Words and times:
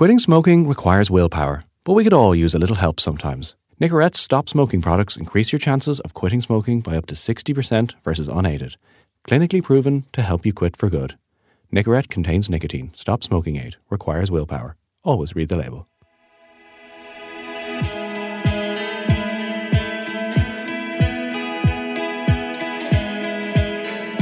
Quitting 0.00 0.18
smoking 0.18 0.66
requires 0.66 1.10
willpower, 1.10 1.62
but 1.84 1.92
we 1.92 2.04
could 2.04 2.14
all 2.14 2.34
use 2.34 2.54
a 2.54 2.58
little 2.58 2.76
help 2.76 2.98
sometimes. 2.98 3.54
Nicorette's 3.82 4.18
stop 4.18 4.48
smoking 4.48 4.80
products 4.80 5.14
increase 5.14 5.52
your 5.52 5.58
chances 5.58 6.00
of 6.00 6.14
quitting 6.14 6.40
smoking 6.40 6.80
by 6.80 6.96
up 6.96 7.04
to 7.04 7.14
60% 7.14 7.92
versus 8.02 8.26
unaided. 8.26 8.76
Clinically 9.28 9.62
proven 9.62 10.06
to 10.14 10.22
help 10.22 10.46
you 10.46 10.54
quit 10.54 10.74
for 10.74 10.88
good. 10.88 11.18
Nicorette 11.70 12.08
contains 12.08 12.48
nicotine. 12.48 12.90
Stop 12.94 13.22
smoking 13.22 13.56
aid. 13.56 13.76
Requires 13.90 14.30
willpower. 14.30 14.74
Always 15.04 15.36
read 15.36 15.50
the 15.50 15.56
label. 15.56 15.86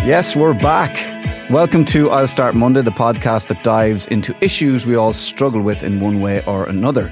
Yes, 0.05 0.35
we're 0.35 0.55
back. 0.55 1.18
Welcome 1.51 1.87
to 1.87 2.11
I'll 2.11 2.27
Start 2.27 2.55
Monday, 2.55 2.83
the 2.83 2.91
podcast 2.91 3.47
that 3.47 3.65
dives 3.65 4.07
into 4.09 4.37
issues 4.45 4.85
we 4.85 4.97
all 4.97 5.15
struggle 5.15 5.63
with 5.63 5.83
in 5.83 5.99
one 5.99 6.21
way 6.21 6.45
or 6.45 6.67
another. 6.67 7.11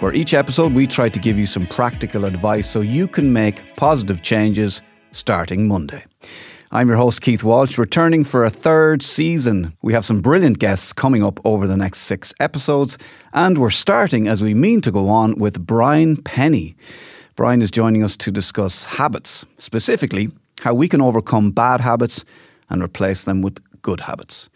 Where 0.00 0.12
each 0.12 0.34
episode 0.34 0.72
we 0.72 0.88
try 0.88 1.08
to 1.08 1.20
give 1.20 1.38
you 1.38 1.46
some 1.46 1.68
practical 1.68 2.24
advice 2.24 2.68
so 2.68 2.80
you 2.80 3.06
can 3.06 3.32
make 3.32 3.62
positive 3.76 4.22
changes 4.22 4.82
starting 5.12 5.68
Monday. 5.68 6.02
I'm 6.72 6.88
your 6.88 6.96
host, 6.96 7.20
Keith 7.20 7.44
Walsh, 7.44 7.78
returning 7.78 8.24
for 8.24 8.44
a 8.44 8.50
third 8.50 9.04
season. 9.04 9.76
We 9.82 9.92
have 9.92 10.04
some 10.04 10.20
brilliant 10.20 10.58
guests 10.58 10.92
coming 10.92 11.22
up 11.22 11.38
over 11.44 11.68
the 11.68 11.76
next 11.76 12.00
six 12.00 12.34
episodes, 12.40 12.98
and 13.34 13.56
we're 13.56 13.70
starting 13.70 14.26
as 14.26 14.42
we 14.42 14.52
mean 14.52 14.80
to 14.80 14.90
go 14.90 15.08
on 15.08 15.38
with 15.38 15.64
Brian 15.64 16.16
Pennie. 16.16 16.74
Brian 17.36 17.62
is 17.62 17.70
joining 17.70 18.02
us 18.02 18.16
to 18.16 18.32
discuss 18.32 18.84
habits, 18.84 19.46
specifically 19.58 20.32
how 20.62 20.74
we 20.74 20.88
can 20.88 21.00
overcome 21.00 21.52
bad 21.52 21.80
habits 21.80 22.24
and 22.68 22.82
replace 22.82 23.24
them 23.24 23.42
with 23.42 23.60
good 23.86 24.00
habits. 24.00 24.50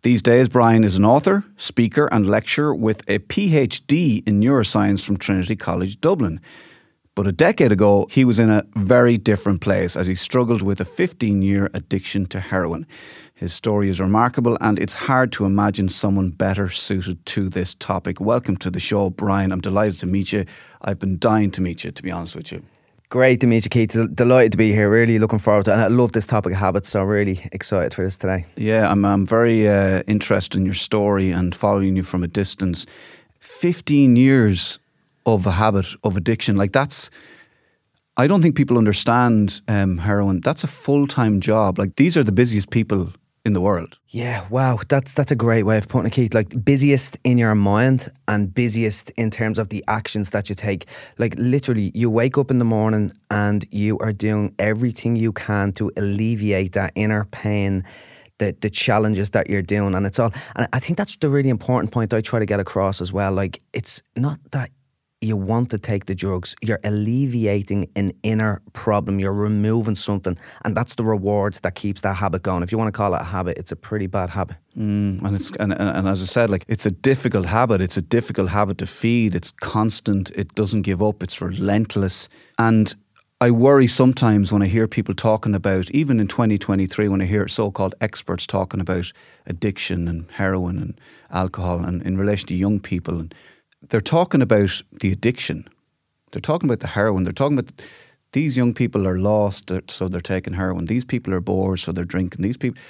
These 0.00 0.22
days, 0.22 0.48
Brian 0.48 0.82
is 0.82 0.96
an 0.96 1.04
author, 1.04 1.44
speaker, 1.58 2.06
and 2.10 2.26
lecturer 2.26 2.74
with 2.74 3.02
a 3.06 3.18
PhD 3.18 4.26
in 4.26 4.40
neuroscience 4.40 5.04
from 5.04 5.18
Trinity 5.18 5.56
College 5.56 6.00
Dublin. 6.00 6.40
But 7.14 7.26
a 7.26 7.32
decade 7.32 7.70
ago, 7.70 8.06
he 8.10 8.24
was 8.24 8.38
in 8.38 8.48
a 8.48 8.64
very 8.74 9.18
different 9.18 9.60
place 9.60 9.94
as 9.94 10.06
he 10.06 10.14
struggled 10.14 10.62
with 10.62 10.80
a 10.80 10.86
15 10.86 11.42
year 11.42 11.68
addiction 11.74 12.24
to 12.28 12.40
heroin. 12.40 12.86
His 13.34 13.52
story 13.52 13.90
is 13.90 14.00
remarkable, 14.00 14.56
and 14.62 14.78
it's 14.78 14.94
hard 14.94 15.32
to 15.32 15.44
imagine 15.44 15.90
someone 15.90 16.30
better 16.30 16.70
suited 16.70 17.24
to 17.26 17.50
this 17.50 17.74
topic. 17.74 18.22
Welcome 18.22 18.56
to 18.56 18.70
the 18.70 18.80
show, 18.80 19.10
Brian. 19.10 19.52
I'm 19.52 19.60
delighted 19.60 20.00
to 20.00 20.06
meet 20.06 20.32
you. 20.32 20.46
I've 20.80 20.98
been 20.98 21.18
dying 21.18 21.50
to 21.50 21.60
meet 21.60 21.84
you, 21.84 21.90
to 21.90 22.02
be 22.02 22.10
honest 22.10 22.34
with 22.34 22.50
you. 22.50 22.62
Great 23.12 23.42
to 23.42 23.46
meet 23.46 23.62
you, 23.66 23.68
Keith. 23.68 23.94
Delighted 24.14 24.52
to 24.52 24.56
be 24.56 24.72
here. 24.72 24.88
Really 24.88 25.18
looking 25.18 25.38
forward 25.38 25.66
to 25.66 25.70
it. 25.70 25.74
And 25.74 25.82
I 25.82 25.88
love 25.88 26.12
this 26.12 26.24
topic 26.24 26.54
of 26.54 26.58
habits, 26.58 26.88
so 26.88 27.02
I'm 27.02 27.08
really 27.08 27.46
excited 27.52 27.92
for 27.92 28.02
this 28.02 28.16
today. 28.16 28.46
Yeah, 28.56 28.90
I'm, 28.90 29.04
I'm 29.04 29.26
very 29.26 29.68
uh, 29.68 30.02
interested 30.06 30.56
in 30.56 30.64
your 30.64 30.72
story 30.72 31.30
and 31.30 31.54
following 31.54 31.94
you 31.94 32.04
from 32.04 32.22
a 32.22 32.26
distance. 32.26 32.86
15 33.40 34.16
years 34.16 34.78
of 35.26 35.46
a 35.46 35.50
habit 35.50 35.88
of 36.02 36.16
addiction, 36.16 36.56
like 36.56 36.72
that's. 36.72 37.10
I 38.16 38.26
don't 38.26 38.40
think 38.40 38.56
people 38.56 38.78
understand 38.78 39.60
um, 39.68 39.98
heroin. 39.98 40.40
That's 40.40 40.64
a 40.64 40.66
full 40.66 41.06
time 41.06 41.42
job. 41.42 41.78
Like 41.78 41.96
these 41.96 42.16
are 42.16 42.24
the 42.24 42.32
busiest 42.32 42.70
people 42.70 43.12
in 43.44 43.52
the 43.52 43.60
world. 43.60 43.98
Yeah, 44.08 44.46
wow, 44.50 44.78
that's 44.88 45.12
that's 45.12 45.32
a 45.32 45.36
great 45.36 45.64
way 45.64 45.78
of 45.78 45.88
putting 45.88 46.06
it, 46.06 46.12
Keith. 46.12 46.34
Like 46.34 46.64
busiest 46.64 47.18
in 47.24 47.38
your 47.38 47.54
mind 47.54 48.08
and 48.28 48.54
busiest 48.54 49.10
in 49.10 49.30
terms 49.30 49.58
of 49.58 49.70
the 49.70 49.84
actions 49.88 50.30
that 50.30 50.48
you 50.48 50.54
take. 50.54 50.86
Like 51.18 51.34
literally, 51.38 51.90
you 51.94 52.10
wake 52.10 52.38
up 52.38 52.50
in 52.50 52.58
the 52.58 52.64
morning 52.64 53.10
and 53.30 53.64
you 53.70 53.98
are 53.98 54.12
doing 54.12 54.54
everything 54.58 55.16
you 55.16 55.32
can 55.32 55.72
to 55.72 55.90
alleviate 55.96 56.72
that 56.72 56.92
inner 56.94 57.24
pain. 57.24 57.84
The, 58.38 58.56
the 58.60 58.70
challenges 58.70 59.30
that 59.30 59.48
you're 59.48 59.62
doing 59.62 59.94
and 59.94 60.04
it's 60.04 60.18
all 60.18 60.32
and 60.56 60.66
I 60.72 60.80
think 60.80 60.98
that's 60.98 61.14
the 61.14 61.28
really 61.28 61.50
important 61.50 61.92
point 61.92 62.12
I 62.12 62.20
try 62.20 62.40
to 62.40 62.46
get 62.46 62.58
across 62.58 63.00
as 63.00 63.12
well 63.12 63.30
like 63.30 63.62
it's 63.72 64.02
not 64.16 64.40
that 64.50 64.70
you 65.22 65.36
want 65.36 65.70
to 65.70 65.78
take 65.78 66.06
the 66.06 66.14
drugs, 66.14 66.54
you're 66.62 66.80
alleviating 66.84 67.88
an 67.96 68.12
inner 68.22 68.60
problem, 68.72 69.18
you're 69.18 69.32
removing 69.32 69.94
something, 69.94 70.36
and 70.64 70.76
that's 70.76 70.94
the 70.94 71.04
reward 71.04 71.54
that 71.62 71.74
keeps 71.74 72.00
that 72.02 72.14
habit 72.14 72.42
going. 72.42 72.62
If 72.62 72.72
you 72.72 72.78
want 72.78 72.88
to 72.88 72.96
call 72.96 73.14
it 73.14 73.20
a 73.20 73.24
habit, 73.24 73.58
it's 73.58 73.72
a 73.72 73.76
pretty 73.76 74.06
bad 74.06 74.30
habit. 74.30 74.56
Mm, 74.76 75.22
and 75.22 75.36
it's 75.36 75.50
and, 75.52 75.72
and 75.72 76.08
as 76.08 76.22
I 76.22 76.26
said, 76.26 76.50
like 76.50 76.64
it's 76.68 76.86
a 76.86 76.90
difficult 76.90 77.46
habit. 77.46 77.80
It's 77.80 77.96
a 77.96 78.02
difficult 78.02 78.48
habit 78.48 78.78
to 78.78 78.86
feed. 78.86 79.34
It's 79.34 79.50
constant. 79.50 80.30
It 80.30 80.54
doesn't 80.54 80.82
give 80.82 81.02
up. 81.02 81.22
It's 81.22 81.40
relentless. 81.40 82.28
And 82.58 82.94
I 83.42 83.50
worry 83.50 83.88
sometimes 83.88 84.52
when 84.52 84.62
I 84.62 84.66
hear 84.66 84.86
people 84.86 85.16
talking 85.16 85.52
about, 85.54 85.90
even 85.90 86.20
in 86.20 86.28
2023, 86.28 87.08
when 87.08 87.20
I 87.20 87.24
hear 87.24 87.48
so-called 87.48 87.94
experts 88.00 88.46
talking 88.46 88.80
about 88.80 89.12
addiction 89.46 90.06
and 90.06 90.30
heroin 90.30 90.78
and 90.78 91.00
alcohol, 91.28 91.84
and 91.84 92.02
in 92.02 92.16
relation 92.16 92.46
to 92.48 92.54
young 92.54 92.78
people 92.78 93.18
and 93.18 93.34
they're 93.92 94.00
talking 94.00 94.40
about 94.40 94.80
the 95.02 95.12
addiction. 95.12 95.68
They're 96.30 96.40
talking 96.40 96.66
about 96.66 96.80
the 96.80 96.86
heroin. 96.86 97.24
They're 97.24 97.32
talking 97.34 97.58
about 97.58 97.82
these 98.32 98.56
young 98.56 98.72
people 98.72 99.06
are 99.06 99.18
lost, 99.18 99.70
so 99.88 100.08
they're 100.08 100.22
taking 100.22 100.54
heroin. 100.54 100.86
These 100.86 101.04
people 101.04 101.34
are 101.34 101.42
bored, 101.42 101.78
so 101.78 101.92
they're 101.92 102.06
drinking. 102.06 102.40
These 102.40 102.56
people, 102.56 102.80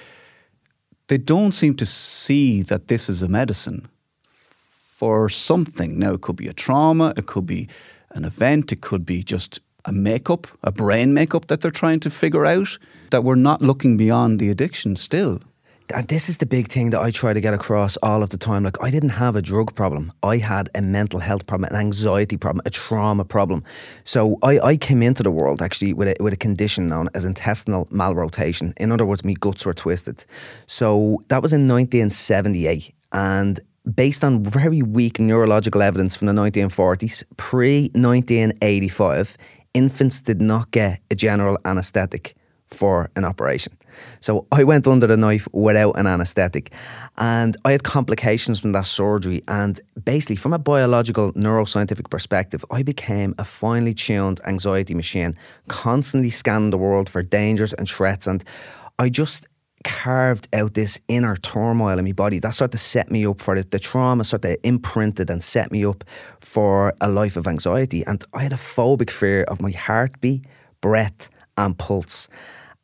they 1.09 1.19
don't 1.19 1.51
seem 1.51 1.75
to 1.79 1.87
see 1.87 2.63
that 2.63 2.87
this 2.87 3.09
is 3.09 3.21
a 3.21 3.27
medicine 3.27 3.89
for 4.29 5.29
something. 5.29 5.99
Now, 5.99 6.13
it 6.13 6.21
could 6.21 6.37
be 6.37 6.47
a 6.47 6.53
trauma, 6.53 7.15
it 7.17 7.27
could 7.27 7.47
be 7.47 7.69
an 8.13 8.25
event, 8.25 8.71
it 8.71 8.81
could 8.81 9.05
be 9.05 9.25
just 9.25 9.59
a 9.85 9.91
makeup, 9.91 10.47
a 10.63 10.71
brain 10.71 11.13
makeup 11.13 11.49
that 11.49 11.63
they're 11.63 11.73
trying 11.73 11.99
to 11.99 12.11
figure 12.11 12.47
out, 12.47 12.79
that 13.11 13.25
we're 13.25 13.35
not 13.35 13.61
looking 13.61 13.97
beyond 13.97 14.39
the 14.39 14.51
addiction 14.51 14.95
still 14.95 15.41
and 15.95 16.09
this 16.09 16.29
is 16.29 16.39
the 16.39 16.47
big 16.47 16.69
thing 16.69 16.91
that 16.91 17.01
I 17.01 17.11
try 17.11 17.33
to 17.33 17.41
get 17.41 17.55
across 17.55 17.97
all 17.99 18.23
of 18.23 18.31
the 18.31 18.37
time. 18.37 18.65
Like, 18.65 18.83
I 18.83 18.91
didn't 18.91 19.11
have 19.11 19.37
a 19.37 19.43
drug 19.43 19.75
problem. 19.75 20.13
I 20.23 20.39
had 20.39 20.69
a 20.75 20.83
mental 20.83 21.21
health 21.21 21.47
problem, 21.47 21.69
an 21.71 21.77
anxiety 21.77 22.37
problem, 22.37 22.63
a 22.65 22.71
trauma 22.71 23.25
problem. 23.25 23.63
So 24.05 24.39
I, 24.43 24.59
I 24.61 24.77
came 24.77 25.03
into 25.03 25.23
the 25.23 25.31
world 25.31 25.63
actually 25.63 25.93
with 25.93 26.09
a, 26.09 26.17
with 26.23 26.33
a 26.33 26.37
condition 26.37 26.89
known 26.89 27.09
as 27.15 27.25
intestinal 27.25 27.87
malrotation. 27.87 28.73
In 28.79 28.93
other 28.93 29.05
words, 29.05 29.25
my 29.25 29.35
guts 29.35 29.67
were 29.67 29.75
twisted. 29.75 30.25
So 30.67 31.23
that 31.29 31.43
was 31.43 31.53
in 31.53 31.69
1978. 31.69 32.95
And 33.13 33.61
based 33.95 34.25
on 34.25 34.45
very 34.45 34.83
weak 34.83 35.19
neurological 35.19 35.83
evidence 35.83 36.15
from 36.15 36.27
the 36.27 36.33
1940s, 36.33 37.25
pre 37.37 37.91
1985, 37.95 39.37
infants 39.75 40.21
did 40.21 40.41
not 40.41 40.71
get 40.71 41.01
a 41.11 41.15
general 41.15 41.59
anaesthetic 41.65 42.35
for 42.69 43.11
an 43.17 43.25
operation. 43.25 43.77
So 44.21 44.47
I 44.53 44.65
went 44.65 44.87
under 44.87 45.07
the 45.07 45.17
knife 45.17 45.49
without 45.53 45.93
an 45.99 46.07
anaesthetic. 46.07 46.73
And 47.17 47.57
I 47.65 47.73
had 47.73 47.85
complications 47.85 48.61
from 48.61 48.73
that 48.73 48.87
surgery. 48.87 49.43
And 49.49 49.81
basically, 50.05 50.37
from 50.37 50.53
a 50.53 50.59
biological 50.59 51.33
neuroscientific 51.33 52.11
perspective, 52.11 52.65
I 52.71 52.83
became 52.83 53.35
a 53.39 53.45
finely 53.45 53.95
tuned 53.95 54.41
anxiety 54.45 54.95
machine, 54.95 55.37
constantly 55.69 56.31
scanning 56.31 56.71
the 56.71 56.79
world 56.79 57.09
for 57.09 57.23
dangers 57.23 57.73
and 57.73 57.89
threats. 57.89 58.27
And 58.27 58.45
I 58.99 59.09
just 59.09 59.49
carved 59.83 60.49
out 60.53 60.75
this 60.75 61.01
inner 61.09 61.37
turmoil 61.37 61.99
in 61.99 62.05
my 62.05 62.13
body 62.13 62.39
that 62.39 62.55
sort 62.55 62.75
of 62.75 62.81
set 62.81 63.11
me 63.11 63.27
up 63.27 63.41
for. 63.41 63.61
The 63.61 63.79
trauma 63.79 64.25
sort 64.25 64.45
of 64.45 64.57
imprinted 64.63 65.31
and 65.31 65.43
set 65.43 65.73
me 65.73 65.85
up 65.85 66.05
for 66.41 66.95
a 67.01 67.09
life 67.09 67.37
of 67.37 67.47
anxiety. 67.47 68.05
And 68.07 68.25
I 68.33 68.43
had 68.43 68.53
a 68.53 68.57
phobic 68.57 69.11
fear 69.11 69.43
of 69.45 69.61
my 69.61 69.71
heartbeat, 69.71 70.45
breath, 70.81 71.31
and 71.57 71.77
pulse. 71.77 72.29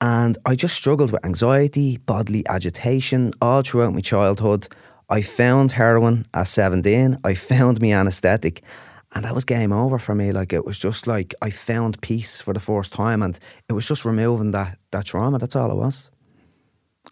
And 0.00 0.38
I 0.44 0.54
just 0.54 0.74
struggled 0.74 1.10
with 1.10 1.24
anxiety, 1.24 1.96
bodily 1.96 2.46
agitation 2.48 3.32
all 3.42 3.62
throughout 3.62 3.94
my 3.94 4.00
childhood. 4.00 4.68
I 5.08 5.22
found 5.22 5.72
heroin 5.72 6.26
at 6.34 6.48
17. 6.48 7.18
I 7.24 7.34
found 7.34 7.80
me 7.80 7.92
anaesthetic. 7.92 8.62
And 9.14 9.24
that 9.24 9.34
was 9.34 9.44
game 9.44 9.72
over 9.72 9.98
for 9.98 10.14
me. 10.14 10.32
Like 10.32 10.52
it 10.52 10.64
was 10.64 10.78
just 10.78 11.06
like 11.06 11.34
I 11.42 11.50
found 11.50 12.00
peace 12.00 12.40
for 12.40 12.52
the 12.52 12.60
first 12.60 12.92
time. 12.92 13.22
And 13.22 13.38
it 13.68 13.72
was 13.72 13.86
just 13.86 14.04
removing 14.04 14.52
that, 14.52 14.78
that 14.92 15.06
trauma. 15.06 15.38
That's 15.38 15.56
all 15.56 15.70
it 15.70 15.76
was. 15.76 16.10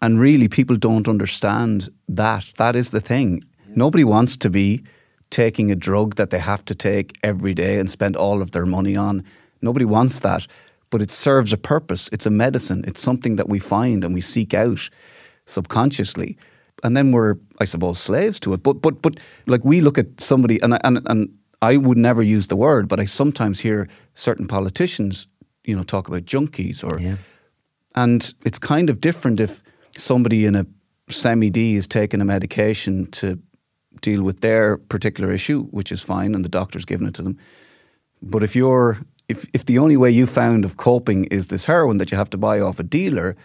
And 0.01 0.19
really, 0.19 0.47
people 0.47 0.75
don't 0.75 1.07
understand 1.07 1.89
that. 2.07 2.51
That 2.57 2.75
is 2.75 2.91
the 2.91 3.01
thing. 3.01 3.43
Nobody 3.67 4.03
wants 4.03 4.37
to 4.37 4.49
be 4.49 4.83
taking 5.31 5.71
a 5.71 5.75
drug 5.75 6.15
that 6.15 6.29
they 6.29 6.39
have 6.39 6.63
to 6.65 6.75
take 6.75 7.17
every 7.23 7.53
day 7.53 7.79
and 7.79 7.89
spend 7.89 8.15
all 8.15 8.41
of 8.41 8.51
their 8.51 8.65
money 8.65 8.95
on. 8.95 9.25
Nobody 9.61 9.85
wants 9.85 10.19
that 10.19 10.45
but 10.89 11.01
it 11.01 11.11
serves 11.11 11.53
a 11.53 11.57
purpose. 11.57 12.09
It's 12.11 12.25
a 12.25 12.29
medicine. 12.29 12.83
It's 12.87 13.01
something 13.01 13.35
that 13.35 13.49
we 13.49 13.59
find 13.59 14.03
and 14.03 14.13
we 14.13 14.21
seek 14.21 14.53
out 14.53 14.89
subconsciously. 15.45 16.37
And 16.83 16.95
then 16.95 17.11
we're, 17.11 17.35
I 17.59 17.65
suppose, 17.65 17.99
slaves 17.99 18.39
to 18.41 18.53
it. 18.53 18.63
But 18.63 18.81
but 18.81 19.01
but 19.01 19.19
like 19.47 19.65
we 19.65 19.81
look 19.81 19.97
at 19.97 20.21
somebody 20.21 20.61
and 20.61 20.77
and 20.83 21.01
and 21.07 21.29
I 21.61 21.77
would 21.77 21.97
never 21.97 22.21
use 22.21 22.47
the 22.47 22.55
word, 22.55 22.87
but 22.87 22.99
I 22.99 23.05
sometimes 23.05 23.59
hear 23.59 23.89
certain 24.13 24.47
politicians, 24.47 25.27
you 25.63 25.75
know, 25.75 25.83
talk 25.83 26.07
about 26.07 26.25
junkies 26.25 26.83
or 26.83 26.99
yeah. 26.99 27.17
and 27.95 28.33
it's 28.45 28.59
kind 28.59 28.89
of 28.89 29.01
different 29.01 29.39
if 29.39 29.63
somebody 29.97 30.45
in 30.45 30.55
a 30.55 30.67
semi 31.09 31.49
D 31.49 31.75
is 31.75 31.87
taking 31.87 32.21
a 32.21 32.25
medication 32.25 33.07
to 33.11 33.39
deal 34.01 34.21
with 34.21 34.41
their 34.41 34.77
particular 34.77 35.31
issue, 35.31 35.63
which 35.71 35.91
is 35.91 36.03
fine, 36.03 36.35
and 36.35 36.45
the 36.45 36.49
doctor's 36.49 36.85
giving 36.85 37.07
it 37.07 37.15
to 37.15 37.23
them. 37.23 37.37
But 38.21 38.43
if 38.43 38.55
you're 38.55 38.99
if 39.29 39.45
if 39.53 39.65
the 39.65 39.79
only 39.79 39.97
way 39.97 40.09
you 40.09 40.25
found 40.25 40.65
of 40.65 40.77
coping 40.77 41.25
is 41.25 41.47
this 41.47 41.65
heroin 41.65 41.97
that 41.97 42.11
you 42.11 42.17
have 42.17 42.29
to 42.31 42.37
buy 42.37 42.59
off 42.59 42.79
a 42.79 42.83
dealer, 42.83 43.35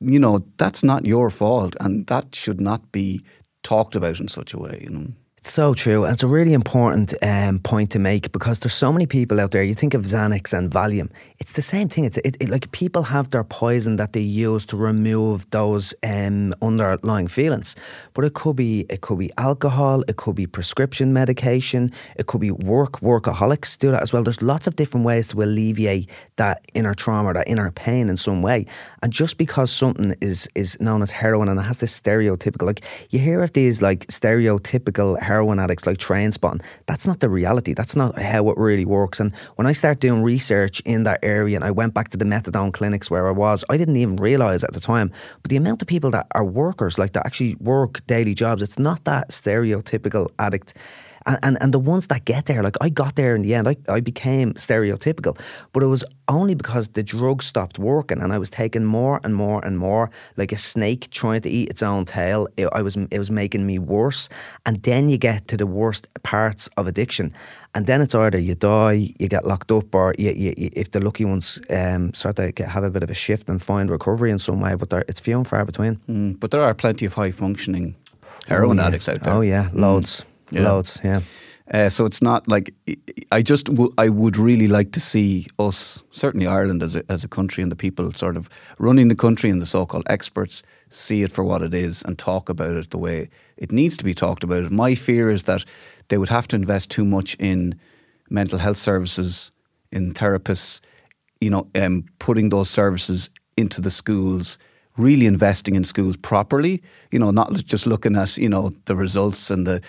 you 0.00 0.18
know 0.18 0.44
that's 0.56 0.82
not 0.82 1.06
your 1.06 1.30
fault, 1.30 1.76
and 1.80 2.06
that 2.06 2.34
should 2.34 2.60
not 2.60 2.92
be 2.92 3.22
talked 3.62 3.94
about 3.96 4.20
in 4.20 4.28
such 4.28 4.54
a 4.54 4.58
way. 4.58 4.80
You 4.82 4.90
know. 4.90 5.12
So 5.42 5.72
true. 5.72 6.04
It's 6.04 6.22
a 6.22 6.26
really 6.26 6.52
important 6.52 7.14
um, 7.22 7.60
point 7.60 7.90
to 7.92 7.98
make 7.98 8.30
because 8.30 8.58
there's 8.58 8.74
so 8.74 8.92
many 8.92 9.06
people 9.06 9.40
out 9.40 9.52
there. 9.52 9.62
You 9.62 9.74
think 9.74 9.94
of 9.94 10.02
Xanax 10.02 10.52
and 10.56 10.70
Valium. 10.70 11.10
It's 11.38 11.52
the 11.52 11.62
same 11.62 11.88
thing. 11.88 12.04
It's 12.04 12.18
it, 12.18 12.36
it, 12.40 12.50
like 12.50 12.70
people 12.72 13.04
have 13.04 13.30
their 13.30 13.42
poison 13.42 13.96
that 13.96 14.12
they 14.12 14.20
use 14.20 14.66
to 14.66 14.76
remove 14.76 15.50
those 15.50 15.94
um, 16.02 16.52
underlying 16.60 17.26
feelings. 17.26 17.74
But 18.12 18.26
it 18.26 18.34
could 18.34 18.54
be 18.56 18.84
it 18.90 19.00
could 19.00 19.18
be 19.18 19.30
alcohol. 19.38 20.04
It 20.08 20.18
could 20.18 20.34
be 20.34 20.46
prescription 20.46 21.14
medication. 21.14 21.90
It 22.16 22.26
could 22.26 22.42
be 22.42 22.50
work. 22.50 23.00
Workaholics 23.00 23.78
do 23.78 23.90
that 23.92 24.02
as 24.02 24.12
well. 24.12 24.22
There's 24.22 24.42
lots 24.42 24.66
of 24.66 24.76
different 24.76 25.06
ways 25.06 25.26
to 25.28 25.42
alleviate 25.42 26.10
that 26.36 26.66
inner 26.74 26.92
trauma, 26.92 27.32
that 27.32 27.48
inner 27.48 27.70
pain 27.70 28.10
in 28.10 28.18
some 28.18 28.42
way. 28.42 28.66
And 29.02 29.10
just 29.10 29.38
because 29.38 29.72
something 29.72 30.14
is 30.20 30.50
is 30.54 30.78
known 30.80 31.00
as 31.00 31.10
heroin 31.10 31.48
and 31.48 31.58
it 31.58 31.62
has 31.62 31.80
this 31.80 31.98
stereotypical, 31.98 32.66
like 32.66 32.82
you 33.08 33.18
hear 33.18 33.42
of 33.42 33.54
these 33.54 33.80
like 33.80 34.06
stereotypical 34.08 35.18
heroin 35.30 35.60
addicts 35.60 35.86
like 35.86 35.98
Trainspotting. 35.98 36.62
That's 36.86 37.06
not 37.06 37.20
the 37.20 37.28
reality. 37.28 37.72
That's 37.72 37.94
not 37.94 38.20
how 38.20 38.50
it 38.50 38.56
really 38.58 38.84
works. 38.84 39.20
And 39.20 39.30
when 39.56 39.66
I 39.70 39.72
started 39.72 40.00
doing 40.00 40.22
research 40.24 40.80
in 40.80 41.04
that 41.04 41.20
area 41.22 41.54
and 41.56 41.64
I 41.64 41.70
went 41.70 41.94
back 41.94 42.08
to 42.10 42.16
the 42.16 42.24
methadone 42.24 42.72
clinics 42.72 43.10
where 43.12 43.28
I 43.28 43.30
was, 43.30 43.64
I 43.72 43.76
didn't 43.76 43.96
even 43.96 44.16
realize 44.16 44.64
at 44.64 44.72
the 44.72 44.80
time. 44.80 45.12
But 45.42 45.50
the 45.50 45.56
amount 45.56 45.82
of 45.82 45.88
people 45.88 46.10
that 46.10 46.26
are 46.32 46.44
workers, 46.44 46.98
like 46.98 47.12
that 47.12 47.26
actually 47.26 47.54
work 47.60 48.04
daily 48.08 48.34
jobs, 48.34 48.60
it's 48.60 48.78
not 48.78 49.04
that 49.04 49.30
stereotypical 49.30 50.30
addict 50.38 50.74
and, 51.30 51.38
and, 51.42 51.58
and 51.60 51.72
the 51.72 51.78
ones 51.78 52.08
that 52.08 52.24
get 52.24 52.46
there, 52.46 52.62
like 52.62 52.76
I 52.80 52.88
got 52.88 53.14
there 53.14 53.36
in 53.36 53.42
the 53.42 53.54
end, 53.54 53.68
I, 53.68 53.76
I 53.88 54.00
became 54.00 54.54
stereotypical. 54.54 55.38
But 55.72 55.82
it 55.82 55.86
was 55.86 56.04
only 56.26 56.54
because 56.54 56.88
the 56.88 57.02
drug 57.02 57.42
stopped 57.42 57.78
working 57.78 58.20
and 58.20 58.32
I 58.32 58.38
was 58.38 58.50
taking 58.50 58.84
more 58.84 59.20
and 59.22 59.34
more 59.34 59.64
and 59.64 59.78
more, 59.78 60.10
like 60.36 60.52
a 60.52 60.58
snake 60.58 61.10
trying 61.10 61.42
to 61.42 61.48
eat 61.48 61.70
its 61.70 61.82
own 61.82 62.04
tail. 62.04 62.48
It, 62.56 62.68
I 62.72 62.82
was, 62.82 62.96
it 62.96 63.18
was 63.18 63.30
making 63.30 63.64
me 63.66 63.78
worse. 63.78 64.28
And 64.66 64.82
then 64.82 65.08
you 65.08 65.18
get 65.18 65.46
to 65.48 65.56
the 65.56 65.66
worst 65.66 66.08
parts 66.22 66.68
of 66.76 66.86
addiction. 66.86 67.32
And 67.74 67.86
then 67.86 68.00
it's 68.00 68.14
either 68.14 68.38
you 68.38 68.56
die, 68.56 69.14
you 69.18 69.28
get 69.28 69.46
locked 69.46 69.70
up, 69.70 69.94
or 69.94 70.14
you, 70.18 70.32
you, 70.32 70.70
if 70.72 70.90
the 70.90 71.00
lucky 71.00 71.24
ones 71.24 71.60
um, 71.70 72.12
sort 72.14 72.38
of 72.40 72.54
get, 72.56 72.68
have 72.68 72.82
a 72.82 72.90
bit 72.90 73.04
of 73.04 73.10
a 73.10 73.14
shift 73.14 73.48
and 73.48 73.62
find 73.62 73.90
recovery 73.90 74.32
in 74.32 74.40
some 74.40 74.60
way, 74.60 74.74
but 74.74 74.92
it's 75.08 75.20
few 75.20 75.36
and 75.36 75.46
far 75.46 75.64
between. 75.64 75.96
Mm, 76.08 76.40
but 76.40 76.50
there 76.50 76.62
are 76.62 76.74
plenty 76.74 77.06
of 77.06 77.14
high 77.14 77.30
functioning 77.30 77.94
heroin 78.48 78.80
oh, 78.80 78.82
yeah. 78.82 78.88
addicts 78.88 79.08
out 79.08 79.22
there. 79.22 79.32
Oh, 79.32 79.40
yeah, 79.42 79.68
loads. 79.72 80.20
Mm. 80.20 80.24
Yeah. 80.50 80.62
Loads, 80.62 81.00
yeah. 81.04 81.20
Uh, 81.72 81.88
so 81.88 82.04
it's 82.04 82.20
not 82.20 82.48
like 82.48 82.74
I 83.30 83.42
just 83.42 83.66
w- 83.66 83.92
I 83.96 84.08
would 84.08 84.36
really 84.36 84.66
like 84.66 84.90
to 84.92 85.00
see 85.00 85.46
us, 85.58 86.02
certainly 86.10 86.46
Ireland 86.46 86.82
as 86.82 86.96
a, 86.96 87.02
as 87.08 87.22
a 87.22 87.28
country, 87.28 87.62
and 87.62 87.70
the 87.70 87.76
people 87.76 88.10
sort 88.12 88.36
of 88.36 88.48
running 88.78 89.06
the 89.08 89.14
country 89.14 89.50
and 89.50 89.62
the 89.62 89.66
so-called 89.66 90.06
experts 90.08 90.64
see 90.88 91.22
it 91.22 91.30
for 91.30 91.44
what 91.44 91.62
it 91.62 91.72
is 91.72 92.02
and 92.02 92.18
talk 92.18 92.48
about 92.48 92.74
it 92.74 92.90
the 92.90 92.98
way 92.98 93.28
it 93.56 93.70
needs 93.70 93.96
to 93.98 94.04
be 94.04 94.14
talked 94.14 94.42
about. 94.42 94.72
My 94.72 94.96
fear 94.96 95.30
is 95.30 95.44
that 95.44 95.64
they 96.08 96.18
would 96.18 96.28
have 96.28 96.48
to 96.48 96.56
invest 96.56 96.90
too 96.90 97.04
much 97.04 97.36
in 97.38 97.78
mental 98.28 98.58
health 98.58 98.78
services, 98.78 99.52
in 99.92 100.12
therapists, 100.12 100.80
you 101.40 101.50
know, 101.50 101.68
um, 101.76 102.04
putting 102.18 102.48
those 102.48 102.68
services 102.68 103.30
into 103.56 103.80
the 103.80 103.90
schools 103.90 104.58
really 104.96 105.26
investing 105.26 105.76
in 105.76 105.84
schools 105.84 106.16
properly, 106.16 106.82
you 107.10 107.18
know, 107.18 107.30
not 107.30 107.52
just 107.64 107.86
looking 107.86 108.16
at, 108.16 108.36
you 108.36 108.48
know, 108.48 108.72
the 108.86 108.96
results 108.96 109.50
and 109.50 109.66
the 109.66 109.80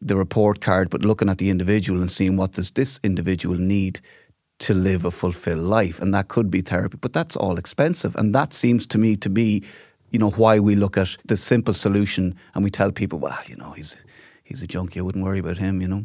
the 0.00 0.16
report 0.16 0.60
card, 0.60 0.90
but 0.90 1.04
looking 1.04 1.28
at 1.28 1.38
the 1.38 1.50
individual 1.50 2.00
and 2.00 2.10
seeing 2.10 2.36
what 2.36 2.52
does 2.52 2.70
this 2.70 3.00
individual 3.02 3.56
need 3.56 4.00
to 4.60 4.74
live 4.74 5.04
a 5.04 5.10
fulfilled 5.10 5.60
life. 5.60 6.00
And 6.00 6.12
that 6.14 6.28
could 6.28 6.50
be 6.50 6.60
therapy, 6.60 6.98
but 7.00 7.12
that's 7.12 7.36
all 7.36 7.58
expensive. 7.58 8.16
And 8.16 8.34
that 8.34 8.52
seems 8.52 8.86
to 8.88 8.98
me 8.98 9.16
to 9.16 9.30
be, 9.30 9.62
you 10.10 10.18
know, 10.18 10.30
why 10.30 10.58
we 10.58 10.74
look 10.74 10.96
at 10.96 11.16
the 11.24 11.36
simple 11.36 11.74
solution 11.74 12.34
and 12.54 12.64
we 12.64 12.70
tell 12.70 12.90
people, 12.90 13.18
well, 13.18 13.38
you 13.46 13.56
know, 13.56 13.70
he's 13.72 13.96
he's 14.42 14.62
a 14.62 14.66
junkie. 14.66 14.98
I 14.98 15.02
wouldn't 15.02 15.24
worry 15.24 15.38
about 15.38 15.58
him, 15.58 15.80
you 15.80 15.88
know. 15.88 16.04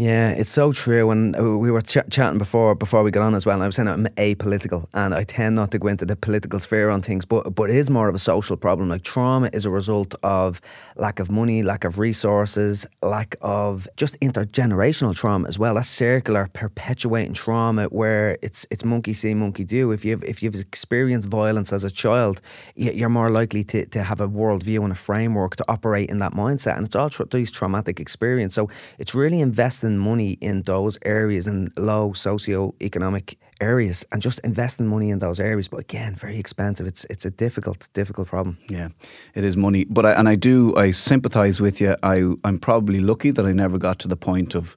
Yeah, 0.00 0.30
it's 0.30 0.50
so 0.50 0.72
true. 0.72 1.10
And 1.10 1.38
uh, 1.38 1.58
we 1.58 1.70
were 1.70 1.82
ch- 1.82 2.08
chatting 2.08 2.38
before 2.38 2.74
before 2.74 3.02
we 3.02 3.10
got 3.10 3.22
on 3.22 3.34
as 3.34 3.44
well. 3.44 3.56
And 3.56 3.62
I 3.62 3.66
was 3.66 3.76
saying 3.76 3.86
I'm 3.86 4.06
apolitical, 4.16 4.86
and 4.94 5.12
I 5.14 5.24
tend 5.24 5.56
not 5.56 5.72
to 5.72 5.78
go 5.78 5.88
into 5.88 6.06
the 6.06 6.16
political 6.16 6.58
sphere 6.58 6.88
on 6.88 7.02
things, 7.02 7.26
but 7.26 7.54
but 7.54 7.68
it 7.68 7.76
is 7.76 7.90
more 7.90 8.08
of 8.08 8.14
a 8.14 8.18
social 8.18 8.56
problem. 8.56 8.88
Like 8.88 9.02
trauma 9.02 9.50
is 9.52 9.66
a 9.66 9.70
result 9.70 10.14
of 10.22 10.62
lack 10.96 11.20
of 11.20 11.30
money, 11.30 11.62
lack 11.62 11.84
of 11.84 11.98
resources, 11.98 12.86
lack 13.02 13.36
of 13.42 13.86
just 13.98 14.18
intergenerational 14.20 15.14
trauma 15.14 15.46
as 15.48 15.58
well. 15.58 15.74
That's 15.74 15.90
circular, 15.90 16.48
perpetuating 16.54 17.34
trauma 17.34 17.84
where 17.90 18.38
it's 18.40 18.66
it's 18.70 18.86
monkey 18.86 19.12
see, 19.12 19.34
monkey 19.34 19.64
do. 19.64 19.92
If 19.92 20.02
you've 20.06 20.24
if 20.24 20.42
you've 20.42 20.54
experienced 20.54 21.28
violence 21.28 21.74
as 21.74 21.84
a 21.84 21.90
child, 21.90 22.40
you're 22.74 23.10
more 23.10 23.28
likely 23.28 23.64
to 23.64 23.84
to 23.84 24.02
have 24.02 24.22
a 24.22 24.28
worldview 24.28 24.82
and 24.82 24.92
a 24.92 24.96
framework 24.96 25.56
to 25.56 25.64
operate 25.68 26.08
in 26.08 26.20
that 26.20 26.32
mindset. 26.32 26.78
And 26.78 26.86
it's 26.86 26.96
all 26.96 27.10
tra- 27.10 27.26
these 27.30 27.50
traumatic 27.50 28.00
experience. 28.00 28.54
So 28.54 28.70
it's 28.98 29.14
really 29.14 29.42
investing 29.42 29.89
investing 29.90 29.98
money 29.98 30.38
in 30.40 30.62
those 30.62 30.98
areas 31.04 31.46
in 31.46 31.70
low 31.76 32.12
socio-economic 32.14 33.36
areas 33.60 34.06
and 34.10 34.22
just 34.22 34.40
investing 34.44 34.88
money 34.88 35.10
in 35.10 35.18
those 35.18 35.42
areas. 35.42 35.68
But 35.68 35.80
again, 35.80 36.16
very 36.16 36.38
expensive. 36.38 36.86
It's 36.86 37.06
it's 37.10 37.26
a 37.26 37.30
difficult, 37.30 37.88
difficult 37.92 38.28
problem. 38.28 38.56
Yeah, 38.68 38.88
it 39.34 39.44
is 39.44 39.56
money. 39.56 39.86
But 39.88 40.04
I, 40.04 40.12
and 40.18 40.28
I 40.28 40.36
do 40.36 40.74
I 40.76 40.92
sympathise 40.92 41.60
with 41.60 41.80
you. 41.80 41.96
I 42.02 42.34
I'm 42.44 42.58
probably 42.58 43.00
lucky 43.00 43.32
that 43.32 43.46
I 43.46 43.52
never 43.52 43.78
got 43.78 43.98
to 43.98 44.08
the 44.08 44.16
point 44.16 44.54
of 44.54 44.76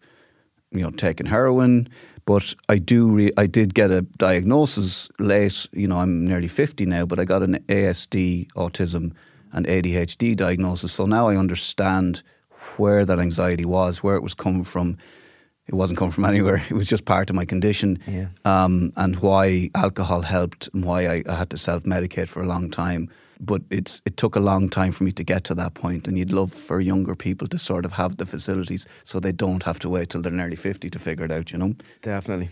you 0.72 0.82
know 0.82 0.92
taking 0.92 1.30
heroin. 1.30 1.88
But 2.26 2.56
I 2.70 2.80
do 2.80 3.08
re- 3.18 3.34
I 3.38 3.48
did 3.48 3.74
get 3.74 3.92
a 3.92 4.02
diagnosis 4.18 5.10
late. 5.20 5.70
You 5.72 5.88
know 5.88 6.00
I'm 6.00 6.26
nearly 6.26 6.50
fifty 6.50 6.86
now, 6.86 7.06
but 7.06 7.20
I 7.20 7.26
got 7.26 7.42
an 7.42 7.56
ASD, 7.68 8.48
autism, 8.56 9.12
and 9.52 9.68
ADHD 9.68 10.36
diagnosis. 10.36 10.94
So 10.94 11.06
now 11.06 11.30
I 11.30 11.38
understand 11.38 12.24
where 12.78 13.06
that 13.06 13.20
anxiety 13.20 13.66
was, 13.66 14.04
where 14.04 14.16
it 14.16 14.24
was 14.24 14.34
coming 14.34 14.64
from. 14.64 14.98
It 15.68 15.76
wasn't 15.76 15.98
coming 15.98 16.12
from 16.12 16.26
anywhere. 16.34 16.64
It 16.70 16.74
was 16.74 16.90
just 16.90 17.06
part 17.06 17.30
of 17.30 17.36
my 17.36 17.46
condition, 17.46 18.00
yeah. 18.08 18.28
um, 18.44 18.92
and 18.96 19.16
why 19.18 19.70
alcohol 19.76 20.22
helped, 20.22 20.70
and 20.74 20.84
why 20.84 21.08
I, 21.08 21.24
I 21.30 21.36
had 21.36 21.50
to 21.52 21.58
self 21.58 21.84
medicate 21.84 22.30
for 22.30 22.42
a 22.42 22.48
long 22.48 22.70
time. 22.70 23.10
But 23.40 23.62
it's 23.70 24.02
it 24.06 24.18
took 24.18 24.36
a 24.36 24.40
long 24.40 24.70
time 24.70 24.92
for 24.92 25.04
me 25.04 25.12
to 25.14 25.24
get 25.24 25.44
to 25.46 25.56
that 25.56 25.74
point, 25.74 26.08
and 26.08 26.18
you'd 26.18 26.32
love 26.32 26.52
for 26.52 26.82
younger 26.82 27.16
people 27.16 27.48
to 27.48 27.58
sort 27.58 27.86
of 27.86 27.94
have 27.94 28.18
the 28.18 28.26
facilities 28.26 28.88
so 29.04 29.20
they 29.20 29.32
don't 29.32 29.64
have 29.64 29.80
to 29.80 29.90
wait 29.90 30.10
till 30.10 30.22
they're 30.22 30.32
nearly 30.32 30.56
fifty 30.56 30.90
to 30.90 31.00
figure 31.00 31.26
it 31.26 31.32
out. 31.32 31.52
You 31.52 31.58
know, 31.60 31.76
definitely. 32.02 32.50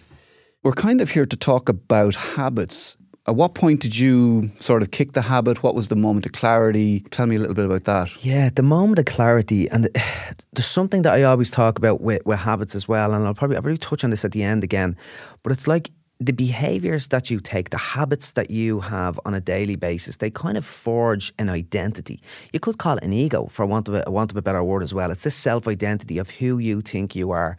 We're 0.63 0.73
kind 0.73 1.01
of 1.01 1.09
here 1.09 1.25
to 1.25 1.37
talk 1.37 1.69
about 1.69 2.13
habits 2.15 2.95
at 3.27 3.35
what 3.35 3.53
point 3.53 3.81
did 3.81 3.97
you 3.97 4.51
sort 4.57 4.81
of 4.81 4.89
kick 4.91 5.11
the 5.13 5.21
habit? 5.21 5.61
What 5.61 5.75
was 5.75 5.89
the 5.89 5.95
moment 5.95 6.25
of 6.25 6.31
clarity? 6.31 7.01
Tell 7.11 7.27
me 7.27 7.35
a 7.35 7.39
little 7.39 7.53
bit 7.53 7.65
about 7.65 7.83
that. 7.83 8.25
Yeah, 8.25 8.49
the 8.49 8.63
moment 8.63 8.97
of 8.97 9.05
clarity, 9.05 9.69
and 9.69 9.89
there's 10.53 10.65
something 10.65 11.03
that 11.03 11.13
I 11.13 11.23
always 11.23 11.51
talk 11.51 11.77
about 11.77 12.01
with, 12.01 12.25
with 12.25 12.39
habits 12.39 12.73
as 12.73 12.87
well, 12.87 13.13
and 13.13 13.25
I'll 13.25 13.35
probably 13.35 13.57
I'll 13.57 13.61
probably 13.61 13.77
touch 13.77 14.03
on 14.03 14.09
this 14.09 14.25
at 14.25 14.31
the 14.31 14.43
end 14.43 14.63
again. 14.63 14.97
But 15.43 15.51
it's 15.51 15.67
like 15.67 15.91
the 16.19 16.33
behaviors 16.33 17.07
that 17.09 17.29
you 17.29 17.39
take, 17.39 17.69
the 17.69 17.77
habits 17.77 18.31
that 18.33 18.49
you 18.49 18.79
have 18.79 19.19
on 19.25 19.33
a 19.33 19.41
daily 19.41 19.75
basis, 19.75 20.17
they 20.17 20.29
kind 20.29 20.57
of 20.57 20.65
forge 20.65 21.31
an 21.37 21.49
identity. 21.49 22.21
You 22.53 22.59
could 22.59 22.77
call 22.79 22.97
it 22.97 23.03
an 23.03 23.13
ego, 23.13 23.47
for 23.51 23.65
want 23.67 23.87
of 23.87 23.95
a, 23.95 24.09
want 24.09 24.31
of 24.31 24.37
a 24.37 24.41
better 24.41 24.63
word 24.63 24.81
as 24.81 24.93
well. 24.95 25.11
It's 25.11 25.23
this 25.23 25.35
self 25.35 25.67
identity 25.67 26.17
of 26.17 26.31
who 26.31 26.57
you 26.57 26.81
think 26.81 27.15
you 27.15 27.29
are. 27.29 27.55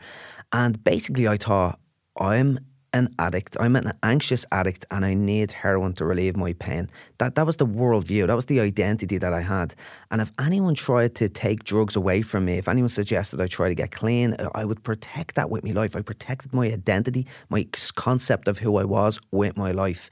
And 0.53 0.83
basically, 0.83 1.29
I 1.29 1.37
thought, 1.37 1.79
I'm 2.21 2.59
an 2.93 3.09
addict. 3.19 3.57
I'm 3.59 3.77
an 3.77 3.93
anxious 4.03 4.45
addict 4.53 4.85
and 4.91 5.05
I 5.05 5.15
need 5.15 5.53
heroin 5.53 5.93
to 5.95 6.05
relieve 6.05 6.37
my 6.37 6.53
pain. 6.55 6.91
That 7.19 7.35
that 7.35 7.47
was 7.47 7.57
the 7.57 7.67
worldview. 7.67 8.27
That 8.27 8.37
was 8.37 8.47
the 8.47 8.61
identity 8.61 9.19
that 9.19 9.33
I 9.33 9.41
had. 9.41 9.75
And 10.11 10.21
if 10.21 10.31
anyone 10.39 10.75
tried 10.75 11.15
to 11.17 11.29
take 11.29 11.65
drugs 11.65 11.97
away 11.97 12.23
from 12.23 12.45
me, 12.45 12.59
if 12.59 12.69
anyone 12.69 12.89
suggested 12.89 13.41
I 13.41 13.47
try 13.47 13.69
to 13.69 13.75
get 13.75 13.91
clean, 13.91 14.35
uh, 14.35 14.51
I 14.55 14.65
would 14.65 14.83
protect 14.83 15.35
that 15.37 15.51
with 15.51 15.65
my 15.65 15.73
life. 15.73 15.97
I 15.97 16.03
protected 16.03 16.53
my 16.53 16.67
identity, 16.67 17.27
my 17.49 17.67
concept 17.95 18.49
of 18.49 18.59
who 18.59 18.77
I 18.77 18.85
was 18.85 19.19
with 19.31 19.57
my 19.57 19.73
life. 19.73 20.11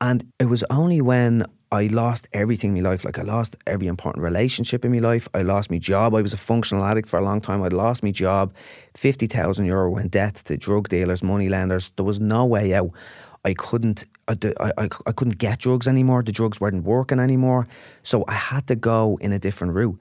And 0.00 0.30
it 0.38 0.46
was 0.46 0.64
only 0.70 1.00
when 1.00 1.44
I 1.70 1.86
lost 1.88 2.28
everything 2.32 2.76
in 2.76 2.82
my 2.82 2.90
life. 2.90 3.04
Like 3.04 3.18
I 3.18 3.22
lost 3.22 3.56
every 3.66 3.86
important 3.86 4.22
relationship 4.22 4.84
in 4.84 4.92
my 4.92 4.98
life. 4.98 5.28
I 5.34 5.42
lost 5.42 5.70
my 5.70 5.78
job. 5.78 6.14
I 6.14 6.22
was 6.22 6.32
a 6.32 6.38
functional 6.38 6.84
addict 6.84 7.08
for 7.08 7.18
a 7.18 7.24
long 7.24 7.40
time. 7.40 7.62
I'd 7.62 7.72
lost 7.72 8.02
my 8.02 8.10
job. 8.10 8.54
50,000 8.94 9.64
euro 9.64 9.96
in 9.96 10.08
debt 10.08 10.36
to 10.46 10.56
drug 10.56 10.88
dealers, 10.88 11.22
money 11.22 11.48
lenders. 11.48 11.90
There 11.90 12.04
was 12.04 12.20
no 12.20 12.44
way 12.46 12.74
out. 12.74 12.90
I 13.44 13.54
couldn't 13.54 14.04
I, 14.28 14.36
I, 14.76 14.88
I 15.06 15.12
couldn't 15.12 15.38
get 15.38 15.58
drugs 15.58 15.88
anymore. 15.88 16.22
The 16.22 16.32
drugs 16.32 16.60
weren't 16.60 16.84
working 16.84 17.18
anymore. 17.18 17.66
So 18.02 18.24
I 18.28 18.34
had 18.34 18.66
to 18.66 18.76
go 18.76 19.18
in 19.20 19.32
a 19.32 19.38
different 19.38 19.74
route. 19.74 19.98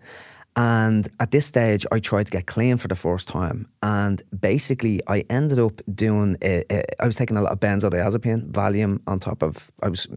And 0.58 1.08
at 1.20 1.30
this 1.30 1.46
stage, 1.46 1.86
I 1.92 2.00
tried 2.00 2.26
to 2.26 2.32
get 2.32 2.48
clean 2.48 2.78
for 2.78 2.88
the 2.88 2.96
first 2.96 3.28
time. 3.28 3.68
And 3.84 4.24
basically, 4.38 5.02
I 5.08 5.24
ended 5.30 5.60
up 5.60 5.82
doing, 5.94 6.36
a, 6.42 6.64
a, 6.72 6.84
I 7.02 7.06
was 7.06 7.16
taking 7.16 7.38
a 7.38 7.42
lot 7.44 7.52
of 7.52 7.60
benzodiazepine, 7.60 8.52
Valium 8.52 9.00
on 9.06 9.20
top 9.20 9.44
of, 9.44 9.72
I 9.84 9.90
was 9.90 10.08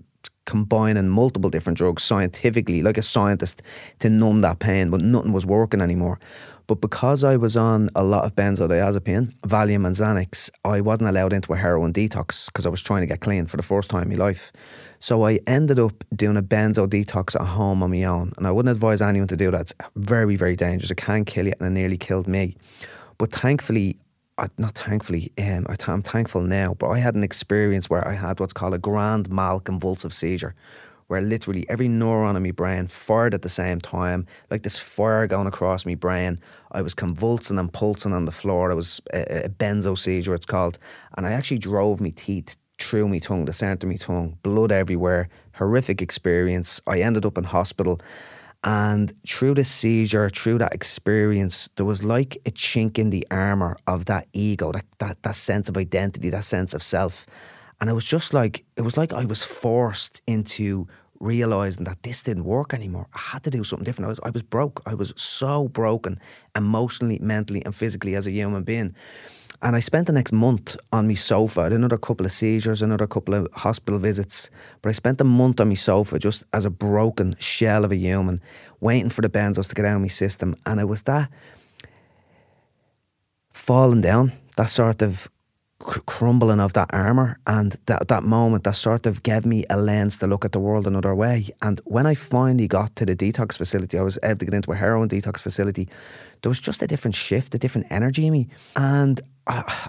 combining 0.50 1.08
multiple 1.08 1.48
different 1.48 1.78
drugs 1.78 2.02
scientifically, 2.02 2.82
like 2.82 2.98
a 2.98 3.02
scientist, 3.02 3.62
to 4.00 4.10
numb 4.10 4.40
that 4.40 4.58
pain, 4.58 4.90
but 4.90 5.00
nothing 5.00 5.32
was 5.32 5.46
working 5.46 5.80
anymore. 5.80 6.18
But 6.66 6.80
because 6.80 7.22
I 7.22 7.36
was 7.36 7.56
on 7.56 7.88
a 7.94 8.02
lot 8.02 8.24
of 8.24 8.34
benzodiazepine, 8.34 9.32
Valium 9.42 9.86
and 9.86 9.94
Xanax, 9.94 10.50
I 10.64 10.80
wasn't 10.80 11.08
allowed 11.08 11.32
into 11.32 11.52
a 11.52 11.56
heroin 11.56 11.92
detox 11.92 12.46
because 12.46 12.66
I 12.66 12.68
was 12.68 12.82
trying 12.82 13.02
to 13.02 13.06
get 13.06 13.20
clean 13.20 13.46
for 13.46 13.56
the 13.56 13.62
first 13.62 13.90
time 13.90 14.10
in 14.10 14.18
my 14.18 14.24
life. 14.24 14.50
So 14.98 15.24
I 15.24 15.38
ended 15.46 15.78
up 15.78 16.02
doing 16.14 16.36
a 16.36 16.42
benzo 16.42 16.88
detox 16.88 17.40
at 17.40 17.46
home 17.46 17.82
on 17.84 17.90
my 17.90 18.02
own. 18.02 18.32
And 18.36 18.44
I 18.46 18.50
wouldn't 18.50 18.74
advise 18.74 19.00
anyone 19.00 19.28
to 19.28 19.36
do 19.36 19.52
that. 19.52 19.60
It's 19.60 19.74
very, 19.94 20.34
very 20.34 20.56
dangerous. 20.56 20.90
It 20.90 20.96
can 20.96 21.24
kill 21.24 21.46
you 21.46 21.54
and 21.60 21.68
it 21.68 21.70
nearly 21.70 21.96
killed 21.96 22.26
me. 22.26 22.56
But 23.18 23.30
thankfully, 23.30 23.98
not 24.58 24.72
thankfully, 24.72 25.32
um, 25.38 25.66
I'm 25.86 26.02
thankful 26.02 26.42
now, 26.42 26.74
but 26.74 26.88
I 26.88 26.98
had 26.98 27.14
an 27.14 27.22
experience 27.22 27.90
where 27.90 28.06
I 28.06 28.14
had 28.14 28.40
what's 28.40 28.52
called 28.52 28.74
a 28.74 28.78
grand 28.78 29.28
mal 29.30 29.60
convulsive 29.60 30.14
seizure, 30.14 30.54
where 31.08 31.20
literally 31.20 31.68
every 31.68 31.88
neuron 31.88 32.36
in 32.36 32.42
my 32.42 32.50
brain 32.50 32.86
fired 32.86 33.34
at 33.34 33.42
the 33.42 33.48
same 33.48 33.80
time, 33.80 34.26
like 34.50 34.62
this 34.62 34.78
fire 34.78 35.26
going 35.26 35.46
across 35.46 35.84
my 35.84 35.94
brain. 35.94 36.38
I 36.72 36.82
was 36.82 36.94
convulsing 36.94 37.58
and 37.58 37.72
pulsing 37.72 38.12
on 38.12 38.24
the 38.24 38.32
floor. 38.32 38.70
It 38.70 38.76
was 38.76 39.00
a, 39.12 39.44
a 39.44 39.48
benzo 39.48 39.98
seizure, 39.98 40.34
it's 40.34 40.46
called. 40.46 40.78
And 41.16 41.26
I 41.26 41.32
actually 41.32 41.58
drove 41.58 42.00
my 42.00 42.10
teeth 42.10 42.56
through 42.78 43.08
my 43.08 43.18
tongue, 43.18 43.44
the 43.44 43.52
centre 43.52 43.86
of 43.86 43.90
my 43.90 43.96
tongue, 43.96 44.38
blood 44.42 44.72
everywhere. 44.72 45.28
Horrific 45.54 46.00
experience. 46.00 46.80
I 46.86 47.00
ended 47.00 47.26
up 47.26 47.36
in 47.36 47.44
hospital. 47.44 48.00
And 48.62 49.12
through 49.26 49.54
the 49.54 49.64
seizure, 49.64 50.28
through 50.28 50.58
that 50.58 50.74
experience, 50.74 51.68
there 51.76 51.86
was 51.86 52.02
like 52.02 52.36
a 52.44 52.50
chink 52.50 52.98
in 52.98 53.10
the 53.10 53.26
armour 53.30 53.78
of 53.86 54.04
that 54.06 54.28
ego, 54.34 54.70
that, 54.72 54.84
that, 54.98 55.22
that 55.22 55.34
sense 55.34 55.68
of 55.68 55.78
identity, 55.78 56.28
that 56.30 56.44
sense 56.44 56.74
of 56.74 56.82
self. 56.82 57.26
And 57.80 57.88
it 57.88 57.94
was 57.94 58.04
just 58.04 58.34
like, 58.34 58.64
it 58.76 58.82
was 58.82 58.98
like 58.98 59.14
I 59.14 59.24
was 59.24 59.42
forced 59.42 60.20
into 60.26 60.86
realizing 61.20 61.84
that 61.84 62.02
this 62.02 62.22
didn't 62.22 62.44
work 62.44 62.74
anymore. 62.74 63.06
I 63.14 63.18
had 63.18 63.42
to 63.44 63.50
do 63.50 63.64
something 63.64 63.84
different. 63.84 64.06
I 64.06 64.08
was, 64.08 64.20
I 64.24 64.30
was 64.30 64.42
broke. 64.42 64.82
I 64.84 64.94
was 64.94 65.14
so 65.16 65.68
broken 65.68 66.18
emotionally, 66.54 67.18
mentally, 67.20 67.64
and 67.64 67.74
physically 67.74 68.14
as 68.14 68.26
a 68.26 68.30
human 68.30 68.62
being. 68.62 68.94
And 69.62 69.76
I 69.76 69.80
spent 69.80 70.06
the 70.06 70.12
next 70.12 70.32
month 70.32 70.76
on 70.90 71.06
my 71.06 71.14
sofa. 71.14 71.60
I 71.60 71.64
had 71.64 71.72
another 71.74 71.98
couple 71.98 72.24
of 72.24 72.32
seizures, 72.32 72.80
another 72.80 73.06
couple 73.06 73.34
of 73.34 73.48
hospital 73.52 73.98
visits. 73.98 74.50
But 74.80 74.88
I 74.88 74.92
spent 74.92 75.20
a 75.20 75.24
month 75.24 75.60
on 75.60 75.68
my 75.68 75.74
sofa 75.74 76.18
just 76.18 76.44
as 76.54 76.64
a 76.64 76.70
broken 76.70 77.36
shell 77.38 77.84
of 77.84 77.92
a 77.92 77.96
human, 77.96 78.40
waiting 78.80 79.10
for 79.10 79.20
the 79.20 79.28
benzos 79.28 79.68
to 79.68 79.74
get 79.74 79.84
out 79.84 79.96
of 79.96 80.02
my 80.02 80.08
system. 80.08 80.56
And 80.64 80.80
it 80.80 80.88
was 80.88 81.02
that 81.02 81.30
falling 83.52 84.00
down, 84.00 84.32
that 84.56 84.70
sort 84.70 85.02
of 85.02 85.28
cr- 85.80 86.00
crumbling 86.00 86.60
of 86.60 86.72
that 86.74 86.88
armor 86.92 87.38
and 87.46 87.76
that 87.86 88.08
that 88.08 88.22
moment 88.22 88.64
that 88.64 88.76
sort 88.76 89.06
of 89.06 89.22
gave 89.22 89.44
me 89.44 89.64
a 89.68 89.76
lens 89.76 90.18
to 90.18 90.26
look 90.26 90.44
at 90.44 90.52
the 90.52 90.60
world 90.60 90.86
another 90.86 91.14
way 91.14 91.48
and 91.62 91.80
when 91.84 92.06
I 92.06 92.14
finally 92.14 92.68
got 92.68 92.94
to 92.96 93.06
the 93.06 93.16
detox 93.16 93.56
facility 93.56 93.98
I 93.98 94.02
was 94.02 94.18
able 94.22 94.38
to 94.38 94.44
get 94.44 94.54
into 94.54 94.72
a 94.72 94.76
heroin 94.76 95.08
detox 95.08 95.40
facility 95.40 95.88
there 96.42 96.50
was 96.50 96.60
just 96.60 96.82
a 96.82 96.86
different 96.86 97.14
shift 97.14 97.54
a 97.54 97.58
different 97.58 97.88
energy 97.90 98.26
in 98.26 98.32
me 98.32 98.48
and 98.76 99.20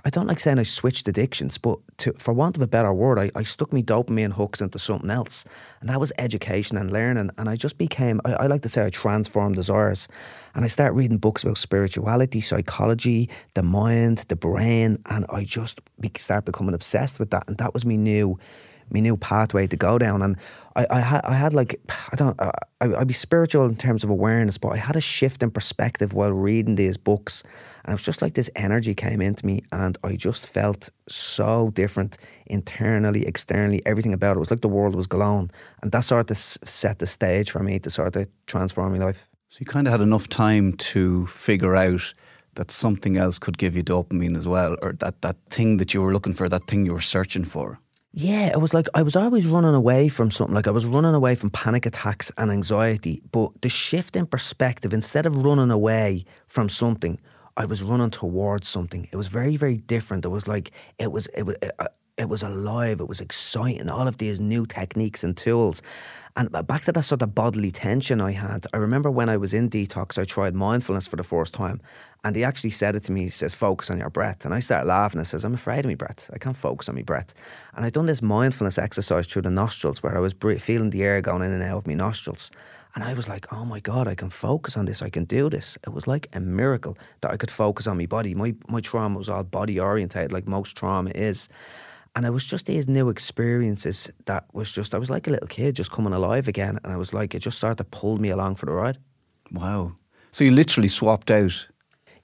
I, 0.05 0.09
don't 0.09 0.27
like 0.27 0.39
saying 0.39 0.59
I 0.59 0.63
switched 0.63 1.07
addictions, 1.07 1.57
but 1.57 1.79
to, 1.99 2.13
for 2.13 2.33
want 2.33 2.55
of 2.57 2.61
a 2.61 2.67
better 2.67 2.93
word, 2.93 3.19
I, 3.19 3.31
I 3.35 3.43
stuck 3.43 3.71
me 3.71 3.83
dopamine 3.83 4.33
hooks 4.33 4.61
into 4.61 4.79
something 4.79 5.09
else. 5.09 5.45
And 5.79 5.89
that 5.89 5.99
was 5.99 6.11
education 6.17 6.77
and 6.77 6.91
learning. 6.91 7.31
And 7.37 7.49
I 7.49 7.55
just 7.55 7.77
became, 7.77 8.19
I, 8.25 8.33
I 8.33 8.47
like 8.47 8.61
to 8.63 8.69
say 8.69 8.85
I 8.85 8.89
transformed 8.89 9.55
desires. 9.55 10.07
And 10.55 10.65
I 10.65 10.67
started 10.67 10.93
reading 10.93 11.17
books 11.17 11.43
about 11.43 11.57
spirituality, 11.57 12.41
psychology, 12.41 13.29
the 13.53 13.63
mind, 13.63 14.19
the 14.29 14.35
brain. 14.35 14.97
And 15.07 15.25
I 15.29 15.43
just 15.43 15.79
be, 15.99 16.11
started 16.17 16.45
becoming 16.45 16.73
obsessed 16.73 17.19
with 17.19 17.29
that. 17.31 17.43
And 17.47 17.57
that 17.57 17.73
was 17.73 17.85
me 17.85 17.97
new 17.97 18.39
my 18.91 18.99
new 18.99 19.17
pathway 19.17 19.67
to 19.67 19.75
go 19.75 19.97
down. 19.97 20.21
And 20.21 20.35
I, 20.75 20.85
I 20.89 20.99
had, 20.99 21.21
I 21.23 21.33
had 21.33 21.53
like, 21.53 21.79
I 22.11 22.15
don't, 22.15 22.39
I, 22.39 22.51
I'd 22.81 23.07
be 23.07 23.13
spiritual 23.13 23.65
in 23.65 23.75
terms 23.75 24.03
of 24.03 24.09
awareness, 24.09 24.57
but 24.57 24.69
I 24.69 24.77
had 24.77 24.95
a 24.95 25.01
shift 25.01 25.41
in 25.43 25.51
perspective 25.51 26.13
while 26.13 26.31
reading 26.31 26.75
these 26.75 26.97
books. 26.97 27.43
And 27.83 27.91
it 27.91 27.95
was 27.95 28.03
just 28.03 28.21
like 28.21 28.33
this 28.33 28.49
energy 28.55 28.93
came 28.93 29.21
into 29.21 29.45
me, 29.45 29.63
and 29.71 29.97
I 30.03 30.15
just 30.15 30.47
felt 30.47 30.89
so 31.09 31.71
different 31.73 32.17
internally, 32.45 33.25
externally, 33.25 33.81
everything 33.85 34.13
about 34.13 34.31
it. 34.31 34.37
It 34.37 34.39
was 34.39 34.51
like 34.51 34.61
the 34.61 34.67
world 34.67 34.95
was 34.95 35.07
glowing. 35.07 35.49
And 35.81 35.91
that 35.91 36.01
sort 36.01 36.29
of 36.29 36.37
set 36.37 36.99
the 36.99 37.07
stage 37.07 37.49
for 37.49 37.63
me 37.63 37.79
to 37.79 37.89
sort 37.89 38.15
of 38.15 38.27
transform 38.45 38.91
my 38.97 39.05
life. 39.05 39.27
So 39.49 39.57
you 39.61 39.65
kind 39.65 39.87
of 39.87 39.91
had 39.91 40.01
enough 40.01 40.29
time 40.29 40.73
to 40.73 41.25
figure 41.25 41.75
out 41.75 42.13
that 42.55 42.71
something 42.71 43.17
else 43.17 43.39
could 43.39 43.57
give 43.57 43.75
you 43.75 43.83
dopamine 43.83 44.37
as 44.37 44.47
well, 44.47 44.75
or 44.81 44.93
that, 44.93 45.21
that 45.21 45.37
thing 45.49 45.77
that 45.77 45.93
you 45.93 46.01
were 46.01 46.13
looking 46.13 46.33
for, 46.33 46.49
that 46.49 46.67
thing 46.67 46.85
you 46.85 46.93
were 46.93 47.01
searching 47.01 47.45
for. 47.45 47.79
Yeah, 48.13 48.47
it 48.47 48.59
was 48.59 48.73
like 48.73 48.87
I 48.93 49.03
was 49.03 49.15
always 49.15 49.47
running 49.47 49.73
away 49.73 50.09
from 50.09 50.31
something. 50.31 50.53
Like 50.53 50.67
I 50.67 50.71
was 50.71 50.85
running 50.85 51.13
away 51.13 51.35
from 51.35 51.49
panic 51.49 51.85
attacks 51.85 52.31
and 52.37 52.51
anxiety. 52.51 53.21
But 53.31 53.61
the 53.61 53.69
shift 53.69 54.15
in 54.17 54.25
perspective, 54.25 54.93
instead 54.93 55.25
of 55.25 55.35
running 55.35 55.71
away 55.71 56.25
from 56.47 56.67
something, 56.67 57.19
I 57.55 57.65
was 57.65 57.83
running 57.83 58.09
towards 58.09 58.67
something. 58.67 59.07
It 59.13 59.15
was 59.15 59.27
very, 59.27 59.55
very 59.55 59.77
different. 59.77 60.25
It 60.25 60.29
was 60.29 60.45
like 60.45 60.71
it 60.99 61.11
was 61.11 61.27
it 61.27 61.43
was 61.43 61.55
uh, 61.79 61.87
it 62.21 62.29
was 62.29 62.43
alive. 62.43 63.01
It 63.01 63.07
was 63.07 63.19
exciting. 63.19 63.89
All 63.89 64.07
of 64.07 64.17
these 64.17 64.39
new 64.39 64.65
techniques 64.65 65.23
and 65.23 65.35
tools. 65.35 65.81
And 66.37 66.49
back 66.65 66.83
to 66.83 66.93
that 66.93 67.03
sort 67.03 67.21
of 67.23 67.35
bodily 67.35 67.71
tension 67.71 68.21
I 68.21 68.31
had. 68.31 68.65
I 68.71 68.77
remember 68.77 69.11
when 69.11 69.27
I 69.27 69.35
was 69.35 69.53
in 69.53 69.69
detox, 69.69 70.17
I 70.17 70.23
tried 70.23 70.55
mindfulness 70.55 71.07
for 71.07 71.17
the 71.17 71.23
first 71.23 71.53
time, 71.53 71.81
and 72.23 72.35
he 72.35 72.43
actually 72.45 72.69
said 72.69 72.95
it 72.95 73.03
to 73.05 73.11
me. 73.11 73.23
He 73.23 73.29
says, 73.29 73.53
"Focus 73.53 73.89
on 73.89 73.97
your 73.97 74.09
breath." 74.09 74.45
And 74.45 74.53
I 74.53 74.61
started 74.61 74.87
laughing. 74.87 75.19
I 75.19 75.23
says, 75.23 75.43
"I'm 75.43 75.55
afraid 75.55 75.83
of 75.83 75.87
my 75.87 75.95
breath. 75.95 76.29
I 76.31 76.37
can't 76.37 76.55
focus 76.55 76.87
on 76.87 76.95
my 76.95 77.01
breath." 77.01 77.33
And 77.75 77.83
I'd 77.83 77.91
done 77.93 78.05
this 78.05 78.21
mindfulness 78.21 78.77
exercise 78.77 79.27
through 79.27 79.41
the 79.41 79.49
nostrils, 79.49 80.01
where 80.01 80.15
I 80.15 80.21
was 80.21 80.33
feeling 80.59 80.91
the 80.91 81.03
air 81.03 81.19
going 81.21 81.43
in 81.43 81.51
and 81.51 81.63
out 81.63 81.79
of 81.79 81.87
my 81.87 81.95
nostrils. 81.95 82.49
And 82.95 83.03
I 83.03 83.13
was 83.13 83.27
like, 83.27 83.51
"Oh 83.51 83.65
my 83.65 83.81
god, 83.81 84.07
I 84.07 84.15
can 84.15 84.29
focus 84.29 84.77
on 84.77 84.85
this. 84.85 85.01
I 85.01 85.09
can 85.09 85.25
do 85.25 85.49
this." 85.49 85.77
It 85.85 85.91
was 85.91 86.07
like 86.07 86.29
a 86.31 86.39
miracle 86.39 86.97
that 87.21 87.31
I 87.31 87.37
could 87.37 87.51
focus 87.51 87.87
on 87.87 87.97
my 87.97 88.05
body. 88.05 88.35
My 88.35 88.53
my 88.69 88.79
trauma 88.79 89.17
was 89.17 89.27
all 89.27 89.43
body 89.43 89.79
orientated, 89.79 90.31
like 90.31 90.47
most 90.47 90.77
trauma 90.77 91.11
is. 91.13 91.49
And 92.15 92.25
it 92.25 92.31
was 92.31 92.45
just 92.45 92.65
these 92.65 92.87
new 92.87 93.09
experiences 93.09 94.11
that 94.25 94.45
was 94.53 94.71
just, 94.71 94.93
I 94.93 94.97
was 94.97 95.09
like 95.09 95.27
a 95.27 95.31
little 95.31 95.47
kid 95.47 95.75
just 95.75 95.91
coming 95.91 96.13
alive 96.13 96.47
again. 96.47 96.77
And 96.83 96.91
I 96.91 96.97
was 96.97 97.13
like, 97.13 97.33
it 97.33 97.39
just 97.39 97.57
started 97.57 97.77
to 97.77 97.85
pull 97.85 98.17
me 98.17 98.29
along 98.29 98.55
for 98.55 98.65
the 98.65 98.73
ride. 98.73 98.97
Wow. 99.51 99.93
So 100.31 100.43
you 100.43 100.51
literally 100.51 100.89
swapped 100.89 101.31
out 101.31 101.67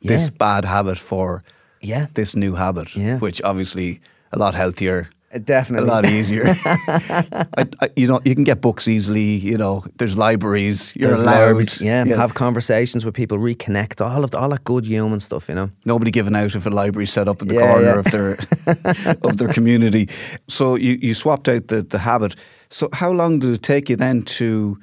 yeah. 0.01 0.12
this 0.12 0.29
bad 0.29 0.65
habit 0.65 0.98
for 0.98 1.44
yeah. 1.82 2.08
this 2.13 2.36
new 2.36 2.56
habit, 2.56 2.96
yeah. 2.96 3.17
which 3.20 3.41
obviously 3.44 4.01
a 4.34 4.38
lot 4.38 4.53
healthier, 4.53 5.10
Definitely. 5.43 5.89
A 5.89 5.91
lot 5.91 6.05
easier. 6.05 6.46
I, 6.65 7.65
I, 7.81 7.89
you 7.98 8.07
know, 8.07 8.22
you 8.24 8.34
can 8.34 8.46
get 8.46 8.62
books 8.62 8.88
easily. 8.88 9.36
You 9.36 9.57
know, 9.57 9.84
there's 9.98 10.17
libraries. 10.17 10.96
You're 10.96 11.10
there's 11.10 11.22
allowed. 11.22 11.48
Libraries, 11.48 11.81
yeah, 11.81 12.05
yeah, 12.05 12.15
have 12.15 12.34
conversations 12.34 13.03
with 13.03 13.13
people, 13.13 13.38
reconnect, 13.38 14.00
all 14.00 14.24
of 14.24 14.31
the, 14.31 14.38
all 14.38 14.50
that 14.50 14.63
good 14.63 14.86
human 14.86 15.19
stuff. 15.19 15.50
You 15.50 15.55
know, 15.55 15.72
nobody 15.84 16.12
giving 16.12 16.34
out 16.34 16.55
if 16.55 16.65
a 16.65 16.69
library 16.69 17.07
set 17.07 17.27
up 17.27 17.41
in 17.41 17.50
the 17.50 17.55
yeah, 17.55 17.72
corner 17.72 17.88
yeah. 17.88 18.00
of 18.00 18.05
their 18.05 19.17
of 19.22 19.36
their 19.36 19.50
community. 19.50 20.07
So 20.48 20.75
you, 20.75 20.98
you 21.01 21.13
swapped 21.13 21.50
out 21.50 21.67
the, 21.67 21.81
the 21.81 22.00
habit. 22.00 22.38
So 22.69 22.88
how 22.93 23.12
long 23.12 23.39
did 23.39 23.53
it 23.53 23.63
take 23.63 23.89
you 23.89 23.98
then 23.98 24.24
to 24.24 24.79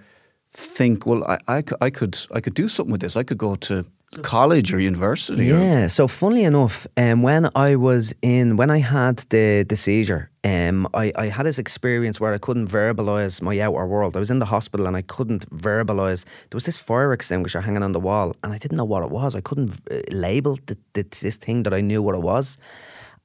think? 0.52 1.06
Well, 1.06 1.24
I, 1.24 1.38
I, 1.48 1.62
I 1.80 1.88
could 1.88 2.18
I 2.34 2.40
could 2.40 2.54
do 2.54 2.68
something 2.68 2.92
with 2.92 3.00
this. 3.00 3.16
I 3.16 3.22
could 3.22 3.38
go 3.38 3.54
to 3.56 3.86
college 4.22 4.72
or 4.72 4.80
university? 4.80 5.46
Yeah. 5.46 5.84
Or? 5.84 5.88
So, 5.88 6.08
funnily 6.08 6.44
enough, 6.44 6.86
um, 6.96 7.22
when 7.22 7.48
I 7.54 7.76
was 7.76 8.14
in, 8.22 8.56
when 8.56 8.70
I 8.70 8.78
had 8.78 9.18
the, 9.30 9.64
the 9.68 9.76
seizure, 9.76 10.30
um, 10.44 10.86
I, 10.94 11.12
I 11.16 11.26
had 11.26 11.46
this 11.46 11.58
experience 11.58 12.20
where 12.20 12.34
I 12.34 12.38
couldn't 12.38 12.68
verbalize 12.68 13.42
my 13.42 13.58
outer 13.60 13.86
world. 13.86 14.16
I 14.16 14.18
was 14.18 14.30
in 14.30 14.38
the 14.38 14.46
hospital 14.46 14.86
and 14.86 14.96
I 14.96 15.02
couldn't 15.02 15.48
verbalize. 15.50 16.24
There 16.24 16.56
was 16.56 16.64
this 16.64 16.76
fire 16.76 17.12
extinguisher 17.12 17.60
hanging 17.60 17.82
on 17.82 17.92
the 17.92 18.00
wall, 18.00 18.36
and 18.42 18.52
I 18.52 18.58
didn't 18.58 18.76
know 18.76 18.84
what 18.84 19.02
it 19.02 19.10
was. 19.10 19.34
I 19.34 19.40
couldn't 19.40 19.80
uh, 19.90 20.00
label 20.10 20.58
the, 20.66 20.76
the, 20.92 21.02
this 21.02 21.36
thing 21.36 21.62
that 21.64 21.74
I 21.74 21.80
knew 21.80 22.02
what 22.02 22.14
it 22.14 22.22
was. 22.22 22.58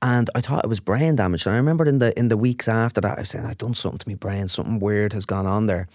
And 0.01 0.29
I 0.33 0.39
thought 0.39 0.63
it 0.63 0.69
was 0.69 0.79
brain 0.79 1.17
damage. 1.17 1.45
And 1.45 1.53
I 1.53 1.57
remember 1.57 1.85
in 1.85 1.99
the 1.99 2.17
in 2.17 2.29
the 2.29 2.37
weeks 2.37 2.69
after 2.69 3.01
that, 3.01 3.17
I 3.17 3.21
was 3.21 3.29
saying, 3.29 3.45
I've 3.45 3.57
done 3.57 3.73
something 3.73 3.99
to 3.99 4.09
my 4.09 4.15
brain, 4.15 4.47
something 4.47 4.79
weird 4.79 5.11
has 5.11 5.25
gone 5.25 5.45
on 5.45 5.65
there. 5.65 5.87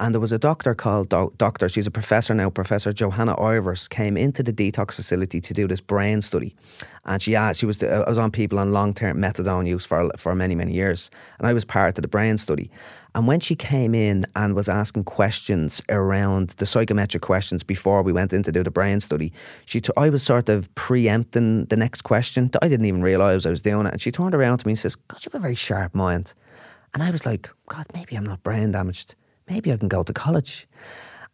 And 0.00 0.14
there 0.14 0.20
was 0.20 0.30
a 0.30 0.38
doctor 0.38 0.74
called 0.76 1.08
Do- 1.08 1.32
Doctor, 1.38 1.68
she's 1.68 1.88
a 1.88 1.90
professor 1.90 2.32
now, 2.32 2.50
Professor 2.50 2.92
Johanna 2.92 3.34
Ivers, 3.34 3.88
came 3.88 4.16
into 4.16 4.44
the 4.44 4.52
detox 4.52 4.92
facility 4.92 5.40
to 5.40 5.52
do 5.52 5.66
this 5.66 5.80
brain 5.80 6.22
study. 6.22 6.54
And 7.04 7.20
she 7.20 7.34
asked, 7.34 7.58
she 7.58 7.66
was, 7.66 7.82
uh, 7.82 8.04
I 8.06 8.08
was 8.08 8.18
on 8.18 8.30
people 8.30 8.60
on 8.60 8.72
long 8.72 8.94
term 8.94 9.18
methadone 9.18 9.66
use 9.66 9.84
for, 9.84 10.10
for 10.16 10.36
many, 10.36 10.54
many 10.54 10.72
years. 10.72 11.10
And 11.38 11.48
I 11.48 11.52
was 11.52 11.64
part 11.64 11.98
of 11.98 12.02
the 12.02 12.08
brain 12.08 12.38
study. 12.38 12.70
And 13.16 13.26
when 13.26 13.40
she 13.40 13.56
came 13.56 13.92
in 13.92 14.24
and 14.36 14.54
was 14.54 14.68
asking 14.68 15.04
questions 15.04 15.82
around 15.88 16.50
the 16.58 16.66
psychometric 16.66 17.22
questions 17.22 17.64
before 17.64 18.02
we 18.02 18.12
went 18.12 18.32
in 18.32 18.44
to 18.44 18.52
do 18.52 18.62
the 18.62 18.70
brain 18.70 19.00
study, 19.00 19.32
she 19.64 19.80
t- 19.80 19.90
I 19.96 20.10
was 20.10 20.22
sort 20.22 20.48
of 20.48 20.72
preempting 20.76 21.64
the 21.64 21.76
next 21.76 22.02
question. 22.02 22.50
I 22.62 22.68
didn't 22.68 22.86
even 22.86 23.02
realise 23.02 23.46
I 23.46 23.50
was 23.50 23.62
doing 23.62 23.86
it. 23.86 23.94
And 23.94 24.00
she 24.00 24.12
turned 24.12 24.36
around 24.36 24.58
to 24.58 24.66
me 24.66 24.72
and 24.72 24.78
says, 24.78 24.94
God, 24.94 25.24
you 25.24 25.30
have 25.32 25.40
a 25.40 25.42
very 25.42 25.56
sharp 25.56 25.92
mind. 25.92 26.34
And 26.94 27.02
I 27.02 27.10
was 27.10 27.26
like, 27.26 27.50
God, 27.68 27.86
maybe 27.94 28.16
I'm 28.16 28.24
not 28.24 28.44
brain 28.44 28.70
damaged 28.70 29.16
maybe 29.48 29.72
I 29.72 29.76
can 29.76 29.88
go 29.88 30.02
to 30.02 30.12
college. 30.12 30.66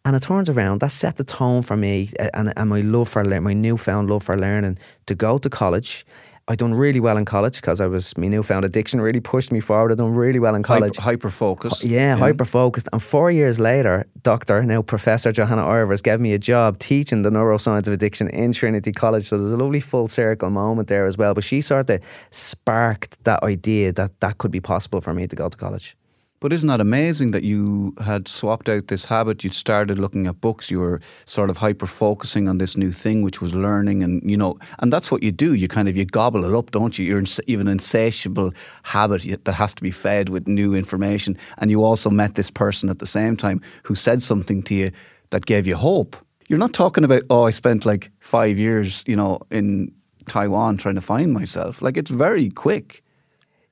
And 0.05 0.15
it 0.15 0.21
turns 0.21 0.49
around, 0.49 0.81
that 0.81 0.91
set 0.91 1.17
the 1.17 1.23
tone 1.23 1.63
for 1.63 1.75
me 1.75 2.11
eh, 2.19 2.29
and, 2.33 2.53
and 2.55 2.69
my 2.69 2.81
love 2.81 3.09
for 3.09 3.23
my 3.23 3.53
newfound 3.53 4.09
love 4.09 4.23
for 4.23 4.37
learning 4.37 4.77
to 5.07 5.15
go 5.15 5.39
to 5.39 5.49
college. 5.49 6.05
I 6.47 6.55
done 6.55 6.75
really 6.75 6.99
well 6.99 7.17
in 7.17 7.25
college 7.25 7.55
because 7.55 7.81
I 7.81 7.87
was 7.87 8.15
my 8.19 8.27
newfound 8.27 8.65
addiction 8.65 9.01
really 9.01 9.19
pushed 9.19 9.51
me 9.51 9.59
forward. 9.59 9.91
I 9.91 9.95
done 9.95 10.13
really 10.13 10.37
well 10.37 10.53
in 10.53 10.61
college. 10.61 10.95
Hyper, 10.95 11.31
focused. 11.31 11.83
Yeah, 11.83 12.13
yeah, 12.13 12.15
hyper 12.17 12.45
focused. 12.45 12.87
And 12.93 13.01
four 13.01 13.31
years 13.31 13.59
later, 13.59 14.05
Doctor, 14.21 14.61
now 14.61 14.83
Professor 14.83 15.31
Johanna 15.31 15.63
Ivers, 15.63 16.03
gave 16.03 16.19
me 16.19 16.33
a 16.33 16.37
job 16.37 16.77
teaching 16.77 17.23
the 17.23 17.31
neuroscience 17.31 17.87
of 17.87 17.93
addiction 17.93 18.27
in 18.29 18.53
Trinity 18.53 18.91
College. 18.91 19.25
So 19.27 19.39
there's 19.39 19.53
a 19.53 19.57
lovely 19.57 19.79
full 19.79 20.07
circle 20.07 20.51
moment 20.51 20.87
there 20.87 21.07
as 21.07 21.17
well. 21.17 21.33
But 21.33 21.43
she 21.43 21.61
sort 21.61 21.89
of 21.89 21.99
sparked 22.29 23.23
that 23.23 23.41
idea 23.41 23.91
that 23.93 24.19
that 24.19 24.37
could 24.37 24.51
be 24.51 24.61
possible 24.61 25.01
for 25.01 25.15
me 25.15 25.25
to 25.25 25.35
go 25.35 25.49
to 25.49 25.57
college. 25.57 25.97
But 26.41 26.51
isn't 26.51 26.67
that 26.67 26.81
amazing 26.81 27.31
that 27.31 27.43
you 27.43 27.95
had 28.03 28.27
swapped 28.27 28.67
out 28.67 28.87
this 28.87 29.05
habit? 29.05 29.43
You'd 29.43 29.53
started 29.53 29.97
looking 29.97 30.27
at 30.27 30.41
books. 30.41 30.69
You 30.69 30.79
were 30.79 30.99
sort 31.23 31.49
of 31.49 31.57
hyper 31.57 31.87
focusing 31.87 32.49
on 32.49 32.57
this 32.57 32.75
new 32.75 32.91
thing, 32.91 33.21
which 33.21 33.41
was 33.41 33.55
learning, 33.55 34.03
and 34.03 34.21
you 34.29 34.35
know, 34.35 34.55
and 34.79 34.91
that's 34.91 35.09
what 35.09 35.23
you 35.23 35.31
do. 35.31 35.53
You 35.53 35.69
kind 35.69 35.87
of 35.87 35.95
you 35.95 36.03
gobble 36.05 36.43
it 36.43 36.53
up, 36.53 36.71
don't 36.71 36.99
you? 36.99 37.05
You're 37.05 37.23
even 37.47 37.67
an 37.67 37.73
insatiable 37.73 38.53
habit 38.83 39.45
that 39.45 39.53
has 39.53 39.73
to 39.75 39.81
be 39.81 39.91
fed 39.91 40.27
with 40.27 40.45
new 40.45 40.75
information. 40.75 41.37
And 41.57 41.71
you 41.71 41.83
also 41.83 42.09
met 42.09 42.35
this 42.35 42.51
person 42.51 42.89
at 42.89 42.99
the 42.99 43.07
same 43.07 43.37
time 43.37 43.61
who 43.83 43.95
said 43.95 44.21
something 44.21 44.61
to 44.63 44.75
you 44.75 44.91
that 45.29 45.45
gave 45.45 45.65
you 45.65 45.77
hope. 45.77 46.17
You're 46.49 46.59
not 46.59 46.73
talking 46.73 47.05
about 47.05 47.23
oh, 47.29 47.43
I 47.43 47.51
spent 47.51 47.85
like 47.85 48.11
five 48.19 48.57
years, 48.57 49.05
you 49.07 49.15
know, 49.15 49.39
in 49.51 49.93
Taiwan 50.27 50.77
trying 50.77 50.95
to 50.95 51.01
find 51.01 51.31
myself. 51.31 51.81
Like 51.81 51.95
it's 51.95 52.11
very 52.11 52.49
quick. 52.49 53.04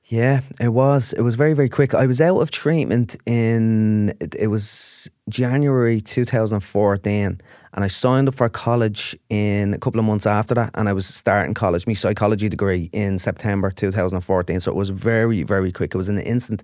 Yeah, 0.06 0.42
it 0.60 0.68
was. 0.68 1.14
It 1.14 1.22
was 1.22 1.34
very, 1.34 1.54
very 1.54 1.70
quick. 1.70 1.94
I 1.94 2.04
was 2.06 2.20
out 2.20 2.38
of 2.38 2.50
treatment 2.50 3.16
in, 3.24 4.12
it 4.20 4.48
was 4.48 5.08
January 5.30 6.02
2014, 6.02 7.40
and 7.72 7.84
I 7.84 7.86
signed 7.88 8.28
up 8.28 8.34
for 8.34 8.50
college 8.50 9.16
in 9.30 9.72
a 9.72 9.78
couple 9.78 9.98
of 9.98 10.04
months 10.04 10.26
after 10.26 10.54
that, 10.56 10.72
and 10.74 10.90
I 10.90 10.92
was 10.92 11.06
starting 11.06 11.54
college, 11.54 11.86
my 11.86 11.94
psychology 11.94 12.50
degree 12.50 12.90
in 12.92 13.18
September 13.18 13.70
2014. 13.70 14.60
So 14.60 14.70
it 14.70 14.74
was 14.74 14.90
very, 14.90 15.42
very 15.42 15.72
quick. 15.72 15.94
It 15.94 15.96
was 15.96 16.10
in 16.10 16.18
an 16.18 16.24
instant. 16.24 16.62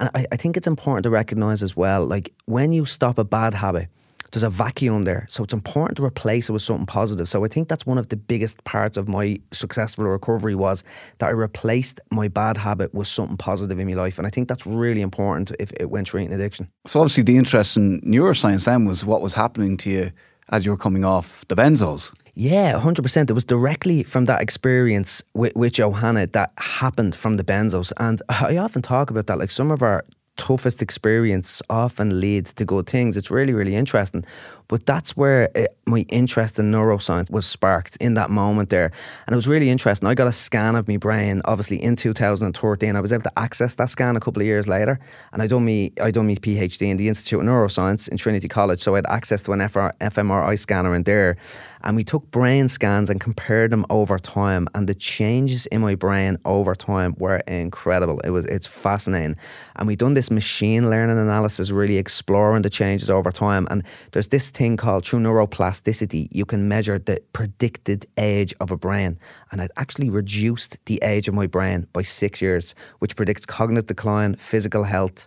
And 0.00 0.10
I, 0.14 0.26
I 0.32 0.36
think 0.36 0.56
it's 0.56 0.66
important 0.66 1.02
to 1.02 1.10
recognize 1.10 1.62
as 1.62 1.76
well, 1.76 2.06
like 2.06 2.32
when 2.46 2.72
you 2.72 2.86
stop 2.86 3.18
a 3.18 3.24
bad 3.24 3.52
habit, 3.52 3.88
there's 4.32 4.42
a 4.42 4.50
vacuum 4.50 5.04
there. 5.04 5.26
So 5.30 5.44
it's 5.44 5.54
important 5.54 5.96
to 5.96 6.04
replace 6.04 6.48
it 6.48 6.52
with 6.52 6.62
something 6.62 6.86
positive. 6.86 7.28
So 7.28 7.44
I 7.44 7.48
think 7.48 7.68
that's 7.68 7.86
one 7.86 7.98
of 7.98 8.08
the 8.08 8.16
biggest 8.16 8.62
parts 8.64 8.96
of 8.96 9.08
my 9.08 9.40
successful 9.52 10.04
recovery 10.04 10.54
was 10.54 10.84
that 11.18 11.26
I 11.26 11.30
replaced 11.30 12.00
my 12.10 12.28
bad 12.28 12.56
habit 12.56 12.92
with 12.94 13.06
something 13.06 13.36
positive 13.36 13.78
in 13.78 13.86
my 13.86 13.94
life. 13.94 14.18
And 14.18 14.26
I 14.26 14.30
think 14.30 14.48
that's 14.48 14.66
really 14.66 15.00
important 15.00 15.52
if 15.58 15.72
it 15.72 15.90
went 15.90 16.08
treating 16.08 16.32
addiction. 16.32 16.68
So 16.86 17.00
obviously 17.00 17.22
the 17.22 17.36
interest 17.36 17.76
in 17.76 18.00
neuroscience 18.02 18.64
then 18.64 18.84
was 18.84 19.04
what 19.04 19.20
was 19.20 19.34
happening 19.34 19.76
to 19.78 19.90
you 19.90 20.10
as 20.50 20.64
you 20.64 20.70
were 20.70 20.78
coming 20.78 21.04
off 21.04 21.44
the 21.48 21.56
benzos. 21.56 22.14
Yeah, 22.34 22.78
100%. 22.78 23.30
It 23.30 23.32
was 23.32 23.42
directly 23.42 24.04
from 24.04 24.26
that 24.26 24.40
experience 24.40 25.24
with, 25.34 25.56
with 25.56 25.72
Johanna 25.72 26.28
that 26.28 26.52
happened 26.56 27.16
from 27.16 27.36
the 27.36 27.42
benzos. 27.42 27.92
And 27.96 28.22
I 28.28 28.56
often 28.58 28.80
talk 28.80 29.10
about 29.10 29.26
that. 29.26 29.38
Like 29.38 29.50
some 29.50 29.72
of 29.72 29.82
our 29.82 30.04
toughest 30.38 30.80
experience 30.80 31.60
often 31.68 32.20
leads 32.20 32.54
to 32.54 32.64
good 32.64 32.86
things. 32.86 33.16
It's 33.18 33.30
really, 33.30 33.52
really 33.52 33.74
interesting. 33.74 34.24
But 34.68 34.84
that's 34.84 35.16
where 35.16 35.44
it, 35.44 35.56
eh, 35.56 35.66
my 35.86 36.04
interest 36.10 36.58
in 36.58 36.70
neuroscience 36.70 37.30
was 37.30 37.46
sparked 37.46 37.96
in 37.96 38.14
that 38.14 38.30
moment 38.30 38.68
there. 38.68 38.92
And 39.26 39.32
it 39.32 39.36
was 39.36 39.48
really 39.48 39.70
interesting. 39.70 40.06
I 40.06 40.14
got 40.14 40.26
a 40.26 40.32
scan 40.32 40.76
of 40.76 40.86
my 40.86 40.98
brain, 40.98 41.40
obviously 41.46 41.82
in 41.82 41.96
2013. 41.96 42.94
I 42.94 43.00
was 43.00 43.12
able 43.12 43.22
to 43.22 43.38
access 43.38 43.74
that 43.76 43.88
scan 43.88 44.16
a 44.16 44.20
couple 44.20 44.42
of 44.42 44.46
years 44.46 44.68
later. 44.68 45.00
And 45.32 45.42
I 45.42 45.46
done 45.46 45.64
me, 45.64 45.92
I 46.02 46.10
done 46.10 46.26
my 46.26 46.34
PhD 46.34 46.90
in 46.90 46.98
the 46.98 47.08
Institute 47.08 47.40
of 47.40 47.46
Neuroscience 47.46 48.08
in 48.08 48.18
Trinity 48.18 48.48
College. 48.48 48.82
So 48.82 48.94
I 48.94 48.98
had 48.98 49.06
access 49.06 49.42
to 49.42 49.52
an 49.52 49.60
fMRI 49.60 50.58
scanner 50.58 50.94
in 50.94 51.02
there. 51.04 51.36
And 51.82 51.96
we 51.96 52.04
took 52.04 52.30
brain 52.30 52.68
scans 52.68 53.08
and 53.08 53.20
compared 53.20 53.70
them 53.70 53.86
over 53.88 54.18
time. 54.18 54.68
And 54.74 54.86
the 54.86 54.94
changes 54.94 55.64
in 55.66 55.80
my 55.80 55.94
brain 55.94 56.36
over 56.44 56.74
time 56.74 57.14
were 57.18 57.38
incredible. 57.46 58.20
It 58.20 58.30
was 58.30 58.44
it's 58.46 58.66
fascinating. 58.66 59.36
And 59.76 59.86
we 59.86 59.96
done 59.96 60.14
this 60.14 60.27
machine 60.30 60.90
learning 60.90 61.18
analysis, 61.18 61.70
really 61.70 61.96
exploring 61.96 62.62
the 62.62 62.70
changes 62.70 63.10
over 63.10 63.30
time. 63.30 63.66
And 63.70 63.82
there's 64.12 64.28
this 64.28 64.50
thing 64.50 64.76
called 64.76 65.04
true 65.04 65.20
neuroplasticity. 65.20 66.28
You 66.30 66.44
can 66.44 66.68
measure 66.68 66.98
the 66.98 67.20
predicted 67.32 68.06
age 68.16 68.54
of 68.60 68.70
a 68.70 68.76
brain. 68.76 69.18
And 69.50 69.60
it 69.60 69.70
actually 69.76 70.10
reduced 70.10 70.78
the 70.86 70.98
age 71.02 71.28
of 71.28 71.34
my 71.34 71.46
brain 71.46 71.86
by 71.92 72.02
six 72.02 72.40
years, 72.42 72.74
which 72.98 73.16
predicts 73.16 73.46
cognitive 73.46 73.86
decline, 73.86 74.36
physical 74.36 74.84
health, 74.84 75.26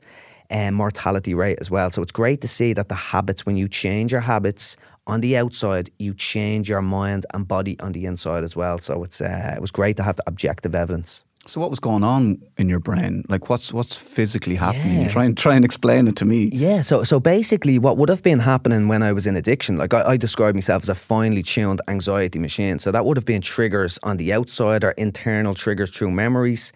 and 0.49 0.75
mortality 0.75 1.33
rate 1.33 1.57
as 1.61 1.71
well. 1.71 1.89
So 1.89 2.01
it's 2.01 2.11
great 2.11 2.41
to 2.41 2.47
see 2.47 2.73
that 2.73 2.89
the 2.89 2.95
habits, 2.95 3.45
when 3.45 3.55
you 3.55 3.67
change 3.67 4.11
your 4.11 4.21
habits 4.21 4.75
on 5.07 5.21
the 5.21 5.37
outside, 5.37 5.89
you 5.97 6.13
change 6.13 6.69
your 6.69 6.81
mind 6.81 7.25
and 7.33 7.47
body 7.47 7.79
on 7.79 7.93
the 7.93 8.05
inside 8.05 8.43
as 8.43 8.55
well. 8.55 8.77
So 8.79 9.03
it's 9.03 9.21
uh, 9.21 9.53
it 9.55 9.61
was 9.61 9.71
great 9.71 9.97
to 9.97 10.03
have 10.03 10.17
the 10.17 10.23
objective 10.27 10.75
evidence. 10.75 11.23
So 11.47 11.59
what 11.59 11.71
was 11.71 11.79
going 11.79 12.03
on 12.03 12.39
in 12.57 12.69
your 12.69 12.79
brain? 12.79 13.23
Like 13.27 13.49
what's 13.49 13.73
what's 13.73 13.97
physically 13.97 14.55
happening? 14.55 15.01
Yeah. 15.01 15.07
Try 15.07 15.25
and 15.25 15.35
try 15.35 15.55
and 15.55 15.65
explain 15.65 16.07
it 16.07 16.15
to 16.17 16.25
me. 16.25 16.49
Yeah. 16.53 16.81
So 16.81 17.03
so 17.03 17.19
basically, 17.19 17.79
what 17.79 17.97
would 17.97 18.09
have 18.09 18.21
been 18.21 18.39
happening 18.39 18.87
when 18.87 19.01
I 19.01 19.11
was 19.11 19.25
in 19.25 19.35
addiction? 19.35 19.77
Like 19.77 19.93
I, 19.93 20.11
I 20.11 20.17
describe 20.17 20.53
myself 20.53 20.83
as 20.83 20.89
a 20.89 20.95
finely 20.95 21.41
tuned 21.41 21.81
anxiety 21.87 22.37
machine. 22.37 22.77
So 22.77 22.91
that 22.91 23.05
would 23.05 23.17
have 23.17 23.25
been 23.25 23.41
triggers 23.41 23.97
on 24.03 24.17
the 24.17 24.33
outside 24.33 24.83
or 24.83 24.91
internal 24.91 25.55
triggers 25.55 25.89
through 25.89 26.11
memories. 26.11 26.73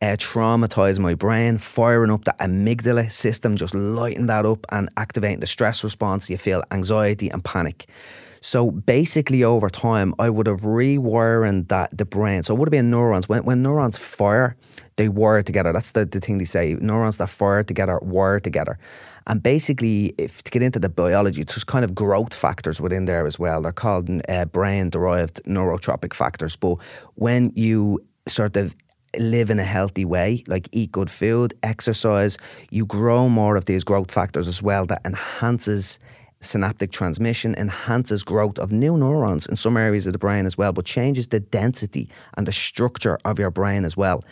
Uh, 0.00 0.16
traumatize 0.16 0.98
my 1.00 1.12
brain, 1.12 1.58
firing 1.58 2.10
up 2.10 2.24
the 2.24 2.34
amygdala 2.38 3.10
system, 3.10 3.56
just 3.56 3.74
lighting 3.74 4.26
that 4.26 4.46
up 4.46 4.64
and 4.70 4.88
activating 4.96 5.40
the 5.40 5.46
stress 5.46 5.82
response. 5.82 6.30
You 6.30 6.38
feel 6.38 6.62
anxiety 6.70 7.28
and 7.30 7.42
panic. 7.44 7.88
So 8.40 8.70
basically, 8.70 9.42
over 9.44 9.68
time, 9.68 10.14
I 10.18 10.30
would 10.30 10.46
have 10.46 10.60
rewiring 10.60 11.68
that 11.68 11.96
the 11.96 12.04
brain. 12.04 12.42
So 12.42 12.54
it 12.54 12.58
would 12.58 12.68
have 12.68 12.72
been 12.72 12.90
neurons. 12.90 13.28
When, 13.28 13.44
when 13.44 13.62
neurons 13.62 13.98
fire, 13.98 14.56
they 14.96 15.08
wire 15.08 15.42
together. 15.42 15.72
That's 15.72 15.92
the, 15.92 16.04
the 16.04 16.20
thing 16.20 16.38
they 16.38 16.44
say. 16.44 16.74
Neurons 16.80 17.18
that 17.18 17.28
fire 17.28 17.62
together 17.62 17.98
wire 18.02 18.40
together. 18.40 18.78
And 19.26 19.42
basically, 19.42 20.14
if 20.18 20.42
to 20.42 20.50
get 20.50 20.62
into 20.62 20.78
the 20.78 20.88
biology, 20.88 21.44
there's 21.44 21.64
kind 21.64 21.84
of 21.84 21.94
growth 21.94 22.34
factors 22.34 22.80
within 22.80 23.04
there 23.04 23.26
as 23.26 23.38
well. 23.38 23.60
They're 23.60 23.72
called 23.72 24.08
uh, 24.28 24.46
brain 24.46 24.90
derived 24.90 25.42
neurotrophic 25.44 26.14
factors. 26.14 26.56
But 26.56 26.78
when 27.16 27.52
you 27.54 28.00
sort 28.26 28.56
of 28.56 28.74
live 29.18 29.50
in 29.50 29.58
a 29.58 29.64
healthy 29.64 30.04
way, 30.04 30.44
like 30.46 30.68
eat 30.72 30.92
good 30.92 31.10
food, 31.10 31.54
exercise, 31.62 32.38
you 32.70 32.86
grow 32.86 33.28
more 33.28 33.56
of 33.56 33.66
these 33.66 33.84
growth 33.84 34.10
factors 34.10 34.48
as 34.48 34.62
well 34.62 34.86
that 34.86 35.02
enhances 35.04 35.98
synaptic 36.40 36.92
transmission, 36.92 37.54
enhances 37.56 38.22
growth 38.22 38.58
of 38.58 38.72
new 38.72 38.96
neurons 38.96 39.46
in 39.46 39.56
some 39.56 39.76
areas 39.76 40.06
of 40.06 40.12
the 40.12 40.18
brain 40.18 40.46
as 40.46 40.56
well, 40.56 40.72
but 40.72 40.84
changes 40.84 41.28
the 41.28 41.40
density 41.40 42.08
and 42.36 42.46
the 42.46 42.52
structure 42.52 43.18
of 43.24 43.38
your 43.38 43.50
brain 43.50 43.84
as 43.84 43.96
well. 43.96 44.22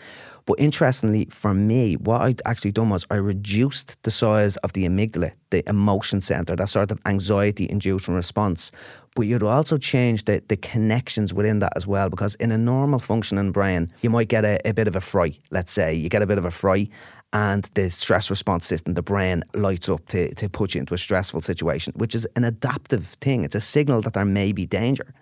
But 0.47 0.61
interestingly, 0.61 1.25
for 1.25 1.53
me, 1.53 1.95
what 1.95 2.21
I'd 2.21 2.41
actually 2.45 2.71
done 2.71 2.89
was 2.89 3.05
I 3.11 3.15
reduced 3.15 4.01
the 4.03 4.11
size 4.11 4.55
of 4.57 4.71
the 4.71 4.87
amygdala, 4.87 5.33
the 5.49 5.67
emotion 5.67 6.21
center, 6.21 6.55
that 6.55 6.69
sort 6.69 6.89
of 6.89 6.99
anxiety 7.05 7.67
inducing 7.69 8.13
response. 8.13 8.71
But 9.13 9.23
you'd 9.23 9.43
also 9.43 9.77
change 9.77 10.23
the, 10.23 10.41
the 10.47 10.55
connections 10.55 11.33
within 11.33 11.59
that 11.59 11.73
as 11.75 11.85
well, 11.85 12.09
because 12.09 12.35
in 12.35 12.53
a 12.53 12.57
normal 12.57 12.99
functioning 12.99 13.51
brain, 13.51 13.89
you 14.01 14.09
might 14.09 14.29
get 14.29 14.45
a, 14.45 14.57
a 14.65 14.73
bit 14.73 14.87
of 14.87 14.95
a 14.95 15.01
fright, 15.01 15.37
let's 15.51 15.71
say. 15.71 15.93
You 15.93 16.07
get 16.07 16.21
a 16.21 16.27
bit 16.27 16.37
of 16.37 16.45
a 16.45 16.51
fright, 16.51 16.89
and 17.33 17.69
the 17.73 17.91
stress 17.91 18.29
response 18.29 18.65
system, 18.65 18.93
the 18.93 19.01
brain 19.01 19.43
lights 19.53 19.89
up 19.89 20.05
to, 20.07 20.33
to 20.35 20.47
put 20.47 20.73
you 20.73 20.79
into 20.79 20.93
a 20.93 20.97
stressful 20.97 21.41
situation, 21.41 21.93
which 21.97 22.15
is 22.15 22.25
an 22.37 22.45
adaptive 22.45 23.07
thing. 23.21 23.43
It's 23.43 23.55
a 23.55 23.59
signal 23.59 24.01
that 24.03 24.13
there 24.13 24.25
may 24.25 24.53
be 24.53 24.65
danger. 24.65 25.13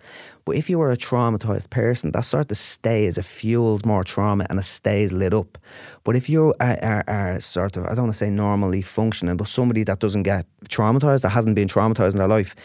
But 0.45 0.55
if 0.55 0.69
you 0.69 0.79
are 0.81 0.91
a 0.91 0.97
traumatized 0.97 1.71
person, 1.71 2.11
that 2.11 2.21
sort 2.21 2.51
of 2.51 2.57
stays, 2.57 3.17
it 3.17 3.25
fuels 3.25 3.83
more 3.85 4.03
trauma 4.03 4.45
and 4.49 4.59
it 4.59 4.63
stays 4.63 5.11
lit 5.11 5.33
up. 5.33 5.57
But 6.03 6.15
if 6.15 6.29
you 6.29 6.53
are, 6.59 6.77
are, 6.83 7.03
are 7.07 7.39
sort 7.39 7.75
of, 7.77 7.85
I 7.85 7.95
don't 7.95 8.05
want 8.05 8.13
to 8.13 8.17
say 8.17 8.29
normally 8.29 8.83
functioning, 8.83 9.35
but 9.37 9.47
somebody 9.47 9.83
that 9.85 9.99
doesn't 9.99 10.23
get 10.23 10.45
traumatized, 10.69 11.21
that 11.21 11.29
hasn't 11.29 11.55
been 11.55 11.67
traumatized 11.67 12.11
in 12.11 12.19
their 12.19 12.27
life, 12.27 12.55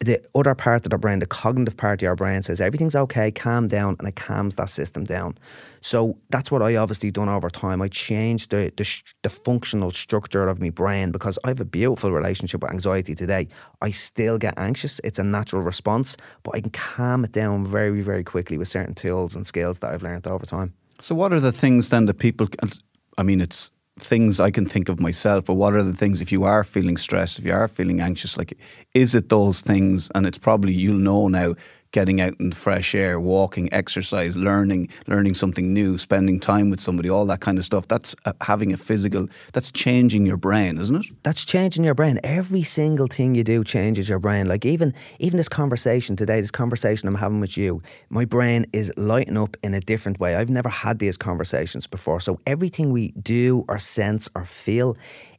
the 0.00 0.24
other 0.34 0.54
part 0.54 0.84
of 0.84 0.90
the 0.90 0.98
brain, 0.98 1.18
the 1.18 1.26
cognitive 1.26 1.76
part 1.76 2.02
of 2.02 2.08
our 2.08 2.14
brain 2.14 2.42
says 2.42 2.60
everything's 2.60 2.94
okay, 2.94 3.32
calm 3.32 3.66
down, 3.66 3.96
and 3.98 4.06
it 4.06 4.14
calms 4.14 4.54
that 4.54 4.68
system 4.68 5.04
down. 5.04 5.36
So 5.80 6.16
that's 6.30 6.50
what 6.52 6.62
I 6.62 6.76
obviously 6.76 7.10
done 7.10 7.28
over 7.28 7.50
time. 7.50 7.82
I 7.82 7.88
changed 7.88 8.50
the, 8.50 8.72
the, 8.76 9.02
the 9.22 9.30
functional 9.30 9.90
structure 9.90 10.46
of 10.46 10.60
my 10.60 10.70
brain 10.70 11.10
because 11.10 11.38
I 11.42 11.48
have 11.48 11.60
a 11.60 11.64
beautiful 11.64 12.12
relationship 12.12 12.62
with 12.62 12.70
anxiety 12.70 13.16
today. 13.16 13.48
I 13.82 13.90
still 13.90 14.38
get 14.38 14.54
anxious; 14.56 15.00
it's 15.02 15.18
a 15.18 15.24
natural 15.24 15.62
response, 15.62 16.16
but 16.44 16.54
I 16.54 16.60
can 16.60 16.70
calm 16.70 17.24
it 17.24 17.32
down 17.32 17.66
very, 17.66 18.00
very 18.00 18.22
quickly 18.22 18.56
with 18.56 18.68
certain 18.68 18.94
tools 18.94 19.34
and 19.34 19.44
skills 19.46 19.80
that 19.80 19.92
I've 19.92 20.02
learned 20.04 20.28
over 20.28 20.46
time. 20.46 20.74
So, 21.00 21.16
what 21.16 21.32
are 21.32 21.40
the 21.40 21.52
things 21.52 21.88
then 21.88 22.06
that 22.06 22.18
people? 22.18 22.46
I 23.16 23.24
mean, 23.24 23.40
it's 23.40 23.72
things 24.00 24.40
I 24.40 24.50
can 24.50 24.66
think 24.66 24.88
of 24.88 25.00
myself, 25.00 25.44
but 25.44 25.54
what 25.54 25.74
are 25.74 25.82
the 25.82 25.92
things 25.92 26.20
if 26.20 26.32
you 26.32 26.44
are 26.44 26.64
feeling 26.64 26.96
stressed, 26.96 27.38
if 27.38 27.44
you 27.44 27.52
are 27.52 27.68
feeling 27.68 28.00
anxious, 28.00 28.36
like 28.36 28.56
is 28.94 29.14
it 29.14 29.28
those 29.28 29.60
things? 29.60 30.10
And 30.14 30.26
it's 30.26 30.38
probably 30.38 30.72
you'll 30.72 30.98
know 30.98 31.28
now 31.28 31.54
getting 31.92 32.20
out 32.20 32.34
in 32.38 32.50
the 32.50 32.56
fresh 32.56 32.94
air, 32.94 33.18
walking, 33.20 33.72
exercise, 33.72 34.36
learning, 34.36 34.88
learning 35.06 35.34
something 35.34 35.72
new, 35.72 35.98
spending 35.98 36.38
time 36.38 36.70
with 36.70 36.80
somebody, 36.80 37.08
all 37.08 37.24
that 37.26 37.40
kind 37.40 37.58
of 37.58 37.64
stuff. 37.64 37.88
That's 37.88 38.14
uh, 38.24 38.32
having 38.40 38.72
a 38.72 38.76
physical, 38.76 39.28
that's 39.52 39.72
changing 39.72 40.26
your 40.26 40.36
brain, 40.36 40.78
isn't 40.78 40.96
it? 40.96 41.06
That's 41.22 41.44
changing 41.44 41.84
your 41.84 41.94
brain. 41.94 42.20
Every 42.22 42.62
single 42.62 43.06
thing 43.06 43.34
you 43.34 43.44
do 43.44 43.64
changes 43.64 44.08
your 44.08 44.18
brain. 44.18 44.48
Like 44.48 44.64
even 44.64 44.94
even 45.18 45.36
this 45.36 45.48
conversation 45.48 46.16
today, 46.16 46.40
this 46.40 46.50
conversation 46.50 47.08
I'm 47.08 47.14
having 47.14 47.40
with 47.40 47.56
you, 47.56 47.82
my 48.10 48.24
brain 48.24 48.66
is 48.72 48.92
lighting 48.96 49.36
up 49.36 49.56
in 49.62 49.74
a 49.74 49.80
different 49.80 50.20
way. 50.20 50.36
I've 50.36 50.50
never 50.50 50.68
had 50.68 50.98
these 50.98 51.16
conversations 51.16 51.86
before. 51.86 52.20
So 52.20 52.38
everything 52.46 52.92
we 52.92 53.12
do 53.12 53.64
or 53.68 53.78
sense 53.78 54.28
or 54.34 54.44
feel 54.44 54.96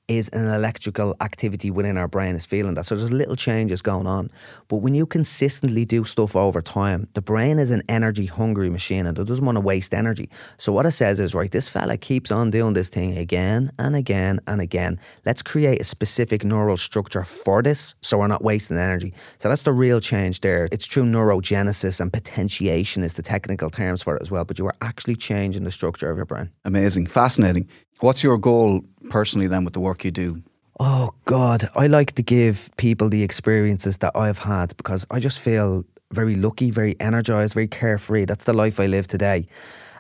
is 0.09 0.27
an 0.29 0.47
electrical 0.47 1.15
activity 1.21 1.69
within 1.69 1.95
our 1.97 2.07
brain 2.07 2.35
is 2.35 2.45
feeling 2.45 2.73
that. 2.73 2.85
So 2.85 2.95
there's 2.95 3.11
little 3.11 3.35
changes 3.35 3.81
going 3.81 4.07
on. 4.07 4.31
But 4.67 4.77
when 4.77 4.95
you 4.95 5.05
consistently 5.05 5.85
do 5.85 6.03
stuff 6.03 6.35
over 6.35 6.61
time, 6.61 7.07
the 7.13 7.21
brain 7.21 7.59
is 7.59 7.71
an 7.71 7.83
energy 7.87 8.25
hungry 8.25 8.69
machine 8.69 9.05
and 9.05 9.17
it 9.17 9.23
doesn't 9.25 9.45
want 9.45 9.57
to 9.57 9.61
waste 9.61 9.93
energy. 9.93 10.29
So 10.57 10.73
what 10.73 10.85
it 10.85 10.91
says 10.91 11.19
is, 11.19 11.35
right, 11.35 11.51
this 11.51 11.69
fella 11.69 11.95
keeps 11.97 12.31
on 12.31 12.49
doing 12.49 12.73
this 12.73 12.89
thing 12.89 13.17
again 13.17 13.71
and 13.77 13.95
again 13.95 14.39
and 14.47 14.59
again. 14.59 14.99
Let's 15.25 15.43
create 15.43 15.79
a 15.79 15.83
specific 15.83 16.43
neural 16.43 16.77
structure 16.77 17.23
for 17.23 17.61
this 17.61 17.93
so 18.01 18.17
we're 18.17 18.27
not 18.27 18.43
wasting 18.43 18.77
energy. 18.77 19.13
So 19.37 19.47
that's 19.47 19.63
the 19.63 19.73
real 19.73 20.01
change 20.01 20.41
there. 20.41 20.67
It's 20.71 20.87
true 20.87 21.03
neurogenesis 21.03 22.01
and 22.01 22.11
potentiation 22.11 23.03
is 23.03 23.13
the 23.13 23.21
technical 23.21 23.69
terms 23.69 24.01
for 24.01 24.15
it 24.15 24.21
as 24.23 24.31
well, 24.31 24.43
but 24.43 24.57
you 24.57 24.65
are 24.65 24.75
actually 24.81 25.15
changing 25.15 25.65
the 25.65 25.71
structure 25.71 26.09
of 26.09 26.17
your 26.17 26.25
brain. 26.25 26.49
Amazing, 26.65 27.05
fascinating. 27.05 27.69
What's 28.01 28.23
your 28.23 28.37
goal 28.37 28.81
personally 29.09 29.47
then 29.47 29.65
with 29.65 29.73
the 29.73 29.81
work 29.81 30.05
you 30.05 30.11
do? 30.11 30.41
Oh 30.79 31.09
God, 31.25 31.69
I 31.75 31.87
like 31.87 32.13
to 32.13 32.23
give 32.23 32.69
people 32.77 33.09
the 33.09 33.23
experiences 33.23 33.97
that 33.97 34.15
I've 34.15 34.39
had 34.39 34.77
because 34.77 35.05
I 35.11 35.19
just 35.19 35.37
feel 35.37 35.83
very 36.13 36.35
lucky, 36.35 36.71
very 36.71 36.95
energized, 37.01 37.55
very 37.55 37.67
carefree. 37.67 38.23
That's 38.23 38.45
the 38.45 38.53
life 38.53 38.79
I 38.79 38.85
live 38.85 39.09
today. 39.09 39.47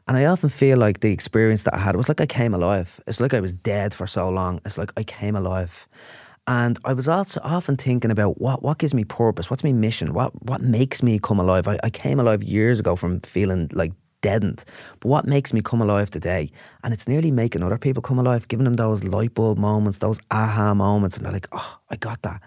And 0.07 0.15
I 0.15 0.25
often 0.25 0.47
feel 0.47 0.77
like 0.77 1.01
the 1.01 1.11
experience 1.11 1.63
that 1.63 1.73
I 1.73 1.79
had 1.79 1.97
was 1.97 2.07
like 2.07 2.21
I 2.21 2.25
came 2.25 2.53
alive. 2.53 3.01
It's 3.05 3.19
like 3.19 3.33
I 3.33 3.41
was 3.41 3.51
dead 3.51 3.93
for 3.93 4.07
so 4.07 4.29
long. 4.29 4.61
It's 4.63 4.77
like 4.77 4.93
I 4.95 5.03
came 5.03 5.35
alive. 5.35 5.85
And 6.47 6.79
I 6.85 6.93
was 6.93 7.09
also 7.09 7.41
often 7.43 7.75
thinking 7.75 8.11
about 8.11 8.39
what 8.39 8.63
what 8.63 8.77
gives 8.77 8.93
me 8.93 9.03
purpose, 9.03 9.49
what's 9.49 9.65
my 9.65 9.73
mission, 9.73 10.13
what 10.13 10.31
what 10.43 10.61
makes 10.61 11.03
me 11.03 11.19
come 11.19 11.41
alive. 11.41 11.67
I, 11.67 11.77
I 11.83 11.89
came 11.89 12.17
alive 12.17 12.43
years 12.43 12.79
ago 12.79 12.95
from 12.95 13.19
feeling 13.19 13.69
like 13.73 13.91
deadened. 14.21 14.63
But 14.99 15.09
what 15.09 15.25
makes 15.25 15.53
me 15.53 15.61
come 15.61 15.81
alive 15.81 16.09
today? 16.11 16.51
And 16.83 16.93
it's 16.93 17.07
nearly 17.07 17.31
making 17.31 17.63
other 17.63 17.77
people 17.77 18.01
come 18.01 18.19
alive, 18.19 18.47
giving 18.47 18.65
them 18.65 18.73
those 18.73 19.03
light 19.03 19.33
bulb 19.33 19.57
moments, 19.57 19.99
those 19.99 20.19
aha 20.31 20.73
moments, 20.73 21.17
and 21.17 21.25
they're 21.25 21.33
like, 21.33 21.47
oh, 21.51 21.79
I 21.89 21.95
got 21.95 22.21
that. 22.23 22.41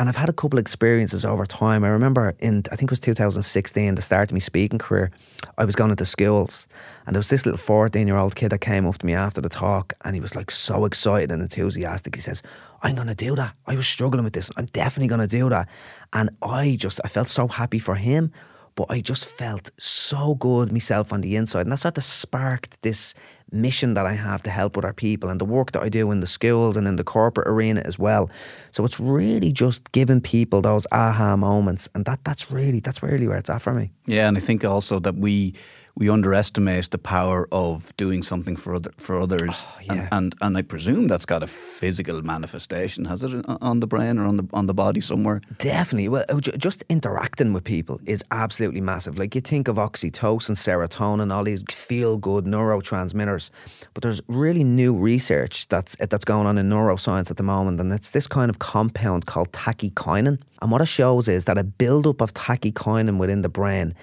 And 0.00 0.08
I've 0.08 0.16
had 0.16 0.30
a 0.30 0.32
couple 0.32 0.58
of 0.58 0.62
experiences 0.62 1.26
over 1.26 1.44
time. 1.44 1.84
I 1.84 1.88
remember 1.88 2.34
in, 2.38 2.62
I 2.72 2.76
think 2.76 2.88
it 2.88 2.92
was 2.92 3.00
2016, 3.00 3.96
the 3.96 4.00
start 4.00 4.30
of 4.30 4.32
my 4.32 4.38
speaking 4.38 4.78
career, 4.78 5.10
I 5.58 5.66
was 5.66 5.76
going 5.76 5.90
into 5.90 6.06
schools 6.06 6.68
and 7.06 7.14
there 7.14 7.18
was 7.18 7.28
this 7.28 7.44
little 7.44 7.58
14 7.58 8.06
year 8.06 8.16
old 8.16 8.34
kid 8.34 8.48
that 8.48 8.62
came 8.62 8.86
up 8.86 8.96
to 8.96 9.04
me 9.04 9.12
after 9.12 9.42
the 9.42 9.50
talk 9.50 9.92
and 10.02 10.14
he 10.14 10.20
was 10.22 10.34
like 10.34 10.50
so 10.50 10.86
excited 10.86 11.30
and 11.30 11.42
enthusiastic. 11.42 12.14
He 12.14 12.22
says, 12.22 12.42
I'm 12.82 12.94
going 12.94 13.08
to 13.08 13.14
do 13.14 13.36
that. 13.36 13.54
I 13.66 13.76
was 13.76 13.86
struggling 13.86 14.24
with 14.24 14.32
this. 14.32 14.50
I'm 14.56 14.66
definitely 14.72 15.08
going 15.08 15.20
to 15.20 15.26
do 15.26 15.50
that. 15.50 15.68
And 16.14 16.30
I 16.40 16.76
just, 16.78 16.98
I 17.04 17.08
felt 17.08 17.28
so 17.28 17.46
happy 17.46 17.78
for 17.78 17.94
him 17.94 18.32
but 18.74 18.86
I 18.90 19.00
just 19.00 19.26
felt 19.26 19.70
so 19.78 20.34
good 20.36 20.72
myself 20.72 21.12
on 21.12 21.20
the 21.20 21.36
inside. 21.36 21.62
And 21.62 21.72
that 21.72 21.78
sort 21.78 21.98
of 21.98 22.04
sparked 22.04 22.80
this 22.82 23.14
mission 23.52 23.94
that 23.94 24.06
I 24.06 24.12
have 24.12 24.42
to 24.44 24.50
help 24.50 24.76
other 24.78 24.92
people 24.92 25.28
and 25.28 25.40
the 25.40 25.44
work 25.44 25.72
that 25.72 25.82
I 25.82 25.88
do 25.88 26.10
in 26.10 26.20
the 26.20 26.26
schools 26.26 26.76
and 26.76 26.86
in 26.86 26.96
the 26.96 27.04
corporate 27.04 27.48
arena 27.48 27.82
as 27.84 27.98
well. 27.98 28.30
So 28.72 28.84
it's 28.84 29.00
really 29.00 29.52
just 29.52 29.92
giving 29.92 30.20
people 30.20 30.60
those 30.60 30.86
aha 30.92 31.36
moments. 31.36 31.88
And 31.94 32.04
that 32.04 32.20
that's 32.24 32.50
really 32.50 32.80
that's 32.80 33.02
really 33.02 33.26
where 33.26 33.38
it's 33.38 33.50
at 33.50 33.62
for 33.62 33.74
me. 33.74 33.90
Yeah, 34.06 34.28
and 34.28 34.36
I 34.36 34.40
think 34.40 34.64
also 34.64 35.00
that 35.00 35.16
we 35.16 35.54
we 35.96 36.08
underestimate 36.08 36.90
the 36.90 36.98
power 36.98 37.46
of 37.52 37.94
doing 37.96 38.22
something 38.22 38.56
for 38.56 38.74
other, 38.74 38.90
for 38.96 39.20
others, 39.20 39.66
oh, 39.68 39.78
yeah. 39.82 39.92
and, 39.92 40.08
and, 40.12 40.34
and 40.40 40.58
I 40.58 40.62
presume 40.62 41.08
that's 41.08 41.26
got 41.26 41.42
a 41.42 41.46
physical 41.46 42.22
manifestation. 42.22 43.04
Has 43.04 43.24
it 43.24 43.44
on 43.48 43.80
the 43.80 43.86
brain 43.86 44.18
or 44.18 44.26
on 44.26 44.36
the 44.36 44.48
on 44.52 44.66
the 44.66 44.74
body 44.74 45.00
somewhere? 45.00 45.40
Definitely. 45.58 46.08
Well, 46.08 46.24
oh, 46.28 46.40
just 46.40 46.84
interacting 46.88 47.52
with 47.52 47.64
people 47.64 48.00
is 48.06 48.22
absolutely 48.30 48.80
massive. 48.80 49.18
Like 49.18 49.34
you 49.34 49.40
think 49.40 49.68
of 49.68 49.76
oxytocin, 49.76 50.56
serotonin, 50.56 51.34
all 51.34 51.44
these 51.44 51.62
feel 51.70 52.16
good 52.16 52.44
neurotransmitters, 52.44 53.50
but 53.94 54.02
there's 54.02 54.20
really 54.28 54.64
new 54.64 54.94
research 54.94 55.68
that's 55.68 55.96
that's 55.96 56.24
going 56.24 56.46
on 56.46 56.58
in 56.58 56.68
neuroscience 56.68 57.30
at 57.30 57.36
the 57.36 57.42
moment, 57.42 57.80
and 57.80 57.92
it's 57.92 58.10
this 58.10 58.26
kind 58.26 58.50
of 58.50 58.58
compound 58.58 59.26
called 59.26 59.52
tachykinin. 59.52 60.40
And 60.62 60.70
what 60.70 60.82
it 60.82 60.88
shows 60.88 61.26
is 61.26 61.46
that 61.46 61.56
a 61.56 61.64
buildup 61.64 62.20
of 62.20 62.34
tachykinin 62.34 63.18
within 63.18 63.42
the 63.42 63.48
brain 63.48 63.94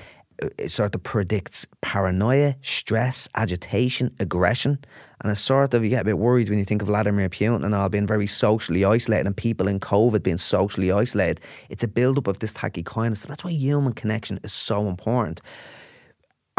Uh, 0.41 0.49
it 0.57 0.71
sort 0.71 0.95
of 0.95 1.03
predicts 1.03 1.67
paranoia, 1.81 2.55
stress, 2.61 3.27
agitation, 3.35 4.13
aggression. 4.19 4.79
And 5.21 5.31
it's 5.31 5.41
sort 5.41 5.73
of, 5.73 5.83
you 5.83 5.89
get 5.89 6.03
a 6.03 6.05
bit 6.05 6.19
worried 6.19 6.49
when 6.49 6.59
you 6.59 6.65
think 6.65 6.81
of 6.81 6.89
Vladimir 6.89 7.27
Putin 7.27 7.65
and 7.65 7.73
all 7.73 7.89
being 7.89 8.05
very 8.05 8.27
socially 8.27 8.85
isolated 8.85 9.25
and 9.25 9.35
people 9.35 9.67
in 9.67 9.79
COVID 9.79 10.21
being 10.21 10.37
socially 10.37 10.91
isolated. 10.91 11.41
It's 11.69 11.83
a 11.83 11.87
build-up 11.87 12.27
of 12.27 12.39
this 12.39 12.53
tachykinin. 12.53 13.17
So 13.17 13.27
that's 13.27 13.43
why 13.43 13.51
human 13.51 13.93
connection 13.93 14.39
is 14.43 14.53
so 14.53 14.87
important. 14.87 15.41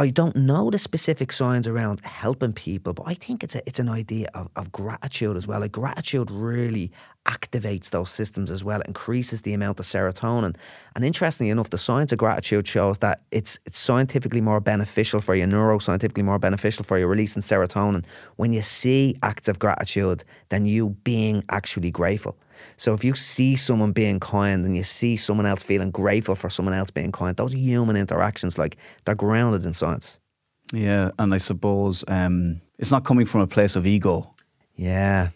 I 0.01 0.11
don't 0.11 0.37
know 0.37 0.71
the 0.71 0.79
specific 0.79 1.33
signs 1.33 1.67
around 1.67 2.05
helping 2.05 2.53
people, 2.53 2.93
but 2.93 3.03
I 3.09 3.15
think 3.15 3.43
it's 3.43 3.57
a, 3.57 3.63
it's 3.67 3.81
an 3.81 3.89
idea 3.89 4.29
of, 4.33 4.49
of 4.55 4.71
gratitude 4.71 5.37
as 5.37 5.49
well. 5.49 5.59
Like 5.59 5.73
gratitude 5.73 6.31
really 6.31 6.93
activates 7.27 7.91
those 7.91 8.09
systems 8.09 8.53
as 8.53 8.63
well, 8.63 8.81
increases 8.83 9.43
the 9.43 9.55
amount 9.55 9.81
of 9.81 9.87
serotonin. 9.87 10.55
And 10.95 11.05
interestingly 11.05 11.51
enough, 11.51 11.71
the 11.71 11.79
science 11.79 12.13
of 12.13 12.19
gratitude 12.19 12.69
shows 12.69 12.99
that 12.99 13.23
it's 13.33 13.59
it's 13.67 13.79
scientifically 13.79 14.41
more 14.41 14.61
beneficial 14.61 15.21
for 15.21 15.35
you, 15.35 15.47
neuroscientifically 15.47 16.25
more 16.25 16.39
beneficial 16.39 16.85
for 16.85 16.97
you, 16.97 17.09
releasing 17.09 17.43
serotonin 17.43 18.05
when 18.37 18.53
you 18.53 18.63
see 18.63 19.17
acts 19.25 19.49
of 19.49 19.59
gratitude 19.59 20.23
than 20.51 20.65
you 20.65 20.91
being 21.03 21.43
actually 21.49 21.91
grateful. 21.91 22.37
So 22.77 22.95
if 22.95 23.05
you 23.05 23.15
see 23.15 23.57
someone 23.57 23.93
being 23.93 24.21
kind 24.21 24.65
and 24.65 24.77
you 24.77 24.85
see 24.85 25.17
someone 25.17 25.47
else 25.47 25.63
feeling 25.63 25.91
grateful 25.91 26.35
for 26.35 26.51
someone 26.51 26.75
else 26.75 26.91
being 26.91 27.13
kind, 27.13 27.37
those 27.37 27.53
human 27.53 27.97
interactions, 27.97 28.59
like 28.59 28.77
they're 29.05 29.15
grounded 29.15 29.65
in 29.65 29.75
science. 29.75 30.19
Yeah, 30.73 31.11
and 31.19 31.35
I 31.35 31.39
suppose 31.39 32.05
um, 32.09 32.61
it's 32.79 32.91
not 32.91 33.05
coming 33.05 33.27
from 33.27 33.41
a 33.41 33.47
place 33.47 33.75
of 33.77 33.87
ego. 33.87 34.35
Yeah, 34.77 35.31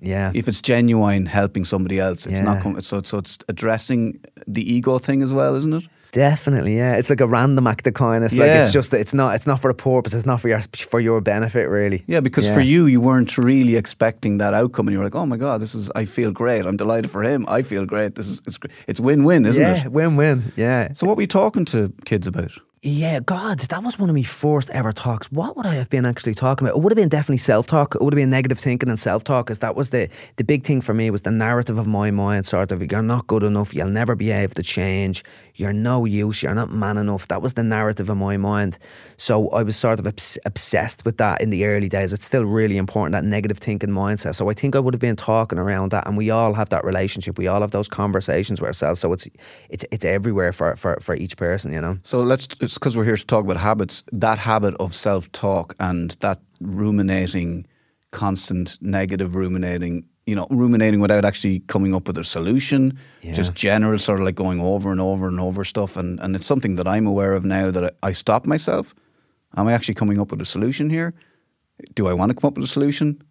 yeah. 0.00 0.30
If 0.34 0.46
it's 0.48 0.62
genuine 0.62 1.26
helping 1.26 1.64
somebody 1.64 1.98
else, 1.98 2.26
it's 2.26 2.38
Yeah. 2.38 2.44
not 2.44 2.62
coming. 2.62 2.82
So, 2.82 3.02
so 3.02 3.18
it's 3.18 3.38
addressing 3.48 4.20
the 4.46 4.62
ego 4.74 4.98
thing 4.98 5.22
as 5.22 5.32
well, 5.32 5.56
isn't 5.56 5.72
it? 5.72 5.84
Definitely, 6.12 6.76
yeah. 6.76 6.96
It's 6.96 7.10
like 7.10 7.20
a 7.20 7.26
random 7.26 7.66
act 7.66 7.86
of 7.86 7.94
kindness. 7.94 8.34
Like 8.34 8.50
it's 8.50 8.72
just 8.72 8.94
it's 8.94 9.12
not 9.14 9.34
it's 9.34 9.46
not 9.46 9.60
for 9.60 9.70
a 9.70 9.74
purpose. 9.74 10.14
It's 10.14 10.26
not 10.26 10.40
for 10.40 10.48
your 10.48 10.60
for 10.88 11.00
your 11.00 11.20
benefit, 11.20 11.68
really. 11.68 12.02
Yeah, 12.06 12.20
because 12.20 12.46
Yeah. 12.46 12.54
for 12.54 12.60
you, 12.60 12.86
you 12.86 13.00
weren't 13.00 13.36
really 13.36 13.76
expecting 13.76 14.38
that 14.38 14.54
outcome, 14.54 14.88
and 14.88 14.92
you 14.94 14.98
were 14.98 15.04
like, 15.04 15.14
"Oh 15.14 15.26
my 15.26 15.36
god, 15.36 15.60
this 15.60 15.74
is. 15.74 15.90
I 15.94 16.04
feel 16.06 16.30
great. 16.32 16.64
I'm 16.66 16.76
delighted 16.76 17.10
for 17.10 17.22
him. 17.22 17.44
I 17.48 17.62
feel 17.62 17.84
great. 17.86 18.14
This 18.14 18.26
is 18.26 18.40
it's 18.46 18.58
it's 18.86 19.00
win 19.00 19.24
win, 19.24 19.44
isn't 19.46 19.62
yeah, 19.62 19.84
it?" 19.84 19.92
win 19.92 20.16
win. 20.16 20.52
Yeah, 20.56 20.92
So, 20.94 21.06
what 21.06 21.16
were 21.16 21.22
you 21.22 21.28
talking 21.28 21.64
to 21.66 21.92
kids 22.04 22.26
about? 22.26 22.52
yeah. 22.82 23.18
God, 23.20 23.58
that 23.58 23.82
was 23.82 23.98
one 23.98 24.08
of 24.08 24.14
my 24.16 24.22
first 24.22 24.70
ever 24.70 24.92
talks. 24.92 25.26
What 25.32 25.56
would 25.56 25.66
I 25.66 25.74
have 25.74 25.90
been 25.90 26.06
actually 26.06 26.34
talking 26.34 26.66
about? 26.66 26.76
It 26.78 26.82
would 26.82 26.92
have 26.92 26.96
been 26.96 27.08
definitely 27.08 27.38
self 27.38 27.66
talk. 27.66 27.94
It 27.96 28.00
would 28.02 28.12
have 28.12 28.22
been 28.22 28.30
negative 28.30 28.58
thinking 28.58 28.88
and 28.88 28.98
self 29.00 29.24
talk, 29.24 29.46
because 29.46 29.58
that 29.58 29.74
was 29.76 29.90
the 29.90 30.08
the 30.36 30.44
big 30.44 30.64
thing 30.64 30.80
for 30.80 30.94
me 30.94 31.10
was 31.10 31.22
the 31.22 31.30
narrative 31.32 31.76
of 31.78 31.86
my 31.86 32.10
mind. 32.10 32.46
Sort 32.46 32.72
of, 32.72 32.80
you're 32.90 33.02
not 33.02 33.26
good 33.26 33.42
enough. 33.42 33.74
You'll 33.74 33.90
never 33.90 34.14
be 34.14 34.30
able 34.30 34.54
to 34.54 34.62
change. 34.62 35.22
You're 35.58 35.72
no 35.72 36.04
use. 36.04 36.40
You're 36.40 36.54
not 36.54 36.70
man 36.70 36.96
enough. 36.98 37.26
That 37.28 37.42
was 37.42 37.54
the 37.54 37.64
narrative 37.64 38.08
in 38.08 38.18
my 38.18 38.36
mind. 38.36 38.78
So 39.16 39.48
I 39.50 39.64
was 39.64 39.76
sort 39.76 39.98
of 39.98 40.06
obs- 40.06 40.38
obsessed 40.44 41.04
with 41.04 41.16
that 41.16 41.40
in 41.40 41.50
the 41.50 41.64
early 41.64 41.88
days. 41.88 42.12
It's 42.12 42.24
still 42.24 42.44
really 42.44 42.76
important 42.76 43.12
that 43.12 43.24
negative 43.24 43.58
thinking 43.58 43.90
mindset. 43.90 44.36
So 44.36 44.48
I 44.48 44.54
think 44.54 44.76
I 44.76 44.78
would 44.78 44.94
have 44.94 45.00
been 45.00 45.16
talking 45.16 45.58
around 45.58 45.90
that, 45.90 46.06
and 46.06 46.16
we 46.16 46.30
all 46.30 46.54
have 46.54 46.68
that 46.68 46.84
relationship. 46.84 47.38
We 47.38 47.48
all 47.48 47.60
have 47.60 47.72
those 47.72 47.88
conversations 47.88 48.60
with 48.60 48.68
ourselves. 48.68 49.00
So 49.00 49.12
it's 49.12 49.26
it's 49.68 49.84
it's 49.90 50.04
everywhere 50.04 50.52
for 50.52 50.76
for, 50.76 50.96
for 51.00 51.16
each 51.16 51.36
person, 51.36 51.72
you 51.72 51.80
know. 51.80 51.98
So 52.02 52.22
let's. 52.22 52.46
It's 52.60 52.74
because 52.74 52.96
we're 52.96 53.04
here 53.04 53.16
to 53.16 53.26
talk 53.26 53.44
about 53.44 53.56
habits. 53.56 54.04
That 54.12 54.38
habit 54.38 54.76
of 54.78 54.94
self 54.94 55.30
talk 55.32 55.74
and 55.80 56.12
that 56.20 56.38
ruminating, 56.60 57.66
constant 58.12 58.78
negative 58.80 59.34
ruminating. 59.34 60.04
You 60.28 60.34
know, 60.36 60.46
ruminating 60.50 61.00
without 61.00 61.24
actually 61.24 61.60
coming 61.60 61.94
up 61.94 62.06
with 62.06 62.18
a 62.18 62.24
solution. 62.24 62.98
Yeah. 63.22 63.32
Just 63.32 63.54
general, 63.54 63.98
sort 63.98 64.20
of 64.20 64.26
like 64.26 64.34
going 64.34 64.60
over 64.60 64.92
and 64.92 65.00
over 65.00 65.26
and 65.26 65.40
over 65.40 65.64
stuff. 65.64 65.96
And 65.96 66.20
and 66.20 66.36
it's 66.36 66.46
something 66.46 66.76
that 66.76 66.86
I'm 66.86 67.06
aware 67.06 67.32
of 67.32 67.44
now 67.44 67.70
that 67.70 67.84
I, 68.02 68.08
I 68.08 68.12
stop 68.12 68.46
myself. 68.46 68.94
Am 69.56 69.66
I 69.66 69.72
actually 69.72 69.94
coming 69.94 70.20
up 70.20 70.30
with 70.30 70.42
a 70.42 70.44
solution 70.44 70.90
here? 70.90 71.14
Do 71.94 72.08
I 72.08 72.12
want 72.12 72.30
to 72.30 72.34
come 72.34 72.48
up 72.48 72.56
with 72.56 72.64
a 72.64 72.72
solution? 72.72 73.22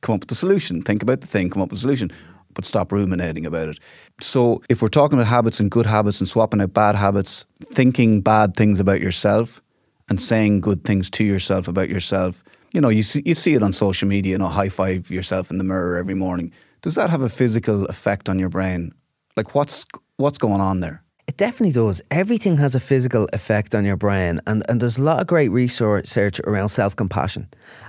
Come 0.00 0.14
up 0.16 0.22
with 0.22 0.32
a 0.32 0.34
solution. 0.34 0.82
Think 0.82 1.02
about 1.02 1.20
the 1.20 1.26
thing. 1.26 1.50
Come 1.50 1.62
up 1.62 1.70
with 1.70 1.78
a 1.78 1.82
solution. 1.82 2.10
But 2.54 2.64
stop 2.64 2.92
ruminating 2.92 3.46
about 3.46 3.68
it. 3.68 3.78
So, 4.20 4.62
if 4.68 4.82
we're 4.82 4.88
talking 4.88 5.18
about 5.18 5.28
habits 5.28 5.60
and 5.60 5.70
good 5.70 5.86
habits 5.86 6.20
and 6.20 6.28
swapping 6.28 6.60
out 6.60 6.72
bad 6.72 6.96
habits, 6.96 7.46
thinking 7.72 8.20
bad 8.20 8.56
things 8.56 8.80
about 8.80 9.00
yourself 9.00 9.62
and 10.08 10.20
saying 10.20 10.62
good 10.62 10.84
things 10.84 11.10
to 11.10 11.24
yourself 11.24 11.68
about 11.68 11.88
yourself, 11.88 12.42
you 12.72 12.80
know, 12.80 12.88
you 12.88 13.02
see, 13.02 13.22
you 13.24 13.34
see 13.34 13.54
it 13.54 13.62
on 13.62 13.72
social 13.72 14.08
media, 14.08 14.32
you 14.32 14.38
know, 14.38 14.48
high 14.48 14.68
five 14.68 15.10
yourself 15.10 15.50
in 15.50 15.58
the 15.58 15.64
mirror 15.64 15.96
every 15.96 16.14
morning. 16.14 16.52
Does 16.82 16.94
that 16.94 17.10
have 17.10 17.22
a 17.22 17.28
physical 17.28 17.86
effect 17.86 18.28
on 18.28 18.38
your 18.38 18.48
brain? 18.48 18.92
Like, 19.36 19.54
what's 19.54 19.84
what's 20.16 20.38
going 20.38 20.60
on 20.60 20.80
there? 20.80 21.02
It 21.38 21.46
definitely 21.46 21.70
does. 21.70 22.02
Everything 22.10 22.56
has 22.56 22.74
a 22.74 22.80
physical 22.80 23.28
effect 23.32 23.72
on 23.72 23.84
your 23.84 23.94
brain, 23.94 24.40
and, 24.48 24.64
and 24.68 24.80
there's 24.80 24.98
a 24.98 25.02
lot 25.02 25.20
of 25.20 25.28
great 25.28 25.50
research 25.50 26.40
around 26.40 26.70
self 26.70 26.96
compassion. 26.96 27.46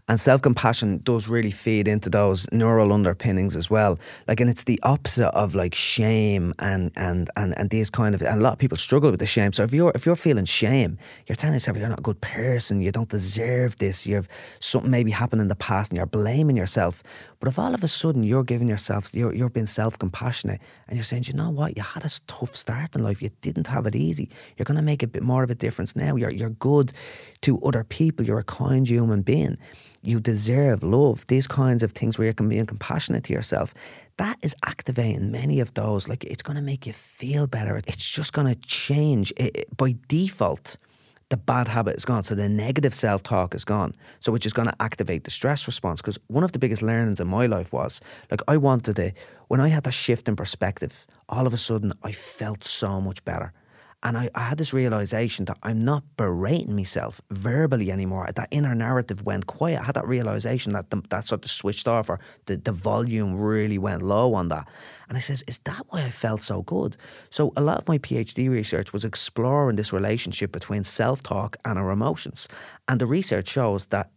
And 0.07 0.19
self 0.19 0.43
compassion 0.43 0.99
does 1.03 1.27
really 1.27 1.49
feed 1.49 1.87
into 1.87 2.11
those 2.11 2.45
neural 2.51 2.93
underpinnings 2.93 3.57
as 3.57 3.67
well. 3.67 3.97
Like, 4.27 4.39
and 4.39 4.51
it's 4.51 4.65
the 4.65 4.79
opposite 4.83 5.29
of 5.29 5.55
like 5.55 5.73
shame 5.73 6.53
and 6.59 6.91
and 6.95 7.31
and 7.35 7.57
and 7.57 7.71
these 7.71 7.89
kind 7.89 8.13
of. 8.13 8.21
And 8.21 8.39
a 8.39 8.43
lot 8.43 8.53
of 8.53 8.59
people 8.59 8.77
struggle 8.77 9.09
with 9.09 9.19
the 9.19 9.25
shame. 9.25 9.51
So 9.51 9.63
if 9.63 9.73
you're 9.73 9.93
if 9.95 10.05
you're 10.05 10.15
feeling 10.15 10.45
shame, 10.45 10.99
you're 11.25 11.35
telling 11.35 11.55
yourself 11.55 11.75
you're 11.75 11.89
not 11.89 11.99
a 11.99 12.03
good 12.03 12.21
person, 12.21 12.81
you 12.81 12.91
don't 12.91 13.09
deserve 13.09 13.77
this. 13.79 14.05
You 14.05 14.13
have 14.15 14.29
something 14.59 14.91
maybe 14.91 15.09
happened 15.09 15.41
in 15.41 15.47
the 15.47 15.55
past, 15.55 15.89
and 15.89 15.97
you're 15.97 16.05
blaming 16.05 16.55
yourself. 16.55 17.01
But 17.39 17.49
if 17.49 17.57
all 17.57 17.73
of 17.73 17.83
a 17.83 17.87
sudden 17.87 18.21
you're 18.21 18.43
giving 18.43 18.67
yourself, 18.67 19.11
you're 19.13 19.33
you're 19.33 19.49
being 19.49 19.65
self 19.65 19.97
compassionate, 19.97 20.61
and 20.87 20.97
you're 20.97 21.03
saying, 21.03 21.23
you 21.25 21.33
know 21.33 21.49
what, 21.49 21.77
you 21.77 21.81
had 21.81 22.05
a 22.05 22.09
tough 22.27 22.55
start 22.55 22.95
in 22.95 23.03
life, 23.03 23.23
you 23.23 23.31
didn't 23.41 23.67
have 23.67 23.85
it 23.85 23.95
easy. 23.95 24.29
You're 24.57 24.65
going 24.65 24.77
to 24.77 24.83
make 24.83 25.03
a 25.03 25.07
bit 25.07 25.23
more 25.23 25.43
of 25.43 25.49
a 25.49 25.55
difference 25.55 25.95
now. 25.95 26.15
You're 26.15 26.31
you're 26.31 26.49
good 26.49 26.93
to 27.41 27.59
other 27.61 27.83
people. 27.83 28.25
You're 28.25 28.39
a 28.39 28.43
kind 28.43 28.87
human 28.87 29.21
being 29.21 29.57
you 30.01 30.19
deserve 30.19 30.83
love, 30.83 31.25
these 31.27 31.47
kinds 31.47 31.83
of 31.83 31.91
things 31.91 32.17
where 32.17 32.27
you 32.27 32.33
can 32.33 32.49
be 32.49 32.63
compassionate 32.65 33.23
to 33.25 33.33
yourself, 33.33 33.73
that 34.17 34.37
is 34.41 34.55
activating 34.65 35.31
many 35.31 35.59
of 35.59 35.73
those. 35.73 36.07
Like 36.07 36.23
it's 36.23 36.43
going 36.43 36.55
to 36.55 36.61
make 36.61 36.85
you 36.85 36.93
feel 36.93 37.47
better. 37.47 37.81
It's 37.87 38.09
just 38.09 38.33
going 38.33 38.47
to 38.47 38.55
change 38.61 39.31
it, 39.37 39.55
it, 39.55 39.77
by 39.77 39.95
default. 40.07 40.77
The 41.29 41.37
bad 41.37 41.67
habit 41.67 41.95
is 41.95 42.05
gone, 42.05 42.23
so 42.23 42.33
the 42.33 42.49
negative 42.49 42.91
self 42.95 43.21
talk 43.21 43.53
is 43.53 43.63
gone. 43.63 43.93
So, 44.19 44.31
which 44.31 44.47
is 44.47 44.53
going 44.53 44.67
to 44.67 44.73
activate 44.79 45.25
the 45.25 45.29
stress 45.31 45.67
response. 45.67 46.01
Because 46.01 46.17
one 46.25 46.43
of 46.43 46.53
the 46.53 46.59
biggest 46.59 46.81
learnings 46.81 47.19
in 47.19 47.27
my 47.27 47.45
life 47.45 47.71
was 47.71 48.01
like, 48.31 48.41
I 48.47 48.57
wanted 48.57 48.95
to, 48.95 49.11
when 49.47 49.61
I 49.61 49.67
had 49.67 49.83
that 49.83 49.91
shift 49.91 50.27
in 50.27 50.35
perspective, 50.35 51.05
all 51.29 51.47
of 51.47 51.53
a 51.53 51.57
sudden 51.57 51.93
I 52.03 52.11
felt 52.11 52.63
so 52.63 52.99
much 52.99 53.23
better. 53.23 53.53
And 54.01 54.17
I, 54.17 54.29
I, 54.33 54.41
had 54.41 54.57
this 54.57 54.73
realization 54.73 55.43
that 55.45 55.57
I'm 55.61 55.83
not 55.83 56.03
berating 56.15 56.73
myself 56.73 57.19
verbally 57.31 57.91
anymore. 57.91 58.29
That 58.33 58.47
inner 58.49 58.73
narrative 58.73 59.25
went 59.25 59.45
quiet. 59.45 59.81
I 59.81 59.83
had 59.83 59.95
that 59.95 60.07
realization 60.07 60.71
that 60.71 60.89
the, 60.89 61.01
that 61.09 61.27
sort 61.27 61.43
of 61.43 61.51
switched 61.51 61.85
off 61.85 62.09
or 62.09 62.21
the, 62.45 62.55
the 62.55 62.71
volume 62.71 63.35
really 63.35 63.77
went 63.77 64.01
low 64.01 64.35
on 64.35 64.47
that. 64.49 64.69
And 65.09 65.17
I 65.17 65.21
says, 65.21 65.43
is 65.47 65.57
that 65.65 65.85
why 65.89 66.03
I 66.03 66.11
felt 66.11 66.43
so 66.43 66.61
good? 66.61 66.95
So 67.29 67.51
a 67.57 67.61
lot 67.61 67.79
of 67.79 67.89
my 67.89 67.97
PhD 67.97 68.49
research 68.49 68.93
was 68.93 69.03
exploring 69.03 69.75
this 69.75 69.91
relationship 69.91 70.53
between 70.53 70.85
self-talk 70.85 71.57
and 71.65 71.77
our 71.77 71.91
emotions. 71.91 72.47
And 72.87 73.01
the 73.01 73.07
research 73.07 73.49
shows 73.49 73.87
that 73.87 74.11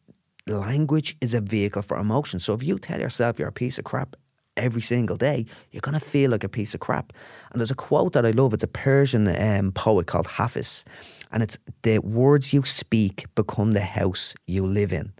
language 0.47 1.17
is 1.21 1.35
a 1.35 1.41
vehicle 1.41 1.83
for 1.83 1.99
emotion. 1.99 2.39
So 2.39 2.55
if 2.55 2.63
you 2.63 2.79
tell 2.79 3.01
yourself 3.01 3.41
you're 3.41 3.49
a 3.49 3.53
piece 3.53 3.79
of 3.79 3.85
crap 3.85 4.15
every 4.57 4.83
single 4.83 5.17
day, 5.17 5.47
you're 5.71 5.81
going 5.81 5.99
to 5.99 6.01
feel 6.01 6.31
like 6.31 6.45
a 6.45 6.49
piece 6.49 6.75
of 6.75 6.81
crap. 6.81 7.13
And 7.51 7.61
there's 7.61 7.71
a 7.71 7.77
quote 7.77 8.13
that 8.13 8.27
I 8.27 8.31
love. 8.31 8.55
It's 8.55 8.63
a 8.63 8.69
Persian 8.69 9.29
um, 9.29 9.73
poet 9.73 10.07
called 10.07 10.27
Hafiz. 10.27 10.85
And 11.31 11.43
it's 11.43 11.59
the 11.83 11.99
words 11.99 12.53
you 12.53 12.63
speak 12.65 13.25
become 13.35 13.73
the 13.73 13.81
house 13.81 14.35
you 14.47 14.67
live 14.67 14.93
in. 14.93 15.13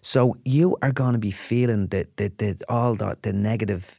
So 0.00 0.36
you 0.44 0.76
are 0.80 0.92
going 0.92 1.12
to 1.12 1.18
be 1.18 1.30
feeling 1.30 1.88
the, 1.88 2.06
the, 2.16 2.32
the, 2.38 2.58
all 2.68 2.94
the, 2.94 3.16
the 3.22 3.32
negative 3.32 3.97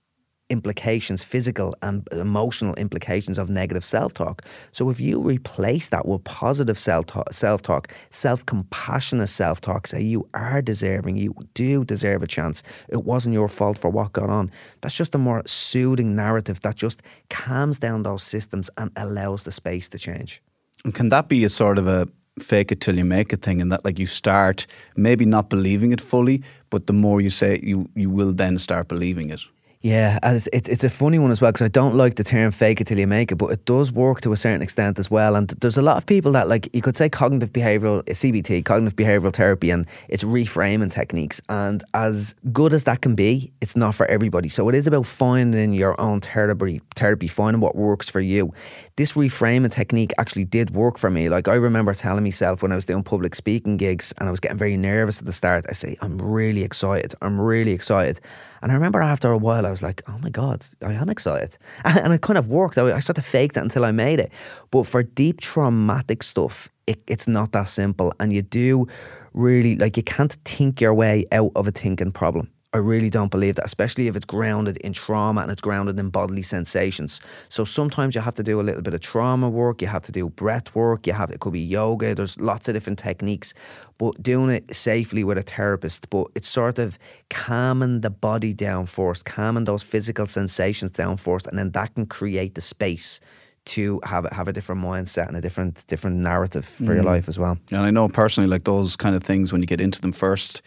implications, 0.50 1.24
physical 1.24 1.76
and 1.82 2.08
emotional 2.12 2.74
implications 2.76 3.38
of 3.38 3.50
negative 3.50 3.86
self 3.86 4.14
talk. 4.14 4.44
So 4.72 4.90
if 4.90 5.00
you 5.00 5.20
replace 5.20 5.90
that 5.90 6.06
with 6.08 6.24
positive 6.24 6.78
self 6.80 7.06
talk, 7.06 7.94
self 8.10 8.46
compassionate 8.46 9.30
self 9.30 9.62
talk, 9.62 9.88
say 9.88 10.02
you 10.02 10.28
are 10.34 10.62
deserving, 10.62 11.18
you 11.18 11.36
do 11.54 11.86
deserve 11.86 12.24
a 12.24 12.28
chance, 12.28 12.64
it 12.90 13.04
wasn't 13.04 13.34
your 13.34 13.48
fault 13.48 13.78
for 13.78 13.90
what 13.90 14.14
got 14.14 14.30
on, 14.30 14.52
that's 14.82 14.96
just 14.96 15.16
a 15.16 15.18
more 15.18 15.44
soothing 15.46 16.16
narrative 16.16 16.60
that 16.62 16.76
just 16.76 17.02
calms 17.30 17.80
down 17.80 18.04
those 18.04 18.24
systems 18.24 18.70
and 18.78 18.92
allows 18.96 19.44
the 19.44 19.52
space 19.52 19.90
to 19.90 19.98
change. 19.98 20.42
And 20.84 20.94
can 20.94 21.10
that 21.10 21.28
be 21.28 21.44
a 21.44 21.50
sort 21.50 21.78
of 21.78 21.88
a 21.88 22.08
fake 22.40 22.72
it 22.72 22.80
till 22.80 22.98
you 22.98 23.06
make 23.06 23.34
it 23.34 23.42
thing 23.42 23.62
and 23.62 23.70
that 23.72 23.84
like 23.84 24.00
you 24.00 24.08
start 24.08 24.66
maybe 24.96 25.26
not 25.26 25.50
believing 25.50 25.92
it 25.92 26.00
fully 26.00 26.42
but 26.70 26.88
the 26.88 26.94
more 26.94 27.20
you 27.20 27.30
say 27.30 27.60
you 27.62 27.90
you 27.96 28.10
will 28.10 28.34
then 28.34 28.58
start 28.58 28.88
believing 28.88 29.30
it 29.30 29.42
yeah, 29.82 30.20
it's, 30.22 30.50
it's, 30.52 30.68
it's 30.68 30.84
a 30.84 30.90
funny 30.90 31.20
one 31.20 31.32
as 31.32 31.40
well 31.40 31.54
because 31.54 31.64
I 31.64 31.70
don't 31.70 31.96
like 31.96 32.16
the 32.16 32.24
term 32.26 32.52
fake 32.52 32.82
it 32.82 32.88
till 32.88 33.00
you 33.00 33.08
make 33.08 33.32
it, 33.32 33.38
but 33.38 33.48
it 33.48 33.64
does 33.64 33.94
work 33.94 34.20
to 34.22 34.34
a 34.34 34.38
certain 34.38 34.62
extent 34.62 35.00
as 35.00 35.10
well. 35.10 35.38
And 35.38 35.48
there's 35.62 35.78
a 35.78 35.82
lot 35.82 35.96
of 35.96 36.06
people 36.06 36.34
that, 36.34 36.50
like, 36.50 36.68
you 36.74 36.82
could 36.82 36.98
say 36.98 37.08
cognitive 37.08 37.54
behavioral, 37.54 38.04
CBT, 38.04 38.66
cognitive 38.66 38.98
behavioral 38.98 39.34
therapy, 39.34 39.70
and 39.70 39.88
it's 40.10 40.26
reframing 40.26 40.92
techniques. 40.92 41.40
And 41.48 41.82
as 41.94 42.36
good 42.52 42.74
as 42.74 42.84
that 42.84 43.02
can 43.02 43.16
be, 43.16 43.54
it's 43.62 43.78
not 43.78 43.96
for 43.96 44.06
everybody. 44.08 44.50
So 44.50 44.68
it 44.68 44.76
is 44.76 44.86
about 44.86 45.06
finding 45.06 45.72
your 45.72 46.00
own 46.02 46.20
therapy, 46.20 46.82
therapy, 46.98 47.30
finding 47.30 47.62
what 47.62 47.78
works 47.78 48.10
for 48.10 48.20
you. 48.20 48.54
This 49.00 49.14
reframing 49.14 49.72
technique 49.72 50.12
actually 50.18 50.44
did 50.44 50.72
work 50.72 50.98
for 50.98 51.10
me. 51.10 51.30
Like, 51.30 51.48
I 51.48 51.54
remember 51.54 51.94
telling 51.94 52.26
myself 52.26 52.62
when 52.62 52.74
I 52.74 52.76
was 52.76 52.84
doing 52.84 53.02
public 53.02 53.34
speaking 53.34 53.78
gigs 53.78 54.14
and 54.18 54.28
I 54.28 54.32
was 54.32 54.42
getting 54.42 54.58
very 54.58 54.76
nervous 54.76 55.20
at 55.20 55.26
the 55.26 55.32
start, 55.32 55.66
I 55.70 55.72
say, 55.72 55.96
I'm 56.02 56.22
really 56.22 56.64
excited. 56.64 57.16
I'm 57.22 57.40
really 57.40 57.72
excited. 57.72 58.20
And 58.62 58.74
I 58.74 58.76
remember 58.76 59.02
after 59.02 59.32
a 59.32 59.38
while, 59.38 59.66
I 59.66 59.72
was 59.72 59.82
like, 59.82 60.02
oh 60.10 60.20
my 60.22 60.30
God, 60.30 60.66
I 60.82 60.92
am 60.92 61.08
excited. 61.08 61.58
And 61.86 62.12
it 62.12 62.20
kind 62.20 62.38
of 62.38 62.48
worked. 62.50 62.78
I 62.78 63.00
sort 63.00 63.18
of 63.18 63.26
faked 63.26 63.56
it 63.56 63.62
until 63.62 63.86
I 63.86 63.92
made 63.92 64.20
it. 64.20 64.34
But 64.70 64.86
for 64.86 65.02
deep 65.02 65.40
traumatic 65.40 66.22
stuff, 66.22 66.68
it, 66.86 67.02
it's 67.08 67.26
not 67.26 67.54
that 67.54 67.70
simple. 67.70 68.12
And 68.20 68.34
you 68.34 68.42
do 68.42 68.86
really, 69.32 69.78
like, 69.78 69.96
you 69.96 70.04
can't 70.04 70.34
think 70.44 70.82
your 70.82 70.94
way 70.94 71.24
out 71.32 71.54
of 71.56 71.70
a 71.70 71.72
thinking 71.72 72.12
problem. 72.12 72.50
I 72.72 72.78
really 72.78 73.10
don't 73.10 73.32
believe 73.32 73.56
that, 73.56 73.66
especially 73.66 74.08
if 74.08 74.16
it's 74.16 74.28
grounded 74.28 74.78
in 74.78 74.94
trauma 74.94 75.42
and 75.42 75.50
it's 75.50 75.62
grounded 75.62 76.00
in 76.00 76.10
bodily 76.12 76.44
sensations. 76.44 77.20
So 77.50 77.64
sometimes 77.64 78.14
you 78.14 78.22
have 78.22 78.36
to 78.36 78.44
do 78.44 78.62
a 78.62 78.64
little 78.64 78.84
bit 78.84 78.94
of 78.94 79.02
trauma 79.02 79.50
work, 79.50 79.82
you 79.82 79.88
have 79.88 80.04
to 80.04 80.12
do 80.12 80.30
breath 80.30 80.76
work, 80.76 81.08
you 81.08 81.14
have 81.14 81.32
it 81.32 81.40
could 81.40 81.54
be 81.54 81.62
yoga, 81.62 82.14
there's 82.14 82.40
lots 82.40 82.68
of 82.68 82.76
different 82.76 83.00
techniques, 83.00 83.56
but 83.98 84.22
doing 84.22 84.52
it 84.52 84.76
safely 84.76 85.24
with 85.24 85.40
a 85.40 85.42
therapist, 85.42 86.12
but 86.12 86.28
it's 86.36 86.48
sort 86.48 86.78
of 86.78 87.00
calming 87.32 88.02
the 88.02 88.12
body 88.12 88.54
down 88.54 88.86
first, 88.86 89.26
calming 89.26 89.66
those 89.66 89.82
physical 89.82 90.28
sensations 90.28 90.92
down 90.92 91.18
first, 91.18 91.48
and 91.48 91.58
then 91.58 91.72
that 91.72 91.96
can 91.96 92.06
create 92.06 92.54
the 92.54 92.62
space 92.62 93.20
to 93.66 94.00
have 94.04 94.26
have 94.32 94.48
a 94.48 94.54
different 94.54 94.82
mindset 94.82 95.28
and 95.28 95.38
a 95.38 95.42
different 95.42 95.86
different 95.88 96.18
narrative 96.18 96.66
for 96.66 96.86
mm. 96.86 96.96
your 96.96 97.04
life 97.04 97.28
as 97.28 97.38
well. 97.38 97.58
And 97.72 97.82
I 97.82 97.92
know 97.92 98.08
personally, 98.08 98.50
like 98.50 98.64
those 98.64 98.96
kind 98.96 99.16
of 99.16 99.24
things, 99.24 99.52
when 99.52 99.62
you 99.62 99.68
get 99.68 99.82
into 99.82 100.02
them 100.02 100.12
first, 100.12 100.62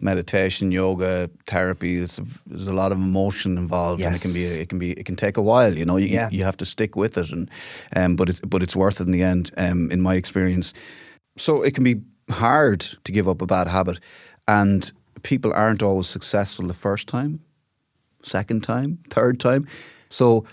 meditation, 0.00 0.72
yoga, 0.72 1.30
therapy. 1.46 1.96
There's 1.96 2.18
a, 2.18 2.24
there's 2.46 2.66
a 2.66 2.72
lot 2.72 2.92
of 2.92 2.98
emotion 2.98 3.58
involved, 3.58 4.00
yes. 4.00 4.06
and 4.06 4.16
it 4.16 4.22
can 4.22 4.32
be 4.32 4.60
it 4.60 4.68
can 4.68 4.78
be 4.78 4.92
it 4.92 5.06
can 5.06 5.16
take 5.16 5.36
a 5.36 5.42
while. 5.42 5.76
You 5.76 5.84
know, 5.84 5.96
you, 5.96 6.08
yeah. 6.08 6.28
you 6.30 6.44
have 6.44 6.56
to 6.58 6.64
stick 6.64 6.96
with 6.96 7.18
it, 7.18 7.30
and 7.30 7.50
um, 7.96 8.16
but 8.16 8.28
it's 8.28 8.40
but 8.40 8.62
it's 8.62 8.76
worth 8.76 9.00
it 9.00 9.04
in 9.04 9.12
the 9.12 9.22
end. 9.22 9.50
Um, 9.56 9.90
in 9.90 10.00
my 10.00 10.14
experience, 10.14 10.72
so 11.36 11.62
it 11.62 11.74
can 11.74 11.84
be 11.84 12.00
hard 12.30 12.80
to 13.04 13.12
give 13.12 13.28
up 13.28 13.42
a 13.42 13.46
bad 13.46 13.68
habit, 13.68 14.00
and 14.46 14.92
people 15.22 15.52
aren't 15.52 15.82
always 15.82 16.06
successful 16.06 16.66
the 16.66 16.74
first 16.74 17.08
time, 17.08 17.40
second 18.22 18.62
time, 18.62 18.98
third 19.10 19.40
time. 19.40 19.66
So 20.08 20.46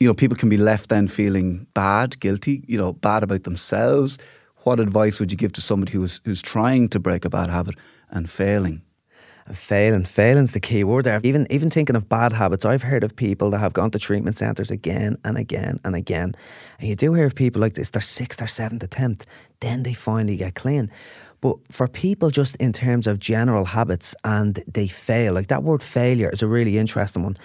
you 0.00 0.08
know, 0.08 0.14
people 0.14 0.36
can 0.36 0.48
be 0.48 0.56
left 0.56 0.88
then 0.88 1.08
feeling 1.08 1.66
bad, 1.74 2.18
guilty, 2.20 2.64
you 2.66 2.78
know, 2.78 2.94
bad 2.94 3.22
about 3.22 3.44
themselves. 3.44 4.18
What 4.62 4.80
advice 4.80 5.20
would 5.20 5.30
you 5.30 5.36
give 5.36 5.52
to 5.52 5.60
somebody 5.60 5.92
who's 5.92 6.20
who's 6.24 6.42
trying 6.42 6.88
to 6.88 6.98
break 6.98 7.24
a 7.24 7.30
bad 7.30 7.50
habit 7.50 7.76
and 8.10 8.28
failing. 8.28 8.82
Failing, 9.52 10.04
failing's 10.04 10.52
the 10.52 10.60
key 10.60 10.84
word 10.84 11.06
there. 11.06 11.20
Even 11.24 11.46
even 11.50 11.70
thinking 11.70 11.96
of 11.96 12.08
bad 12.08 12.32
habits, 12.32 12.64
I've 12.64 12.82
heard 12.82 13.02
of 13.02 13.16
people 13.16 13.50
that 13.50 13.58
have 13.58 13.72
gone 13.72 13.90
to 13.90 13.98
treatment 13.98 14.36
centres 14.36 14.70
again 14.70 15.16
and 15.24 15.36
again 15.36 15.78
and 15.84 15.96
again. 15.96 16.34
And 16.78 16.88
you 16.88 16.94
do 16.94 17.14
hear 17.14 17.26
of 17.26 17.34
people 17.34 17.60
like 17.60 17.74
this, 17.74 17.90
their 17.90 18.00
sixth 18.00 18.40
or 18.40 18.46
seventh 18.46 18.84
attempt, 18.84 19.26
then 19.60 19.82
they 19.82 19.94
finally 19.94 20.36
get 20.36 20.54
clean. 20.54 20.90
But 21.40 21.56
for 21.70 21.88
people 21.88 22.30
just 22.30 22.54
in 22.56 22.72
terms 22.72 23.06
of 23.06 23.18
general 23.18 23.64
habits 23.64 24.14
and 24.24 24.62
they 24.72 24.86
fail, 24.86 25.32
like 25.34 25.48
that 25.48 25.64
word 25.64 25.82
failure 25.82 26.30
is 26.30 26.42
a 26.42 26.46
really 26.46 26.78
interesting 26.78 27.22
one. 27.24 27.36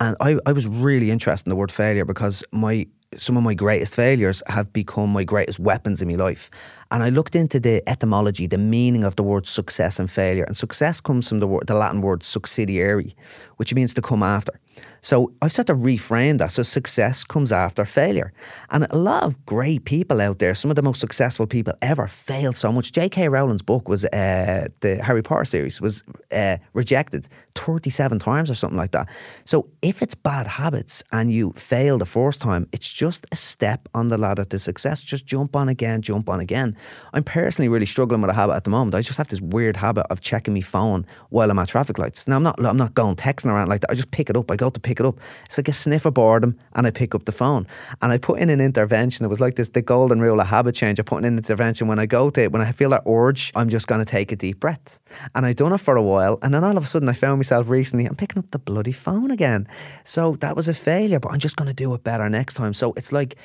And 0.00 0.16
I, 0.20 0.36
I 0.44 0.52
was 0.52 0.66
really 0.66 1.10
interested 1.10 1.46
in 1.46 1.50
the 1.50 1.56
word 1.56 1.72
failure 1.72 2.04
because 2.04 2.44
my 2.52 2.86
some 3.16 3.36
of 3.36 3.44
my 3.44 3.54
greatest 3.54 3.94
failures 3.94 4.42
have 4.48 4.72
become 4.72 5.10
my 5.10 5.22
greatest 5.22 5.60
weapons 5.60 6.02
in 6.02 6.08
my 6.08 6.14
life. 6.14 6.50
And 6.90 7.02
I 7.02 7.08
looked 7.08 7.34
into 7.34 7.60
the 7.60 7.82
etymology, 7.88 8.46
the 8.46 8.58
meaning 8.58 9.04
of 9.04 9.16
the 9.16 9.22
word 9.22 9.46
success 9.46 9.98
and 9.98 10.10
failure. 10.10 10.44
And 10.44 10.56
success 10.56 11.00
comes 11.00 11.28
from 11.28 11.38
the, 11.38 11.46
word, 11.46 11.66
the 11.66 11.74
Latin 11.74 12.00
word 12.00 12.20
succedere, 12.20 13.14
which 13.56 13.74
means 13.74 13.94
to 13.94 14.02
come 14.02 14.22
after. 14.22 14.52
So 15.00 15.32
I've 15.42 15.52
sort 15.52 15.68
of 15.68 15.78
reframed 15.78 16.38
that. 16.38 16.50
So 16.50 16.62
success 16.62 17.24
comes 17.24 17.52
after 17.52 17.84
failure. 17.84 18.32
And 18.70 18.86
a 18.88 18.96
lot 18.96 19.22
of 19.22 19.44
great 19.44 19.84
people 19.84 20.20
out 20.20 20.38
there, 20.38 20.54
some 20.54 20.70
of 20.70 20.76
the 20.76 20.82
most 20.82 20.98
successful 21.00 21.46
people 21.46 21.74
ever, 21.82 22.08
failed 22.08 22.56
so 22.56 22.72
much. 22.72 22.90
J.K. 22.90 23.28
Rowling's 23.28 23.62
book 23.62 23.86
was 23.86 24.06
uh, 24.06 24.68
the 24.80 25.02
Harry 25.02 25.22
Potter 25.22 25.44
series 25.44 25.80
was 25.80 26.02
uh, 26.32 26.56
rejected 26.72 27.28
37 27.54 28.18
times 28.18 28.50
or 28.50 28.54
something 28.54 28.78
like 28.78 28.92
that. 28.92 29.08
So 29.44 29.68
if 29.82 30.00
it's 30.00 30.14
bad 30.14 30.46
habits 30.46 31.04
and 31.12 31.30
you 31.30 31.52
fail 31.52 31.98
the 31.98 32.06
first 32.06 32.40
time, 32.40 32.66
it's 32.72 32.90
just 32.90 33.26
a 33.30 33.36
step 33.36 33.88
on 33.94 34.08
the 34.08 34.16
ladder 34.16 34.44
to 34.44 34.58
success. 34.58 35.02
Just 35.02 35.26
jump 35.26 35.54
on 35.54 35.68
again, 35.68 36.00
jump 36.00 36.28
on 36.30 36.40
again. 36.40 36.73
I'm 37.12 37.24
personally 37.24 37.68
really 37.68 37.86
struggling 37.86 38.20
with 38.20 38.30
a 38.30 38.34
habit 38.34 38.54
at 38.54 38.64
the 38.64 38.70
moment. 38.70 38.94
I 38.94 39.02
just 39.02 39.18
have 39.18 39.28
this 39.28 39.40
weird 39.40 39.76
habit 39.76 40.06
of 40.10 40.20
checking 40.20 40.54
my 40.54 40.60
phone 40.60 41.06
while 41.30 41.50
I'm 41.50 41.58
at 41.58 41.68
traffic 41.68 41.98
lights. 41.98 42.26
Now 42.28 42.36
I'm 42.36 42.42
not 42.42 42.64
I'm 42.64 42.76
not 42.76 42.94
going 42.94 43.16
texting 43.16 43.46
around 43.46 43.68
like 43.68 43.80
that. 43.82 43.90
I 43.90 43.94
just 43.94 44.10
pick 44.10 44.30
it 44.30 44.36
up. 44.36 44.50
I 44.50 44.56
go 44.56 44.70
to 44.70 44.80
pick 44.80 45.00
it 45.00 45.06
up. 45.06 45.18
It's 45.46 45.58
like 45.58 45.68
a 45.68 45.72
sniff 45.72 46.04
of 46.04 46.14
boredom 46.14 46.58
and 46.74 46.86
I 46.86 46.90
pick 46.90 47.14
up 47.14 47.24
the 47.24 47.32
phone. 47.32 47.66
And 48.02 48.12
I 48.12 48.18
put 48.18 48.38
in 48.38 48.50
an 48.50 48.60
intervention. 48.60 49.24
It 49.24 49.28
was 49.28 49.40
like 49.40 49.56
this 49.56 49.68
the 49.68 49.82
golden 49.82 50.20
rule 50.20 50.40
of 50.40 50.46
habit 50.46 50.74
change. 50.74 51.00
I 51.00 51.02
put 51.02 51.18
in 51.18 51.24
an 51.24 51.38
intervention 51.38 51.88
when 51.88 51.98
I 51.98 52.06
go 52.06 52.30
to 52.30 52.42
it, 52.42 52.52
when 52.52 52.62
I 52.62 52.72
feel 52.72 52.90
that 52.90 53.02
urge, 53.06 53.52
I'm 53.54 53.68
just 53.68 53.86
gonna 53.86 54.04
take 54.04 54.32
a 54.32 54.36
deep 54.36 54.60
breath. 54.60 54.98
And 55.34 55.46
I'd 55.46 55.56
done 55.56 55.72
it 55.72 55.78
for 55.78 55.96
a 55.96 56.02
while 56.02 56.38
and 56.42 56.52
then 56.52 56.64
all 56.64 56.76
of 56.76 56.84
a 56.84 56.86
sudden 56.86 57.08
I 57.08 57.12
found 57.12 57.38
myself 57.38 57.68
recently, 57.68 58.06
I'm 58.06 58.14
picking 58.14 58.38
up 58.38 58.50
the 58.50 58.58
bloody 58.58 58.92
phone 58.92 59.30
again. 59.30 59.66
So 60.04 60.36
that 60.40 60.56
was 60.56 60.68
a 60.68 60.74
failure, 60.74 61.20
but 61.20 61.32
I'm 61.32 61.38
just 61.38 61.56
gonna 61.56 61.74
do 61.74 61.94
it 61.94 62.04
better 62.04 62.28
next 62.28 62.54
time. 62.54 62.74
So 62.74 62.92
it's 62.96 63.12
like 63.12 63.36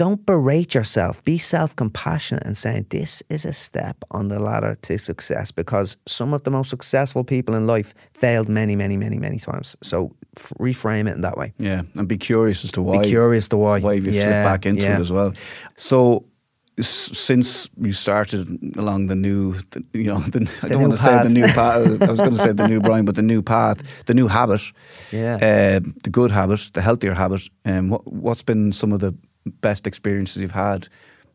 don't 0.00 0.24
berate 0.24 0.74
yourself. 0.74 1.22
Be 1.24 1.36
self 1.36 1.76
compassionate 1.76 2.44
and 2.46 2.56
saying, 2.56 2.86
This 2.88 3.22
is 3.28 3.44
a 3.44 3.52
step 3.52 3.96
on 4.10 4.28
the 4.28 4.40
ladder 4.40 4.78
to 4.82 4.96
success 4.96 5.52
because 5.52 5.98
some 6.06 6.32
of 6.32 6.42
the 6.44 6.50
most 6.50 6.70
successful 6.70 7.22
people 7.22 7.54
in 7.54 7.66
life 7.66 7.92
failed 8.14 8.48
many, 8.48 8.74
many, 8.76 8.96
many, 8.96 9.18
many 9.18 9.38
times. 9.38 9.76
So 9.82 10.16
f- 10.38 10.54
reframe 10.58 11.06
it 11.06 11.16
in 11.16 11.20
that 11.20 11.36
way. 11.36 11.52
Yeah, 11.58 11.82
and 11.96 12.08
be 12.08 12.16
curious 12.16 12.64
as 12.64 12.72
to 12.72 12.80
why. 12.82 13.02
Be 13.02 13.10
curious 13.10 13.48
to 13.48 13.58
why. 13.58 13.80
Why 13.80 13.92
you 13.92 14.10
yeah, 14.10 14.22
slip 14.22 14.44
back 14.44 14.64
into 14.64 14.84
yeah. 14.84 14.96
it 14.96 15.00
as 15.00 15.12
well. 15.12 15.34
So, 15.76 16.24
since 16.80 17.68
you 17.76 17.92
started 17.92 18.76
along 18.78 19.08
the 19.08 19.16
new, 19.16 19.52
the, 19.72 19.84
you 19.92 20.04
know, 20.04 20.20
the, 20.34 20.50
I 20.62 20.68
don't 20.68 20.80
want 20.80 20.92
to 20.92 20.98
say 20.98 21.22
the 21.22 21.28
new 21.28 21.44
path. 21.60 22.00
I 22.00 22.10
was 22.10 22.20
going 22.20 22.36
to 22.38 22.38
say 22.38 22.52
the 22.52 22.68
new 22.68 22.80
Brian, 22.80 23.04
but 23.04 23.16
the 23.16 23.28
new 23.34 23.42
path, 23.42 23.82
the 24.06 24.14
new 24.14 24.28
habit, 24.28 24.62
Yeah. 25.12 25.34
uh, 25.34 25.80
the 26.04 26.10
good 26.10 26.30
habit, 26.32 26.70
the 26.72 26.80
healthier 26.80 27.12
habit. 27.12 27.42
Um, 27.66 27.90
what, 27.90 28.10
what's 28.10 28.42
been 28.42 28.72
some 28.72 28.94
of 28.94 29.00
the 29.00 29.12
best 29.46 29.86
experiences 29.86 30.42
you've 30.42 30.52
had, 30.52 30.88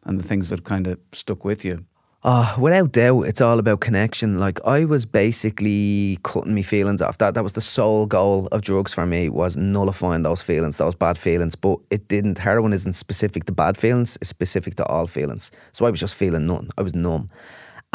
and 0.03 0.19
the 0.19 0.23
things 0.23 0.49
that 0.49 0.63
kind 0.63 0.87
of 0.87 0.99
stuck 1.11 1.43
with 1.45 1.65
you? 1.65 1.85
Oh, 2.27 2.55
without 2.57 2.91
doubt, 2.91 3.27
it's 3.27 3.39
all 3.39 3.59
about 3.59 3.81
connection. 3.81 4.39
Like 4.39 4.59
I 4.65 4.85
was 4.85 5.05
basically 5.05 6.17
cutting 6.23 6.55
me 6.55 6.63
feelings 6.63 6.99
off. 6.99 7.19
That 7.19 7.35
that 7.35 7.43
was 7.43 7.53
the 7.53 7.61
sole 7.61 8.07
goal 8.07 8.47
of 8.51 8.63
drugs 8.63 8.91
for 8.91 9.05
me 9.05 9.29
was 9.29 9.55
nullifying 9.55 10.23
those 10.23 10.41
feelings, 10.41 10.77
those 10.77 10.95
bad 10.95 11.19
feelings. 11.19 11.55
But 11.55 11.77
it 11.91 12.07
didn't. 12.07 12.39
Heroin 12.39 12.73
isn't 12.73 12.93
specific 12.93 13.45
to 13.45 13.51
bad 13.51 13.77
feelings; 13.77 14.17
it's 14.21 14.29
specific 14.31 14.73
to 14.77 14.85
all 14.87 15.05
feelings. 15.05 15.51
So 15.71 15.85
I 15.85 15.91
was 15.91 15.99
just 15.99 16.15
feeling 16.15 16.47
nothing. 16.47 16.71
I 16.79 16.81
was 16.81 16.95
numb. 16.95 17.27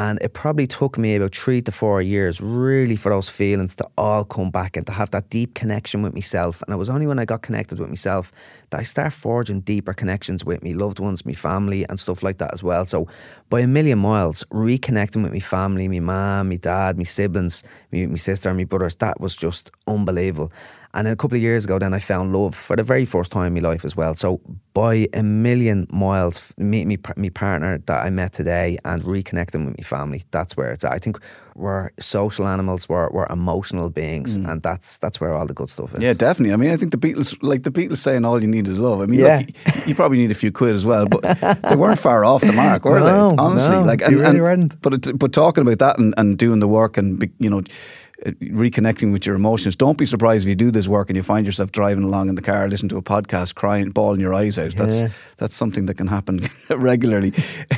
And 0.00 0.18
it 0.22 0.32
probably 0.32 0.66
took 0.66 0.96
me 0.96 1.14
about 1.16 1.34
three 1.34 1.60
to 1.60 1.70
four 1.70 2.00
years 2.00 2.40
really 2.40 2.96
for 2.96 3.10
those 3.10 3.28
feelings 3.28 3.74
to 3.74 3.86
all 3.98 4.24
come 4.24 4.50
back 4.50 4.78
and 4.78 4.86
to 4.86 4.92
have 4.92 5.10
that 5.10 5.28
deep 5.28 5.52
connection 5.52 6.00
with 6.00 6.14
myself. 6.14 6.62
And 6.62 6.72
it 6.72 6.78
was 6.78 6.88
only 6.88 7.06
when 7.06 7.18
I 7.18 7.26
got 7.26 7.42
connected 7.42 7.78
with 7.78 7.90
myself 7.90 8.32
that 8.70 8.80
I 8.80 8.82
started 8.82 9.10
forging 9.10 9.60
deeper 9.60 9.92
connections 9.92 10.42
with 10.42 10.62
me 10.62 10.72
loved 10.72 11.00
ones, 11.00 11.26
my 11.26 11.34
family, 11.34 11.84
and 11.86 12.00
stuff 12.00 12.22
like 12.22 12.38
that 12.38 12.50
as 12.54 12.62
well. 12.62 12.86
So 12.86 13.08
by 13.50 13.60
a 13.60 13.66
million 13.66 13.98
miles, 13.98 14.42
reconnecting 14.44 15.22
with 15.22 15.34
my 15.34 15.38
family, 15.38 15.86
my 15.86 16.00
mum, 16.00 16.48
my 16.48 16.56
dad, 16.56 16.96
my 16.96 17.04
siblings, 17.04 17.62
my, 17.92 18.06
my 18.06 18.16
sister, 18.16 18.48
and 18.48 18.56
my 18.56 18.64
brothers, 18.64 18.94
that 18.96 19.20
was 19.20 19.36
just 19.36 19.70
unbelievable. 19.86 20.50
And 20.92 21.06
then 21.06 21.12
a 21.12 21.16
couple 21.16 21.36
of 21.36 21.42
years 21.42 21.64
ago, 21.64 21.78
then 21.78 21.94
I 21.94 22.00
found 22.00 22.32
love 22.32 22.54
for 22.54 22.74
the 22.74 22.82
very 22.82 23.04
first 23.04 23.30
time 23.30 23.56
in 23.56 23.62
my 23.62 23.68
life 23.68 23.84
as 23.84 23.94
well. 23.96 24.16
So 24.16 24.40
by 24.74 25.06
a 25.12 25.22
million 25.22 25.86
miles, 25.92 26.52
meeting 26.56 26.88
me, 26.88 26.98
my 27.16 27.28
partner 27.28 27.78
that 27.86 28.04
I 28.04 28.10
met 28.10 28.32
today 28.32 28.76
and 28.84 29.02
reconnecting 29.04 29.66
with 29.66 29.78
my 29.78 29.84
family, 29.84 30.24
that's 30.32 30.56
where 30.56 30.72
it's 30.72 30.84
at. 30.84 30.92
I 30.92 30.98
think 30.98 31.20
we're 31.54 31.90
social 32.00 32.48
animals, 32.48 32.88
we're, 32.88 33.08
we're 33.10 33.26
emotional 33.26 33.88
beings, 33.88 34.36
mm. 34.36 34.50
and 34.50 34.62
that's 34.62 34.98
that's 34.98 35.20
where 35.20 35.34
all 35.34 35.46
the 35.46 35.54
good 35.54 35.68
stuff 35.68 35.94
is. 35.94 36.00
Yeah, 36.00 36.14
definitely. 36.14 36.54
I 36.54 36.56
mean, 36.56 36.70
I 36.70 36.76
think 36.76 36.90
the 36.90 36.98
Beatles, 36.98 37.36
like 37.40 37.62
the 37.62 37.70
Beatles 37.70 37.98
saying 37.98 38.24
all 38.24 38.40
you 38.40 38.48
need 38.48 38.66
is 38.66 38.78
love. 38.78 39.00
I 39.00 39.06
mean, 39.06 39.20
Yeah. 39.20 39.42
look, 39.66 39.86
you, 39.86 39.94
probably 39.94 40.18
need 40.18 40.30
a 40.30 40.34
few 40.34 40.50
quid 40.50 40.74
as 40.74 40.86
well, 40.86 41.06
but 41.06 41.22
they 41.22 41.76
weren't 41.76 41.98
far 42.08 42.24
off 42.24 42.40
the 42.40 42.52
mark, 42.52 42.84
were 42.84 42.98
No, 42.98 43.30
they? 43.30 43.36
Honestly, 43.36 43.76
no, 43.76 43.82
like, 43.82 44.00
they 44.00 44.14
really 44.14 44.40
weren't. 44.40 44.80
But 44.82 44.94
it, 44.94 45.18
but 45.18 45.32
talking 45.32 45.62
about 45.62 45.78
that 45.78 45.98
and, 45.98 46.14
and 46.16 46.36
doing 46.36 46.60
the 46.60 46.68
work 46.68 46.96
and 46.96 47.30
you 47.38 47.50
know. 47.50 47.62
Uh, 48.26 48.30
Reconnecting 48.32 49.12
with 49.12 49.24
your 49.26 49.34
emotions. 49.34 49.76
Don't 49.76 49.96
be 49.98 50.06
surprised 50.06 50.44
if 50.44 50.48
you 50.48 50.54
do 50.54 50.70
this 50.70 50.88
work 50.88 51.08
and 51.10 51.16
you 51.16 51.22
find 51.22 51.46
yourself 51.46 51.72
driving 51.72 52.04
along 52.04 52.28
in 52.28 52.34
the 52.34 52.42
car, 52.42 52.68
listening 52.68 52.88
to 52.90 52.96
a 52.98 53.02
podcast, 53.02 53.54
crying, 53.54 53.90
bawling 53.90 54.20
your 54.20 54.34
eyes 54.34 54.58
out. 54.58 54.74
That's 54.76 54.96
Yeah. 55.00 55.08
that's 55.38 55.56
something 55.56 55.86
that 55.86 55.94
can 55.96 56.06
happen 56.08 56.46
regularly. 56.70 57.32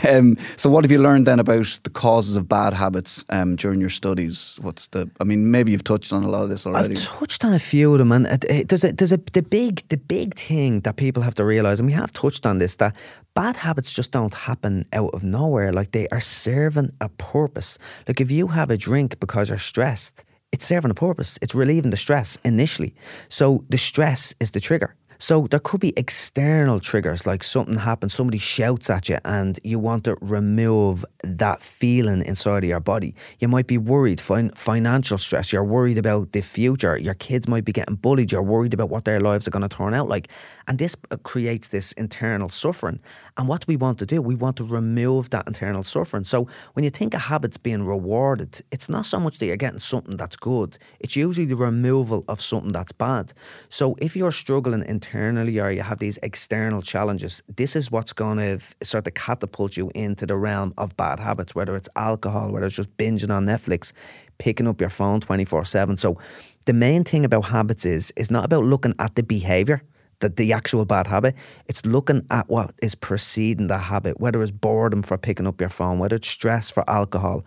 Um, 0.09 0.37
so, 0.57 0.69
what 0.71 0.85
have 0.85 0.91
you 0.91 0.99
learned 1.01 1.27
then 1.27 1.39
about 1.39 1.79
the 1.85 1.91
causes 1.91 2.37
of 2.37 2.49
bad 2.49 2.75
habits 2.75 3.25
um, 3.29 3.57
during 3.57 3.81
your 3.81 3.91
studies? 3.91 4.59
What's 4.63 4.87
the? 4.89 5.09
I 5.21 5.25
mean, 5.25 5.51
maybe 5.51 5.73
you've 5.73 5.85
touched 5.85 6.13
on 6.13 6.25
a 6.25 6.29
lot 6.29 6.43
of 6.43 6.49
this 6.49 6.67
already. 6.67 6.97
I've 6.97 7.05
touched 7.05 7.45
on 7.45 7.53
a 7.53 7.59
few 7.59 7.93
of 7.93 7.99
them, 7.99 8.13
and 8.13 8.27
it, 8.27 8.45
it, 8.45 8.69
there's 8.69 8.85
a 8.85 8.93
there's 8.93 9.13
a 9.13 9.21
the 9.33 9.43
big 9.43 9.87
the 9.89 9.97
big 9.99 10.35
thing 10.35 10.81
that 10.81 10.97
people 10.97 11.23
have 11.23 11.35
to 11.35 11.45
realize, 11.45 11.79
and 11.81 11.87
we 11.87 11.93
have 11.95 12.11
touched 12.13 12.47
on 12.47 12.59
this 12.59 12.77
that 12.77 12.95
bad 13.35 13.57
habits 13.57 13.93
just 13.93 14.11
don't 14.11 14.35
happen 14.35 14.85
out 14.93 15.11
of 15.15 15.23
nowhere. 15.23 15.73
Like 15.73 15.93
they 15.93 16.09
are 16.09 16.21
serving 16.21 16.91
a 17.01 17.09
purpose. 17.09 17.79
Like 18.09 18.21
if 18.21 18.31
you 18.31 18.49
have 18.49 18.71
a 18.71 18.77
drink 18.77 19.21
because 19.21 19.49
you're 19.49 19.59
stressed, 19.59 20.25
it's 20.53 20.67
serving 20.67 20.91
a 20.91 20.95
purpose. 20.95 21.39
It's 21.43 21.55
relieving 21.55 21.91
the 21.91 21.97
stress 21.97 22.39
initially. 22.45 22.95
So 23.29 23.65
the 23.69 23.79
stress 23.79 24.35
is 24.39 24.51
the 24.53 24.61
trigger. 24.61 24.95
So 25.23 25.47
there 25.47 25.61
could 25.61 25.79
be 25.79 25.93
external 25.97 26.81
triggers, 26.81 27.25
like 27.27 27.45
something 27.45 27.77
happens, 27.77 28.13
somebody 28.13 28.39
shouts 28.39 28.91
at 28.91 29.09
you, 29.09 29.19
and 29.25 29.57
you 29.63 29.79
want 29.79 30.03
to 30.03 30.17
remove 30.21 31.05
that 31.23 31.63
feeling 31.63 32.25
inside 32.25 32.65
of 32.65 32.69
your 32.69 32.81
body. 32.81 33.15
You 33.39 33.47
might 33.47 33.69
be 33.69 33.79
worried, 33.79 34.21
fin- 34.21 34.51
financial 34.51 35.19
stress. 35.19 35.53
You're 35.53 35.63
worried 35.63 35.97
about 35.97 36.33
the 36.33 36.41
future. 36.41 36.99
Your 36.99 37.15
kids 37.15 37.47
might 37.47 37.65
be 37.65 37.71
getting 37.71 37.95
bullied. 37.95 38.33
You're 38.33 38.43
worried 38.43 38.75
about 38.75 38.91
what 38.91 39.05
their 39.05 39.21
lives 39.21 39.47
are 39.47 39.53
going 39.53 39.69
to 39.69 39.69
turn 39.69 39.95
out 39.95 40.09
like, 40.09 40.27
and 40.67 40.79
this 40.79 40.97
uh, 41.11 41.17
creates 41.19 41.69
this 41.69 41.93
internal 41.93 42.49
suffering. 42.49 43.01
And 43.37 43.49
what 43.49 43.67
we 43.67 43.77
want 43.77 43.99
to 43.99 44.07
do? 44.07 44.21
We 44.23 44.35
want 44.35 44.57
to 44.57 44.65
remove 44.65 45.31
that 45.31 45.47
internal 45.47 45.83
suffering. 45.83 46.25
So 46.25 46.49
when 46.75 46.85
you 46.85 46.91
think 46.91 47.15
of 47.15 47.23
habits 47.23 47.57
being 47.57 47.85
rewarded, 47.85 48.61
it's 48.71 48.89
not 48.89 49.07
so 49.07 49.19
much 49.19 49.39
that 49.39 49.47
you're 49.47 49.57
getting 49.57 49.79
something 49.79 50.17
that's 50.17 50.37
good. 50.37 50.79
It's 51.01 51.17
usually 51.17 51.47
the 51.47 51.57
removal 51.57 52.25
of 52.29 52.41
something 52.41 52.73
that's 52.73 52.93
bad. 52.93 53.33
So 53.69 53.97
if 53.99 54.17
you're 54.17 54.33
struggling 54.33 54.85
internally 54.85 55.59
or 55.59 55.71
you 55.71 55.83
have 55.83 55.99
these 55.99 56.19
external 56.23 56.83
challenges, 56.83 57.43
this 57.57 57.77
is 57.77 57.91
what's 57.91 58.13
going 58.13 58.39
to 58.39 58.61
sort 58.85 59.07
of 59.07 59.15
catapult 59.15 59.77
you 59.77 59.91
into 59.95 60.27
the 60.27 60.37
realm 60.37 60.75
of 60.79 60.97
bad 60.97 61.21
habits, 61.21 61.55
whether 61.55 61.77
it's 61.77 61.89
alcohol, 61.97 62.51
whether 62.51 62.67
it's 62.67 62.77
just 62.77 62.97
binging 62.97 63.35
on 63.35 63.47
Netflix, 63.47 63.93
picking 64.39 64.67
up 64.67 64.81
your 64.81 64.91
phone 64.91 65.21
24 65.21 65.65
7. 65.65 65.97
So 65.97 66.19
the 66.67 66.73
main 66.73 67.05
thing 67.05 67.25
about 67.25 67.47
habits 67.47 67.85
is, 67.85 68.13
is 68.17 68.31
not 68.31 68.45
about 68.45 68.65
looking 68.65 68.95
at 68.99 69.15
the 69.15 69.23
behavior 69.23 69.83
the, 70.23 70.31
the 70.31 70.53
actual 70.53 70.87
bad 70.87 71.07
habit. 71.07 71.35
It's 71.67 71.85
looking 71.85 72.25
at 72.31 72.49
what 72.49 72.75
is 72.81 72.95
preceding 72.95 73.67
the 73.67 73.77
habit, 73.77 74.19
whether 74.21 74.43
it's 74.43 74.51
boredom 74.51 75.03
for 75.03 75.19
picking 75.19 75.47
up 75.47 75.61
your 75.61 75.69
phone, 75.69 75.99
whether 75.99 76.17
it's 76.17 76.29
stress 76.29 76.71
for 76.71 76.89
alcohol, 76.89 77.45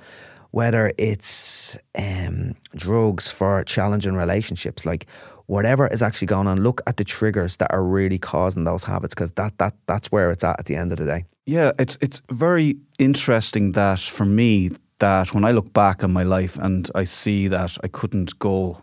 whether 0.52 0.94
it's 0.98 1.78
um, 1.98 2.56
drugs 2.76 3.32
for 3.32 3.64
challenging 3.64 4.14
relationships. 4.14 4.86
Like 4.86 5.08
whatever 5.48 5.88
is 5.88 6.04
actually 6.04 6.28
going 6.28 6.48
on, 6.48 6.62
look 6.62 6.82
at 6.86 6.98
the 6.98 7.04
triggers 7.04 7.58
that 7.58 7.74
are 7.74 7.84
really 7.84 8.20
causing 8.20 8.66
those 8.66 8.84
habits 8.84 9.16
because 9.16 9.32
that, 9.32 9.58
that, 9.58 9.74
that's 9.88 10.12
where 10.12 10.30
it's 10.30 10.44
at 10.44 10.60
at 10.60 10.66
the 10.66 10.76
end 10.76 10.92
of 10.92 11.00
the 11.00 11.06
day. 11.06 11.26
Yeah, 11.48 11.72
it's 11.78 11.98
it's 12.02 12.24
very 12.32 12.78
interesting 12.98 13.74
that 13.74 14.00
for 14.00 14.26
me 14.26 14.72
that 14.98 15.34
when 15.34 15.46
I 15.46 15.52
look 15.52 15.74
back 15.74 16.04
on 16.04 16.12
my 16.12 16.24
life 16.24 16.58
and 16.58 16.90
I 16.96 17.04
see 17.04 17.48
that 17.50 17.78
I 17.84 17.88
couldn't 17.88 18.40
go 18.40 18.82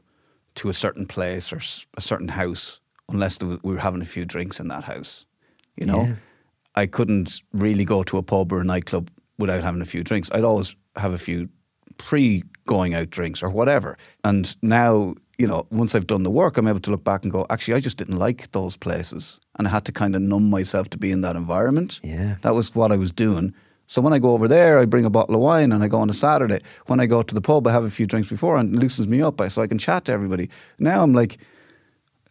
to 0.54 0.68
a 0.68 0.74
certain 0.74 1.06
place 1.06 1.52
or 1.52 1.60
a 1.96 2.00
certain 2.00 2.28
house 2.28 2.78
unless 3.12 3.40
was, 3.40 3.58
we 3.62 3.74
were 3.74 3.80
having 3.80 4.02
a 4.02 4.06
few 4.06 4.24
drinks 4.24 4.58
in 4.58 4.68
that 4.68 4.84
house, 4.84 5.26
you 5.76 5.86
know, 5.86 6.02
Yeah. 6.02 6.14
I 6.74 6.86
couldn't 6.86 7.42
really 7.52 7.84
go 7.84 8.02
to 8.04 8.16
a 8.16 8.22
pub 8.22 8.52
or 8.52 8.60
a 8.60 8.64
nightclub 8.64 9.10
without 9.38 9.62
having 9.62 9.82
a 9.82 9.86
few 9.86 10.02
drinks. 10.02 10.30
I'd 10.32 10.44
always 10.44 10.74
have 10.96 11.12
a 11.12 11.18
few 11.18 11.48
pre 11.98 12.42
going 12.66 12.94
out 12.94 13.10
drinks 13.10 13.42
or 13.42 13.50
whatever. 13.50 13.98
And 14.24 14.56
now, 14.62 15.14
you 15.36 15.46
know, 15.46 15.66
once 15.70 15.94
I've 15.94 16.06
done 16.06 16.22
the 16.22 16.30
work, 16.30 16.56
I'm 16.56 16.66
able 16.68 16.80
to 16.80 16.90
look 16.90 17.04
back 17.04 17.24
and 17.24 17.32
go, 17.32 17.44
actually, 17.50 17.74
I 17.74 17.80
just 17.80 17.98
didn't 17.98 18.18
like 18.18 18.50
those 18.52 18.76
places. 18.76 19.38
And 19.58 19.68
I 19.68 19.70
had 19.70 19.84
to 19.84 19.92
kind 19.92 20.16
of 20.16 20.22
numb 20.22 20.48
myself 20.48 20.88
to 20.90 20.98
be 20.98 21.10
in 21.10 21.20
that 21.20 21.36
environment. 21.36 22.00
Yeah. 22.02 22.36
That 22.40 22.54
was 22.54 22.74
what 22.74 22.90
I 22.90 22.96
was 22.96 23.12
doing. 23.12 23.54
So 23.86 24.00
when 24.00 24.14
I 24.14 24.18
go 24.18 24.30
over 24.30 24.48
there, 24.48 24.78
I 24.78 24.86
bring 24.86 25.04
a 25.04 25.10
bottle 25.10 25.34
of 25.34 25.42
wine 25.42 25.72
and 25.72 25.84
I 25.84 25.88
go 25.88 26.00
on 26.00 26.08
a 26.08 26.14
Saturday. 26.14 26.60
When 26.86 27.00
I 27.00 27.06
go 27.06 27.20
to 27.22 27.34
the 27.34 27.42
pub, 27.42 27.66
I 27.66 27.72
have 27.72 27.84
a 27.84 27.90
few 27.90 28.06
drinks 28.06 28.30
before 28.30 28.56
and 28.56 28.74
it 28.74 28.78
loosens 28.78 29.06
me 29.06 29.20
up 29.20 29.42
so 29.50 29.60
I 29.60 29.66
can 29.66 29.76
chat 29.76 30.06
to 30.06 30.12
everybody. 30.12 30.48
Now 30.78 31.02
I'm 31.02 31.12
like, 31.12 31.36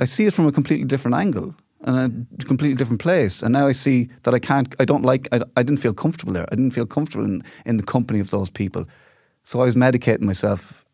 I 0.01 0.05
see 0.05 0.25
it 0.25 0.33
from 0.33 0.47
a 0.47 0.51
completely 0.51 0.85
different 0.85 1.15
angle 1.15 1.55
and 1.83 2.27
a 2.41 2.45
completely 2.45 2.75
different 2.75 3.01
place. 3.01 3.41
And 3.43 3.53
now 3.53 3.67
I 3.67 3.71
see 3.71 4.09
that 4.23 4.33
I 4.33 4.39
can't, 4.39 4.75
I 4.79 4.85
don't 4.85 5.03
like, 5.03 5.27
I, 5.31 5.41
I 5.55 5.63
didn't 5.63 5.79
feel 5.79 5.93
comfortable 5.93 6.33
there. 6.33 6.47
I 6.51 6.55
didn't 6.55 6.71
feel 6.71 6.87
comfortable 6.87 7.23
in, 7.23 7.43
in 7.65 7.77
the 7.77 7.83
company 7.83 8.19
of 8.19 8.31
those 8.31 8.49
people. 8.49 8.87
So 9.43 9.61
I 9.61 9.65
was 9.65 9.75
medicating 9.75 10.21
myself 10.21 10.85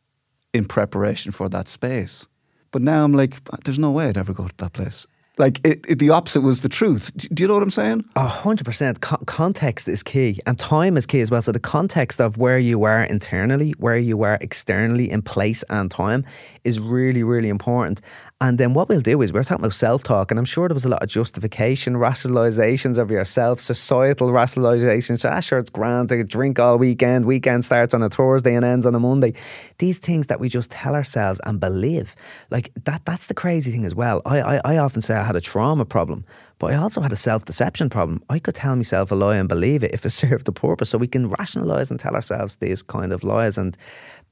in 0.54 0.66
preparation 0.66 1.32
for 1.32 1.50
that 1.50 1.68
space. 1.68 2.28
But 2.72 2.82
now 2.82 3.04
I'm 3.04 3.14
like, 3.14 3.44
there's 3.64 3.80
no 3.80 3.92
way 3.92 4.10
I'd 4.10 4.18
ever 4.18 4.34
go 4.34 4.48
to 4.48 4.58
that 4.58 4.74
place. 4.74 5.08
Like 5.40 5.60
it, 5.64 5.86
it, 5.88 6.00
the 6.00 6.10
opposite 6.10 6.42
was 6.42 6.62
the 6.62 6.70
truth. 6.70 7.12
Do, 7.16 7.44
you 7.44 7.48
know 7.48 7.54
what 7.54 7.62
I'm 7.62 7.70
saying? 7.70 8.06
A 8.16 8.28
hundred 8.28 8.66
percent. 8.66 9.02
Context 9.02 9.88
is 9.88 10.02
key, 10.02 10.40
and 10.48 10.58
time 10.58 10.98
is 10.98 11.06
key 11.06 11.22
as 11.22 11.30
well. 11.30 11.44
So 11.44 11.52
the 11.52 11.60
context 11.60 12.20
of 12.20 12.38
where 12.38 12.58
you 12.58 12.84
are 12.86 13.04
internally, 13.04 13.72
where 13.78 13.98
you 13.98 14.24
are 14.24 14.40
externally, 14.42 15.12
in 15.12 15.22
place 15.22 15.64
and 15.70 15.92
time, 15.92 16.26
is 16.68 16.80
really, 16.80 17.24
really 17.24 17.48
important. 17.48 18.02
And 18.40 18.60
then 18.60 18.74
what 18.74 18.88
we'll 18.88 19.02
do 19.02 19.20
is 19.24 19.34
we're 19.34 19.44
talking 19.44 19.64
about 19.64 19.74
self 19.74 20.04
talk, 20.04 20.30
and 20.30 20.38
I'm 20.40 20.46
sure 20.46 20.68
there 20.68 20.76
was 20.76 20.86
a 20.86 20.90
lot 20.90 21.02
of 21.02 21.10
justification, 21.10 21.96
rationalizations 21.96 23.00
of 23.00 23.10
yourself, 23.10 23.60
societal 23.60 24.28
rationalizations. 24.28 25.22
So, 25.22 25.30
ah, 25.30 25.40
sure, 25.40 25.58
it's 25.58 25.72
grand 25.72 26.10
to 26.10 26.24
drink 26.24 26.60
all 26.60 26.78
weekend. 26.78 27.26
Weekend 27.26 27.66
starts 27.66 27.96
on 27.96 28.04
a 28.04 28.10
Thursday 28.10 28.54
and 28.54 28.64
ends 28.64 28.86
on 28.86 28.94
a 28.94 29.00
Monday. 29.00 29.34
These 29.80 29.98
things 29.98 30.28
that 30.28 30.40
we 30.40 30.50
just 30.50 30.70
tell 30.70 30.94
ourselves 30.94 31.40
and 31.46 31.60
believe. 31.60 32.16
Like 32.52 32.72
that 32.84 33.06
that's 33.06 33.26
the 33.26 33.34
crazy 33.34 33.72
thing 33.72 33.86
as 33.86 33.96
well. 33.96 34.22
I, 34.26 34.42
I, 34.42 34.62
I 34.66 34.78
often 34.78 35.02
say 35.02 35.16
I 35.16 35.24
had 35.24 35.36
a 35.36 35.42
trauma 35.42 35.86
problem, 35.86 36.24
but 36.60 36.74
I 36.74 36.76
also 36.76 37.02
had 37.02 37.14
a 37.14 37.16
self 37.16 37.46
deception 37.46 37.90
problem. 37.90 38.22
I 38.30 38.38
could 38.38 38.56
tell 38.56 38.76
myself 38.76 39.12
a 39.12 39.16
lie 39.16 39.38
and 39.38 39.50
believe 39.50 39.84
it 39.84 39.94
if 39.94 40.06
it 40.06 40.10
served 40.24 40.48
a 40.48 40.52
purpose. 40.52 40.92
So 40.92 41.00
we 41.00 41.08
can 41.08 41.30
rationalize 41.30 41.90
and 41.90 42.00
tell 42.00 42.14
ourselves 42.14 42.58
these 42.58 42.84
kind 42.84 43.14
of 43.14 43.24
lies. 43.24 43.58
And 43.58 43.76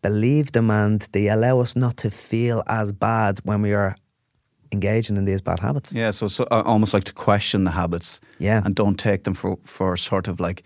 believe 0.08 0.51
them 0.51 0.70
and 0.70 1.01
they 1.12 1.30
allow 1.30 1.62
us 1.62 1.76
not 1.76 1.97
to 1.97 2.10
feel 2.10 2.62
as 2.68 2.91
bad 2.91 3.39
when 3.43 3.62
we 3.62 3.74
are 3.74 3.95
engaging 4.72 5.18
in 5.18 5.26
these 5.26 5.41
bad 5.41 5.60
habits. 5.60 5.91
Yeah, 5.91 6.12
so, 6.12 6.28
so 6.28 6.43
uh, 6.51 6.62
almost 6.66 6.93
like 6.93 7.06
to 7.06 7.14
question 7.14 7.64
the 7.64 7.72
habits. 7.72 8.22
Yeah. 8.39 8.62
And 8.66 8.76
don't 8.76 8.99
take 8.99 9.24
them 9.24 9.34
for, 9.34 9.58
for 9.64 9.97
sort 9.97 10.28
of 10.28 10.39
like, 10.39 10.64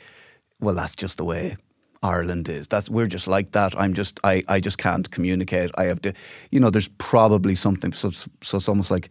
well, 0.59 0.75
that's 0.75 0.95
just 0.95 1.17
the 1.17 1.23
way 1.23 1.55
Ireland 2.03 2.49
is. 2.49 2.67
That's 2.67 2.89
we're 2.89 3.07
just 3.07 3.27
like 3.27 3.51
that. 3.51 3.73
I'm 3.77 3.93
just 3.93 4.19
I, 4.23 4.43
I 4.47 4.59
just 4.59 4.77
can't 4.77 5.09
communicate. 5.11 5.71
I 5.77 5.85
have 5.85 6.01
to 6.01 6.13
you 6.51 6.59
know, 6.59 6.69
there's 6.69 6.89
probably 6.97 7.55
something 7.55 7.93
so, 7.93 8.09
so 8.11 8.57
it's 8.57 8.69
almost 8.69 8.91
like 8.91 9.09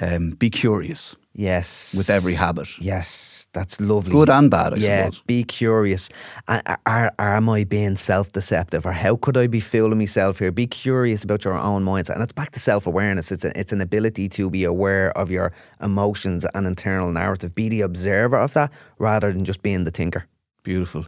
um, 0.00 0.30
be 0.30 0.50
curious. 0.50 1.16
Yes. 1.34 1.94
With 1.96 2.10
every 2.10 2.34
habit. 2.34 2.68
Yes, 2.80 3.46
that's 3.52 3.80
lovely. 3.80 4.12
Good 4.12 4.28
and 4.28 4.50
bad, 4.50 4.74
I 4.74 4.76
yeah, 4.76 5.04
suppose. 5.04 5.22
be 5.22 5.44
curious. 5.44 6.08
Are, 6.48 6.78
are, 6.86 7.12
am 7.18 7.48
I 7.48 7.64
being 7.64 7.96
self 7.96 8.32
deceptive 8.32 8.84
or 8.84 8.92
how 8.92 9.16
could 9.16 9.36
I 9.36 9.46
be 9.46 9.60
fooling 9.60 9.98
myself 9.98 10.40
here? 10.40 10.50
Be 10.50 10.66
curious 10.66 11.22
about 11.22 11.44
your 11.44 11.54
own 11.54 11.84
mindset. 11.84 12.14
And 12.14 12.22
it's 12.22 12.32
back 12.32 12.50
to 12.52 12.60
self 12.60 12.86
awareness. 12.86 13.30
It's, 13.30 13.44
a, 13.44 13.58
it's 13.58 13.72
an 13.72 13.80
ability 13.80 14.28
to 14.30 14.50
be 14.50 14.64
aware 14.64 15.16
of 15.16 15.30
your 15.30 15.52
emotions 15.80 16.44
and 16.54 16.66
internal 16.66 17.12
narrative. 17.12 17.54
Be 17.54 17.68
the 17.68 17.82
observer 17.82 18.36
of 18.36 18.52
that 18.54 18.72
rather 18.98 19.32
than 19.32 19.44
just 19.44 19.62
being 19.62 19.84
the 19.84 19.92
tinker. 19.92 20.26
Beautiful. 20.64 21.06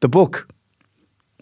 The 0.00 0.08
book, 0.08 0.48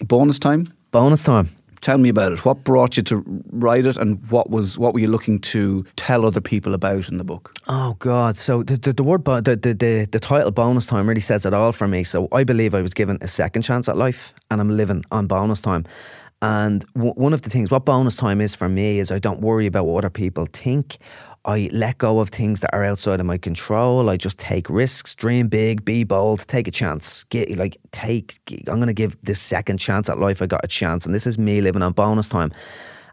bonus 0.01 0.39
time. 0.39 0.67
Bonus 0.91 1.23
time. 1.25 1.51
Tell 1.83 1.99
me 1.99 2.09
about 2.09 2.33
it. 2.33 2.45
What 2.45 2.63
brought 2.63 2.97
you 2.97 3.03
to 3.03 3.25
write 3.51 3.87
it, 3.87 3.97
and 3.97 4.25
what 4.31 4.49
was 4.49 4.79
what 4.79 4.95
were 4.95 5.01
you 5.01 5.09
looking 5.09 5.41
to 5.41 5.85
tell 5.97 6.25
other 6.25 6.41
people 6.41 6.75
about 6.75 7.09
in 7.09 7.19
the 7.19 7.25
book? 7.25 7.53
Oh 7.67 7.97
God! 7.99 8.39
So 8.39 8.63
the 8.63 8.77
the, 8.77 8.93
the 8.93 9.03
word 9.03 9.25
the, 9.25 9.57
the 9.57 9.75
the 9.75 10.09
the 10.11 10.21
title 10.21 10.53
bonus 10.53 10.87
time 10.87 11.09
really 11.09 11.21
says 11.21 11.45
it 11.45 11.53
all 11.53 11.73
for 11.73 11.89
me. 11.89 12.05
So 12.05 12.29
I 12.31 12.45
believe 12.45 12.73
I 12.73 12.83
was 12.83 12.95
given 12.95 13.19
a 13.21 13.27
second 13.27 13.63
chance 13.63 13.89
at 13.89 13.97
life, 13.97 14.33
and 14.49 14.61
I'm 14.61 14.77
living 14.77 15.05
on 15.11 15.27
bonus 15.27 15.61
time. 15.61 15.85
And 16.41 16.85
w- 16.95 17.15
one 17.15 17.33
of 17.33 17.43
the 17.43 17.51
things, 17.51 17.71
what 17.71 17.85
bonus 17.85 18.17
time 18.17 18.41
is 18.41 18.55
for 18.55 18.69
me, 18.69 19.01
is 19.01 19.11
I 19.11 19.19
don't 19.19 19.41
worry 19.41 19.67
about 19.67 19.87
what 19.87 20.05
other 20.05 20.11
people 20.11 20.47
think. 20.53 20.99
I 21.45 21.69
let 21.73 21.99
go 21.99 22.21
of 22.21 22.29
things 22.29 22.61
that 22.61 22.73
are 22.73 22.85
outside 22.85 23.19
of 23.19 23.27
my 23.27 23.37
control. 23.37 24.09
I 24.09 24.17
just 24.17 24.39
take 24.39 24.71
risks, 24.71 25.15
dream 25.15 25.49
big, 25.49 25.85
be 25.85 26.05
bold, 26.05 26.47
take 26.47 26.69
a 26.69 26.71
chance. 26.71 27.25
Get 27.25 27.57
like 27.57 27.77
take. 27.91 28.39
I'm 28.69 28.77
going 28.77 28.87
to 28.87 28.93
give 28.93 29.17
this 29.23 29.41
second 29.41 29.79
chance 29.79 30.09
at 30.09 30.19
life. 30.19 30.41
I 30.41 30.47
got 30.47 30.65
a 30.65 30.69
chance, 30.69 31.05
and 31.05 31.15
this 31.15 31.27
is 31.27 31.39
me 31.39 31.61
living 31.61 31.83
on 31.83 31.93
bonus 31.93 32.29
time. 32.29 32.53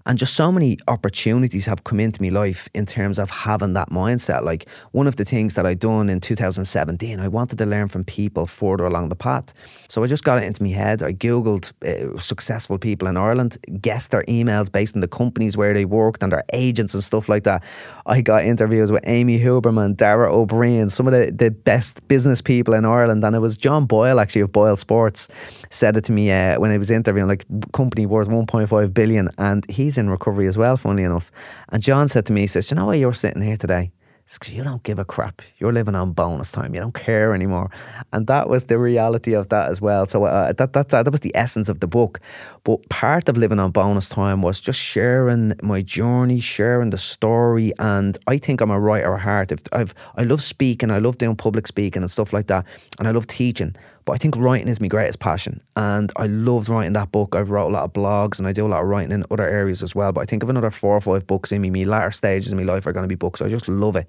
And 0.10 0.18
just 0.18 0.34
so 0.34 0.52
many 0.52 0.80
opportunities 0.88 1.68
have 1.68 1.84
come 1.84 2.00
into 2.00 2.20
my 2.20 2.30
life 2.30 2.68
in 2.74 2.88
terms 2.88 3.20
of 3.20 3.30
having 3.30 3.74
that 3.74 3.92
mindset. 3.92 4.44
Like 4.44 4.68
one 4.92 5.06
of 5.06 5.18
the 5.18 5.24
things 5.24 5.54
that 5.54 5.68
I 5.68 5.76
done 5.76 6.10
in 6.10 6.20
2017, 6.20 7.20
I 7.20 7.28
wanted 7.28 7.60
to 7.60 7.66
learn 7.68 7.90
from 7.90 8.04
people 8.06 8.48
further 8.48 8.86
along 8.86 9.10
the 9.10 9.16
path. 9.16 9.54
So 9.88 10.04
I 10.04 10.08
just 10.08 10.24
got 10.24 10.40
it 10.40 10.46
into 10.46 10.64
my 10.64 10.70
head. 10.70 11.04
I 11.04 11.14
Googled 11.14 11.74
uh, 11.86 12.18
successful 12.18 12.80
people 12.80 13.08
in 13.08 13.18
Ireland, 13.18 13.60
guessed 13.82 14.10
their 14.10 14.24
emails 14.24 14.72
based 14.72 14.96
on 14.96 15.02
the 15.02 15.08
companies 15.08 15.56
where 15.56 15.76
they 15.76 15.86
worked 15.86 16.24
and 16.24 16.32
their 16.32 16.44
agents 16.54 16.96
and 16.96 17.04
stuff 17.04 17.30
like 17.30 17.44
that. 17.44 17.64
I 18.08 18.22
got 18.22 18.44
interviews 18.44 18.92
with 18.92 19.04
Amy 19.06 19.40
Huberman, 19.40 19.96
Dara 19.96 20.34
Ó 20.34 20.48
Briain, 20.48 20.92
some 20.92 21.06
of 21.06 21.14
the, 21.14 21.32
the 21.32 21.52
best 21.52 22.08
business 22.08 22.42
people 22.42 22.74
in 22.74 22.84
Ireland. 22.84 23.24
And 23.24 23.36
it 23.36 23.40
was 23.42 23.56
John 23.58 23.86
Boyle, 23.86 24.20
actually, 24.20 24.42
of 24.42 24.52
Boyle 24.52 24.76
Sports, 24.76 25.28
said 25.70 25.98
it 25.98 26.06
to 26.06 26.12
me 26.12 26.32
uh, 26.32 26.60
when 26.60 26.72
I 26.72 26.80
was 26.80 26.90
interviewing, 26.90 27.28
like, 27.28 27.46
company 27.74 28.08
worth 28.08 28.28
1.5 28.28 28.92
billion. 28.92 29.30
And 29.38 29.70
he's 29.70 29.99
in 30.00 30.10
recovery 30.10 30.48
as 30.48 30.58
well, 30.58 30.78
funnily 30.78 31.04
enough. 31.04 31.32
And 31.70 31.84
John 31.84 32.08
said 32.08 32.26
to 32.28 32.34
me, 32.34 32.42
he 32.42 32.48
says, 32.48 32.72
You 32.72 32.76
know 32.76 32.88
why 32.88 32.96
you're 32.96 33.14
sitting 33.14 33.42
here 33.42 33.58
today? 33.58 33.92
Because 34.34 34.54
you 34.54 34.64
don't 34.64 34.84
give 34.84 35.00
a 35.00 35.06
crap. 35.06 35.42
You're 35.58 35.74
living 35.74 35.96
on 35.96 36.14
bonus 36.14 36.52
time. 36.52 36.74
You 36.74 36.80
don't 36.80 36.94
care 36.94 37.34
anymore, 37.34 37.72
and 38.14 38.28
that 38.28 38.50
was 38.50 38.66
the 38.66 38.78
reality 38.78 39.34
of 39.34 39.50
that 39.50 39.70
as 39.70 39.82
well. 39.82 40.08
So 40.08 40.26
uh, 40.26 40.54
that, 40.54 40.74
that 40.74 40.90
that 40.90 41.12
was 41.12 41.22
the 41.22 41.36
essence 41.36 41.70
of 41.70 41.80
the 41.80 41.88
book. 41.88 42.20
But 42.64 42.88
part 42.90 43.30
of 43.30 43.38
living 43.38 43.60
on 43.60 43.72
bonus 43.72 44.10
time 44.10 44.42
was 44.42 44.60
just 44.60 44.80
sharing 44.80 45.54
my 45.64 45.82
journey, 45.82 46.40
sharing 46.40 46.92
the 46.92 46.98
story. 46.98 47.72
And 47.80 48.18
I 48.28 48.38
think 48.38 48.62
I'm 48.62 48.72
a 48.72 48.80
writer 48.80 49.16
at 49.16 49.22
heart. 49.22 49.52
If 49.52 49.62
I've 49.72 49.94
I 50.16 50.24
love 50.24 50.44
speaking, 50.44 50.92
I 50.92 51.00
love 51.00 51.18
doing 51.18 51.36
public 51.36 51.68
speaking 51.68 52.04
and 52.04 52.12
stuff 52.12 52.34
like 52.34 52.48
that, 52.48 52.66
and 53.00 53.08
I 53.08 53.12
love 53.12 53.28
teaching. 53.28 53.76
But 54.10 54.14
I 54.14 54.18
think 54.18 54.36
writing 54.38 54.68
is 54.68 54.82
my 54.82 54.88
greatest 54.88 55.20
passion. 55.20 55.62
And 55.76 56.12
I 56.16 56.26
loved 56.26 56.68
writing 56.68 56.94
that 56.94 57.12
book. 57.12 57.36
I've 57.36 57.52
wrote 57.52 57.68
a 57.68 57.74
lot 57.74 57.84
of 57.84 57.94
blogs 57.94 58.40
and 58.40 58.48
I 58.48 58.54
do 58.54 58.66
a 58.66 58.68
lot 58.68 58.82
of 58.82 58.88
writing 58.88 59.12
in 59.12 59.24
other 59.30 59.48
areas 59.48 59.84
as 59.84 59.94
well. 59.94 60.12
But 60.12 60.22
I 60.22 60.26
think 60.26 60.42
of 60.42 60.50
another 60.50 60.72
four 60.72 60.96
or 60.96 61.02
five 61.02 61.28
books 61.28 61.52
in 61.52 61.62
me. 61.62 61.70
My 61.70 61.84
latter 61.84 62.10
stages 62.10 62.52
in 62.52 62.58
my 62.58 62.64
life 62.64 62.88
are 62.88 62.92
going 62.92 63.04
to 63.04 63.08
be 63.08 63.14
books. 63.14 63.40
I 63.40 63.50
just 63.50 63.68
love 63.68 63.96
it. 63.96 64.08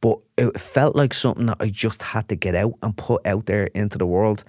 But 0.00 0.18
it 0.36 0.60
felt 0.60 0.96
like 0.96 1.14
something 1.14 1.46
that 1.46 1.58
I 1.60 1.68
just 1.68 2.02
had 2.02 2.28
to 2.28 2.36
get 2.36 2.54
out 2.54 2.74
and 2.82 2.96
put 2.96 3.24
out 3.26 3.46
there 3.46 3.66
into 3.66 3.98
the 3.98 4.06
world. 4.06 4.42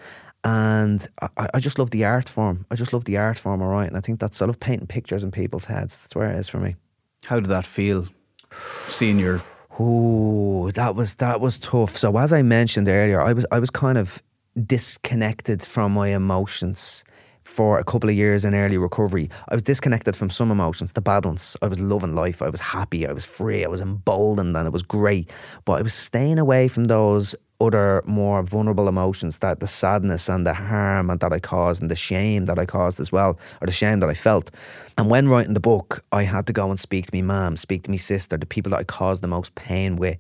And 0.44 1.08
I, 1.22 1.48
I 1.54 1.60
just 1.60 1.80
love 1.80 1.92
the 1.92 2.06
art 2.06 2.28
form. 2.28 2.66
I 2.72 2.76
just 2.76 2.92
love 2.92 3.06
the 3.06 3.18
art 3.18 3.38
form, 3.38 3.62
all 3.62 3.70
right. 3.70 3.88
And 3.88 3.96
I 3.96 4.02
think 4.02 4.20
that's 4.20 4.36
sort 4.36 4.50
of 4.50 4.60
painting 4.60 4.88
pictures 4.88 5.24
in 5.24 5.32
people's 5.32 5.66
heads. 5.66 6.00
That's 6.00 6.16
where 6.16 6.30
it 6.30 6.38
is 6.38 6.50
for 6.50 6.60
me. 6.60 6.76
How 7.26 7.40
did 7.40 7.50
that 7.50 7.66
feel? 7.66 8.08
Seeing 8.90 9.20
your 9.20 9.42
Oh, 9.80 10.70
that 10.72 10.96
was 10.96 11.16
that 11.16 11.42
was 11.42 11.58
tough. 11.58 11.98
So 11.98 12.18
as 12.18 12.32
I 12.32 12.42
mentioned 12.42 12.88
earlier, 12.88 13.22
I 13.22 13.34
was 13.34 13.46
I 13.52 13.60
was 13.60 13.70
kind 13.70 13.98
of 13.98 14.22
disconnected 14.66 15.64
from 15.64 15.94
my 15.94 16.10
emotions 16.10 17.04
for 17.44 17.80
a 17.80 17.84
couple 17.84 18.10
of 18.10 18.16
years 18.16 18.46
in 18.46 18.56
early 18.56 18.78
recovery. 18.78 19.30
I 19.50 19.56
was 19.56 19.64
disconnected 19.64 20.16
from 20.16 20.30
some 20.30 20.52
emotions, 20.52 20.94
the 20.94 21.02
bad 21.02 21.26
ones. 21.26 21.56
I 21.62 21.68
was 21.68 21.80
loving 21.80 22.16
life. 22.16 22.42
I 22.42 22.50
was 22.50 22.62
happy. 22.62 23.08
I 23.08 23.12
was 23.12 23.26
free. 23.26 23.66
I 23.66 23.68
was 23.68 23.82
emboldened 23.82 24.56
and 24.56 24.68
it 24.68 24.74
was 24.74 24.84
great. 24.84 25.32
But 25.66 25.74
I 25.74 25.82
was 25.82 25.94
staying 25.94 26.40
away 26.40 26.68
from 26.68 26.86
those 26.86 27.36
other 27.62 28.02
more 28.06 28.44
vulnerable 28.44 28.88
emotions 28.88 29.38
that 29.40 29.60
the 29.60 29.68
sadness 29.68 30.28
and 30.28 30.46
the 30.46 30.54
harm 30.54 31.10
and 31.10 31.20
that 31.22 31.32
I 31.32 31.40
caused 31.40 31.82
and 31.82 31.90
the 31.90 31.96
shame 31.96 32.46
that 32.46 32.60
I 32.60 32.66
caused 32.66 33.00
as 33.00 33.12
well, 33.12 33.40
or 33.62 33.66
the 33.66 33.72
shame 33.72 34.00
that 34.02 34.10
I 34.10 34.14
felt. 34.14 34.52
And 34.98 35.10
when 35.10 35.30
writing 35.30 35.54
the 35.54 35.60
book, 35.60 36.04
I 36.12 36.24
had 36.24 36.46
to 36.48 36.54
go 36.54 36.70
and 36.70 36.80
speak 36.80 37.08
to 37.08 37.16
my 37.16 37.22
mum, 37.22 37.56
speak 37.58 37.84
to 37.84 37.92
my 37.92 37.98
sister, 37.98 38.38
the 38.38 38.46
people 38.46 38.72
that 38.72 38.80
I 38.80 38.84
caused 38.84 39.22
the 39.22 39.28
most 39.28 39.56
pain 39.56 39.96
with. 39.96 40.18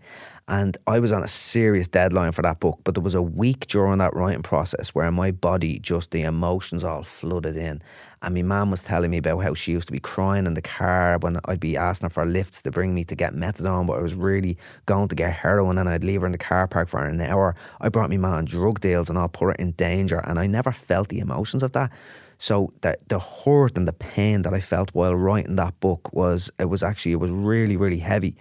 And 0.53 0.77
I 0.85 0.99
was 0.99 1.11
on 1.11 1.23
a 1.23 1.27
serious 1.27 1.87
deadline 1.87 2.31
for 2.31 2.43
that 2.43 2.59
book, 2.59 2.81
but 2.83 2.93
there 2.93 3.03
was 3.03 3.15
a 3.15 3.23
week 3.23 3.65
during 3.65 3.97
that 3.97 4.13
writing 4.13 4.43
process 4.43 4.89
where 4.89 5.09
my 5.09 5.31
body, 5.31 5.79
just 5.79 6.11
the 6.11 6.21
emotions 6.21 6.83
all 6.83 7.01
flooded 7.01 7.57
in. 7.57 7.81
And 8.21 8.35
my 8.35 8.43
mum 8.43 8.69
was 8.69 8.83
telling 8.83 9.09
me 9.09 9.17
about 9.17 9.39
how 9.39 9.55
she 9.55 9.71
used 9.71 9.87
to 9.87 9.91
be 9.91 9.99
crying 9.99 10.45
in 10.45 10.53
the 10.53 10.61
car 10.61 11.17
when 11.17 11.39
I'd 11.45 11.59
be 11.59 11.75
asking 11.75 12.05
her 12.05 12.09
for 12.11 12.25
lifts 12.27 12.61
to 12.61 12.71
bring 12.71 12.93
me 12.93 13.03
to 13.05 13.15
get 13.15 13.33
methadone, 13.33 13.87
but 13.87 13.97
I 13.97 14.03
was 14.03 14.13
really 14.13 14.59
going 14.85 15.07
to 15.07 15.15
get 15.15 15.33
heroin 15.33 15.79
and 15.79 15.89
I'd 15.89 16.03
leave 16.03 16.21
her 16.21 16.27
in 16.27 16.33
the 16.33 16.37
car 16.37 16.67
park 16.67 16.87
for 16.87 17.03
an 17.03 17.19
hour. 17.19 17.55
I 17.81 17.89
brought 17.89 18.11
my 18.11 18.17
mum 18.17 18.45
drug 18.45 18.79
deals 18.79 19.09
and 19.09 19.17
I 19.17 19.25
put 19.25 19.45
her 19.45 19.51
in 19.53 19.71
danger. 19.71 20.19
And 20.19 20.37
I 20.37 20.45
never 20.45 20.71
felt 20.71 21.09
the 21.09 21.17
emotions 21.17 21.63
of 21.63 21.71
that. 21.71 21.91
So 22.37 22.71
the 22.81 22.95
the 23.07 23.17
hurt 23.17 23.75
and 23.75 23.87
the 23.87 23.93
pain 23.93 24.43
that 24.43 24.53
I 24.53 24.59
felt 24.59 24.93
while 24.93 25.15
writing 25.15 25.55
that 25.55 25.79
book 25.79 26.13
was 26.13 26.51
it 26.59 26.65
was 26.65 26.83
actually 26.83 27.13
it 27.13 27.19
was 27.19 27.31
really 27.31 27.75
really 27.75 27.97
heavy, 27.97 28.35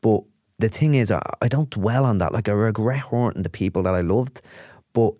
but 0.00 0.22
the 0.58 0.68
thing 0.68 0.94
is, 0.94 1.10
I, 1.10 1.20
I 1.42 1.48
don't 1.48 1.70
dwell 1.70 2.04
on 2.04 2.18
that. 2.18 2.32
Like 2.32 2.48
I 2.48 2.52
regret 2.52 2.98
hurting 2.98 3.42
the 3.42 3.50
people 3.50 3.82
that 3.82 3.94
I 3.94 4.00
loved, 4.00 4.40
but 4.92 5.14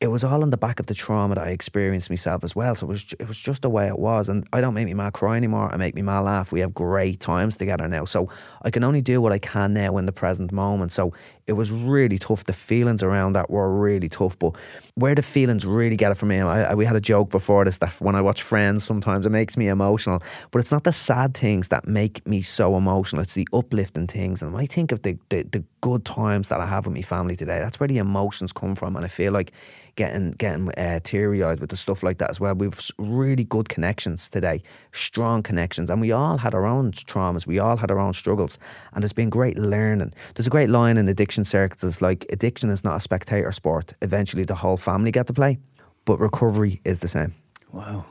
it 0.00 0.06
was 0.06 0.24
all 0.24 0.42
on 0.42 0.48
the 0.48 0.56
back 0.56 0.80
of 0.80 0.86
the 0.86 0.94
trauma 0.94 1.34
that 1.34 1.46
I 1.46 1.50
experienced 1.50 2.08
myself 2.08 2.42
as 2.42 2.56
well. 2.56 2.74
So 2.74 2.86
it 2.86 2.88
was 2.88 3.14
it 3.20 3.28
was 3.28 3.38
just 3.38 3.62
the 3.62 3.70
way 3.70 3.86
it 3.86 3.98
was, 3.98 4.28
and 4.28 4.46
I 4.52 4.60
don't 4.60 4.72
make 4.72 4.86
me 4.86 4.94
ma 4.94 5.10
cry 5.10 5.36
anymore. 5.36 5.70
I 5.72 5.76
make 5.76 5.94
me 5.94 6.02
ma 6.02 6.20
laugh. 6.20 6.52
We 6.52 6.60
have 6.60 6.72
great 6.72 7.20
times 7.20 7.58
together 7.58 7.86
now. 7.86 8.06
So 8.06 8.28
I 8.62 8.70
can 8.70 8.82
only 8.82 9.02
do 9.02 9.20
what 9.20 9.32
I 9.32 9.38
can 9.38 9.74
now 9.74 9.98
in 9.98 10.06
the 10.06 10.12
present 10.12 10.52
moment. 10.52 10.92
So 10.92 11.12
it 11.50 11.54
was 11.54 11.72
really 11.72 12.16
tough. 12.16 12.44
The 12.44 12.52
feelings 12.52 13.02
around 13.02 13.32
that 13.32 13.50
were 13.50 13.68
really 13.76 14.08
tough. 14.08 14.38
But 14.38 14.54
where 14.94 15.16
the 15.16 15.22
feelings 15.22 15.66
really 15.66 15.96
get 15.96 16.12
it 16.12 16.14
from 16.14 16.28
me, 16.28 16.38
I, 16.38 16.70
I, 16.70 16.74
we 16.76 16.84
had 16.84 16.94
a 16.94 17.00
joke 17.00 17.28
before 17.30 17.64
this 17.64 17.78
that 17.78 17.92
when 18.00 18.14
I 18.14 18.20
watch 18.20 18.42
Friends, 18.42 18.84
sometimes 18.84 19.26
it 19.26 19.30
makes 19.30 19.56
me 19.56 19.66
emotional. 19.66 20.22
But 20.52 20.60
it's 20.60 20.70
not 20.70 20.84
the 20.84 20.92
sad 20.92 21.34
things 21.34 21.66
that 21.68 21.88
make 21.88 22.24
me 22.24 22.40
so 22.42 22.76
emotional. 22.76 23.22
It's 23.22 23.34
the 23.34 23.48
uplifting 23.52 24.06
things. 24.06 24.42
And 24.42 24.52
when 24.52 24.62
I 24.62 24.66
think 24.66 24.92
of 24.92 25.02
the, 25.02 25.18
the, 25.28 25.42
the 25.42 25.64
good 25.80 26.04
times 26.04 26.50
that 26.50 26.60
I 26.60 26.66
have 26.66 26.86
with 26.86 26.94
my 26.94 27.02
family 27.02 27.34
today, 27.34 27.58
that's 27.58 27.80
where 27.80 27.88
the 27.88 27.98
emotions 27.98 28.52
come 28.52 28.76
from. 28.76 28.94
And 28.94 29.04
I 29.04 29.08
feel 29.08 29.32
like 29.32 29.52
getting 29.96 30.32
getting 30.32 30.70
uh, 30.78 31.00
teary 31.00 31.42
eyed 31.42 31.60
with 31.60 31.70
the 31.70 31.76
stuff 31.76 32.02
like 32.02 32.18
that 32.18 32.30
as 32.30 32.40
well. 32.40 32.54
We've 32.54 32.78
really 32.98 33.44
good 33.44 33.68
connections 33.68 34.28
today, 34.28 34.62
strong 34.92 35.42
connections, 35.42 35.90
and 35.90 36.00
we 36.00 36.12
all 36.12 36.38
had 36.38 36.54
our 36.54 36.64
own 36.64 36.92
traumas. 36.92 37.46
We 37.46 37.58
all 37.58 37.76
had 37.76 37.90
our 37.90 37.98
own 37.98 38.14
struggles, 38.14 38.58
and 38.92 39.02
there's 39.02 39.12
been 39.12 39.30
great 39.30 39.58
learning. 39.58 40.12
There's 40.34 40.46
a 40.46 40.50
great 40.50 40.70
line 40.70 40.96
in 40.96 41.08
addiction 41.08 41.39
circles 41.44 42.00
like 42.00 42.26
addiction 42.30 42.70
is 42.70 42.84
not 42.84 42.96
a 42.96 43.00
spectator 43.00 43.52
sport. 43.52 43.94
Eventually, 44.02 44.44
the 44.44 44.54
whole 44.54 44.76
family 44.76 45.10
get 45.10 45.26
to 45.26 45.32
play, 45.32 45.58
but 46.04 46.20
recovery 46.20 46.80
is 46.84 46.98
the 46.98 47.08
same. 47.08 47.34
Wow, 47.72 48.06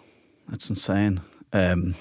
that's 0.47 0.69
insane. 0.69 1.21
Um, 1.53 1.95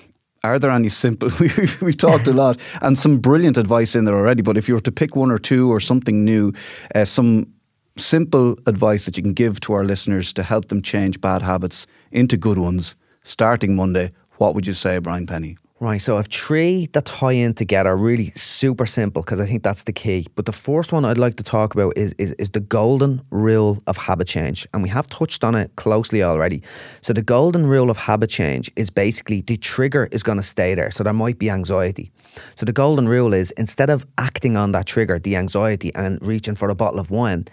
Are 0.44 0.58
there 0.58 0.70
any 0.70 0.88
simple? 0.88 1.30
We've 1.80 1.96
talked 1.96 2.26
a 2.26 2.32
lot 2.32 2.60
and 2.80 2.98
some 2.98 3.18
brilliant 3.18 3.56
advice 3.56 3.94
in 3.96 4.04
there 4.04 4.16
already. 4.16 4.42
But 4.42 4.56
if 4.56 4.68
you 4.68 4.74
were 4.74 4.80
to 4.80 4.92
pick 4.92 5.16
one 5.16 5.30
or 5.30 5.38
two 5.38 5.70
or 5.70 5.80
something 5.80 6.24
new, 6.24 6.52
uh, 6.94 7.04
some 7.04 7.52
simple 7.96 8.56
advice 8.66 9.04
that 9.04 9.16
you 9.16 9.22
can 9.22 9.32
give 9.32 9.58
to 9.60 9.72
our 9.72 9.84
listeners 9.84 10.32
to 10.32 10.42
help 10.42 10.68
them 10.68 10.82
change 10.82 11.20
bad 11.20 11.42
habits 11.42 11.86
into 12.12 12.36
good 12.36 12.58
ones 12.58 12.96
starting 13.22 13.74
Monday, 13.74 14.10
what 14.36 14.54
would 14.54 14.66
you 14.66 14.74
say, 14.74 14.98
Brian 14.98 15.26
Pennie? 15.26 15.56
Right, 15.80 16.02
so 16.02 16.16
I've 16.18 16.26
three 16.26 16.88
that 16.92 17.04
tie 17.04 17.34
in 17.34 17.54
together, 17.54 17.96
really 17.96 18.32
super 18.34 18.84
simple 18.84 19.22
because 19.22 19.38
I 19.38 19.46
think 19.46 19.62
that's 19.62 19.84
the 19.84 19.92
key. 19.92 20.26
But 20.34 20.46
the 20.46 20.52
first 20.52 20.90
one 20.90 21.04
I'd 21.04 21.18
like 21.18 21.36
to 21.36 21.44
talk 21.44 21.72
about 21.72 21.96
is, 21.96 22.16
is 22.18 22.32
is 22.32 22.50
the 22.50 22.58
golden 22.58 23.22
rule 23.30 23.78
of 23.86 23.96
habit 23.96 24.26
change, 24.26 24.66
and 24.74 24.82
we 24.82 24.88
have 24.88 25.06
touched 25.06 25.44
on 25.44 25.54
it 25.54 25.70
closely 25.76 26.20
already. 26.24 26.62
So 27.00 27.12
the 27.12 27.22
golden 27.22 27.64
rule 27.64 27.90
of 27.90 27.96
habit 27.96 28.28
change 28.28 28.72
is 28.74 28.90
basically 28.90 29.40
the 29.42 29.56
trigger 29.56 30.08
is 30.10 30.24
going 30.24 30.38
to 30.38 30.42
stay 30.42 30.74
there, 30.74 30.90
so 30.90 31.04
there 31.04 31.12
might 31.12 31.38
be 31.38 31.48
anxiety. 31.48 32.10
So 32.56 32.66
the 32.66 32.72
golden 32.72 33.08
rule 33.08 33.32
is 33.32 33.52
instead 33.52 33.88
of 33.88 34.04
acting 34.16 34.56
on 34.56 34.72
that 34.72 34.86
trigger, 34.86 35.20
the 35.20 35.36
anxiety, 35.36 35.94
and 35.94 36.18
reaching 36.20 36.56
for 36.56 36.70
a 36.70 36.74
bottle 36.74 36.98
of 36.98 37.12
wine, 37.12 37.46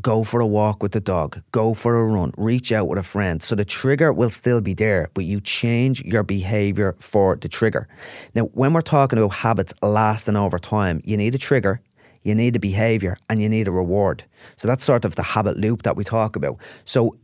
go 0.00 0.24
for 0.24 0.40
a 0.40 0.46
walk 0.46 0.82
with 0.82 0.92
the 0.92 1.00
dog, 1.00 1.42
go 1.52 1.74
for 1.74 1.98
a 1.98 2.04
run, 2.04 2.32
reach 2.36 2.72
out 2.72 2.88
with 2.88 2.98
a 2.98 3.02
friend. 3.02 3.42
So 3.42 3.54
the 3.54 3.64
trigger 3.64 4.12
will 4.12 4.30
still 4.30 4.60
be 4.60 4.74
there, 4.74 5.10
but 5.14 5.24
you 5.24 5.40
change 5.40 6.02
your 6.02 6.22
behavior 6.22 6.94
for 6.98 7.36
the 7.36 7.48
trigger. 7.48 7.88
Now, 8.34 8.42
when 8.54 8.72
we're 8.72 8.80
talking 8.80 9.18
about 9.18 9.34
habits 9.34 9.74
lasting 9.82 10.36
over 10.36 10.58
time, 10.58 11.00
you 11.04 11.16
need 11.16 11.34
a 11.34 11.38
trigger, 11.38 11.80
you 12.22 12.34
need 12.34 12.56
a 12.56 12.60
behavior, 12.60 13.16
and 13.28 13.42
you 13.42 13.48
need 13.48 13.68
a 13.68 13.72
reward. 13.72 14.24
So 14.56 14.68
that's 14.68 14.84
sort 14.84 15.04
of 15.04 15.14
the 15.16 15.22
habit 15.22 15.56
loop 15.56 15.82
that 15.82 15.96
we 15.96 16.04
talk 16.04 16.36
about. 16.36 16.58
So 16.84 17.16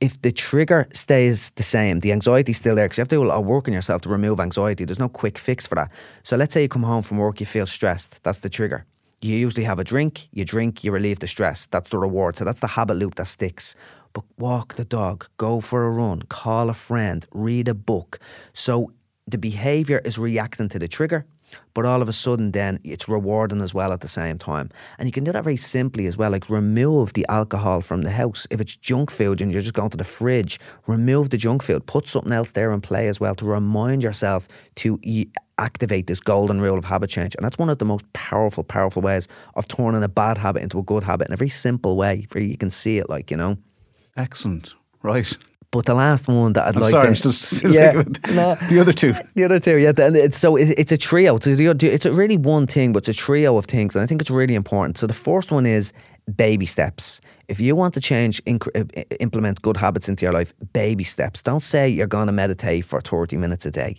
if 0.00 0.20
the 0.20 0.32
trigger 0.32 0.88
stays 0.92 1.50
the 1.50 1.62
same, 1.62 2.00
the 2.00 2.12
anxiety's 2.12 2.58
still 2.58 2.74
there 2.74 2.86
because 2.86 2.98
you 2.98 3.02
have 3.02 3.08
to 3.08 3.16
do 3.16 3.24
a 3.24 3.28
lot 3.28 3.38
of 3.38 3.46
work 3.46 3.68
on 3.68 3.74
yourself 3.74 4.02
to 4.02 4.08
remove 4.08 4.40
anxiety. 4.40 4.84
There's 4.84 4.98
no 4.98 5.08
quick 5.08 5.38
fix 5.38 5.66
for 5.66 5.76
that. 5.76 5.90
So 6.22 6.36
let's 6.36 6.52
say 6.52 6.62
you 6.62 6.68
come 6.68 6.82
home 6.82 7.02
from 7.02 7.18
work, 7.18 7.40
you 7.40 7.46
feel 7.46 7.66
stressed. 7.66 8.22
That's 8.22 8.40
the 8.40 8.50
trigger. 8.50 8.84
You 9.22 9.36
usually 9.36 9.62
have 9.62 9.78
a 9.78 9.84
drink, 9.84 10.28
you 10.32 10.44
drink, 10.44 10.82
you 10.82 10.90
relieve 10.90 11.20
the 11.20 11.28
stress. 11.28 11.66
That's 11.66 11.90
the 11.90 11.98
reward. 11.98 12.36
So 12.36 12.44
that's 12.44 12.58
the 12.58 12.66
habit 12.66 12.94
loop 12.94 13.14
that 13.14 13.26
sticks. 13.26 13.76
But 14.12 14.24
walk 14.36 14.74
the 14.74 14.84
dog, 14.84 15.28
go 15.36 15.60
for 15.60 15.86
a 15.86 15.90
run, 15.90 16.22
call 16.22 16.68
a 16.68 16.74
friend, 16.74 17.24
read 17.32 17.68
a 17.68 17.74
book. 17.74 18.18
So 18.52 18.92
the 19.28 19.38
behavior 19.38 20.00
is 20.04 20.18
reacting 20.18 20.68
to 20.70 20.78
the 20.80 20.88
trigger, 20.88 21.24
but 21.74 21.84
all 21.84 22.02
of 22.02 22.08
a 22.08 22.12
sudden 22.12 22.52
then 22.52 22.78
it's 22.84 23.08
rewarding 23.08 23.60
as 23.60 23.74
well 23.74 23.92
at 23.92 24.00
the 24.00 24.08
same 24.08 24.38
time. 24.38 24.70
And 24.98 25.08
you 25.08 25.12
can 25.12 25.24
do 25.24 25.32
that 25.32 25.44
very 25.44 25.56
simply 25.56 26.06
as 26.06 26.16
well, 26.16 26.30
like 26.30 26.48
remove 26.48 27.12
the 27.12 27.26
alcohol 27.28 27.80
from 27.80 28.02
the 28.02 28.10
house. 28.10 28.46
If 28.50 28.60
it's 28.60 28.76
junk 28.76 29.10
food 29.10 29.40
and 29.40 29.52
you're 29.52 29.62
just 29.62 29.74
going 29.74 29.90
to 29.90 29.96
the 29.96 30.04
fridge, 30.04 30.60
remove 30.86 31.30
the 31.30 31.36
junk 31.36 31.62
food, 31.62 31.86
put 31.86 32.08
something 32.08 32.32
else 32.32 32.50
there 32.52 32.72
in 32.72 32.80
play 32.80 33.08
as 33.08 33.20
well 33.20 33.34
to 33.36 33.46
remind 33.46 34.02
yourself 34.02 34.48
to 34.76 34.98
activate 35.58 36.06
this 36.06 36.20
golden 36.20 36.60
rule 36.60 36.78
of 36.78 36.84
habit 36.84 37.10
change. 37.10 37.34
And 37.36 37.44
that's 37.44 37.58
one 37.58 37.70
of 37.70 37.78
the 37.78 37.84
most 37.84 38.10
powerful, 38.12 38.64
powerful 38.64 39.02
ways 39.02 39.28
of 39.54 39.68
turning 39.68 40.02
a 40.02 40.08
bad 40.08 40.38
habit 40.38 40.62
into 40.62 40.78
a 40.78 40.82
good 40.82 41.02
habit 41.02 41.28
in 41.28 41.34
a 41.34 41.36
very 41.36 41.50
simple 41.50 41.96
way 41.96 42.26
where 42.32 42.42
you 42.42 42.56
can 42.56 42.70
see 42.70 42.98
it, 42.98 43.08
like, 43.08 43.30
you 43.30 43.36
know. 43.36 43.56
Excellent. 44.16 44.74
Right. 45.02 45.36
But 45.72 45.86
the 45.86 45.94
last 45.94 46.28
one 46.28 46.52
that 46.52 46.68
I'd 46.68 46.76
I'm 46.76 46.82
like 46.82 46.90
sorry, 46.90 47.04
to, 47.04 47.08
I'm 47.08 47.14
just 47.14 47.64
yeah, 47.64 47.92
no, 48.34 48.54
the 48.68 48.78
other 48.78 48.92
two. 48.92 49.14
The 49.34 49.44
other 49.44 49.58
two, 49.58 49.78
yeah. 49.78 49.92
And 49.96 50.16
it's, 50.16 50.38
so 50.38 50.54
it, 50.56 50.74
it's 50.76 50.92
a 50.92 50.98
trio. 50.98 51.36
It's, 51.36 51.46
a, 51.46 51.92
it's 51.94 52.04
a 52.04 52.12
really 52.12 52.36
one 52.36 52.66
thing, 52.66 52.92
but 52.92 53.08
it's 53.08 53.18
a 53.18 53.18
trio 53.18 53.56
of 53.56 53.64
things. 53.64 53.96
And 53.96 54.02
I 54.02 54.06
think 54.06 54.20
it's 54.20 54.30
really 54.30 54.54
important. 54.54 54.98
So 54.98 55.06
the 55.06 55.14
first 55.14 55.50
one 55.50 55.64
is 55.64 55.94
baby 56.36 56.66
steps. 56.66 57.22
If 57.48 57.58
you 57.58 57.74
want 57.74 57.94
to 57.94 58.00
change, 58.00 58.44
inc- 58.44 58.68
uh, 58.76 59.02
implement 59.18 59.62
good 59.62 59.78
habits 59.78 60.10
into 60.10 60.26
your 60.26 60.32
life, 60.32 60.52
baby 60.74 61.04
steps. 61.04 61.40
Don't 61.40 61.64
say 61.64 61.88
you're 61.88 62.06
going 62.06 62.26
to 62.26 62.32
meditate 62.32 62.84
for 62.84 63.00
30 63.00 63.38
minutes 63.38 63.64
a 63.64 63.70
day 63.70 63.96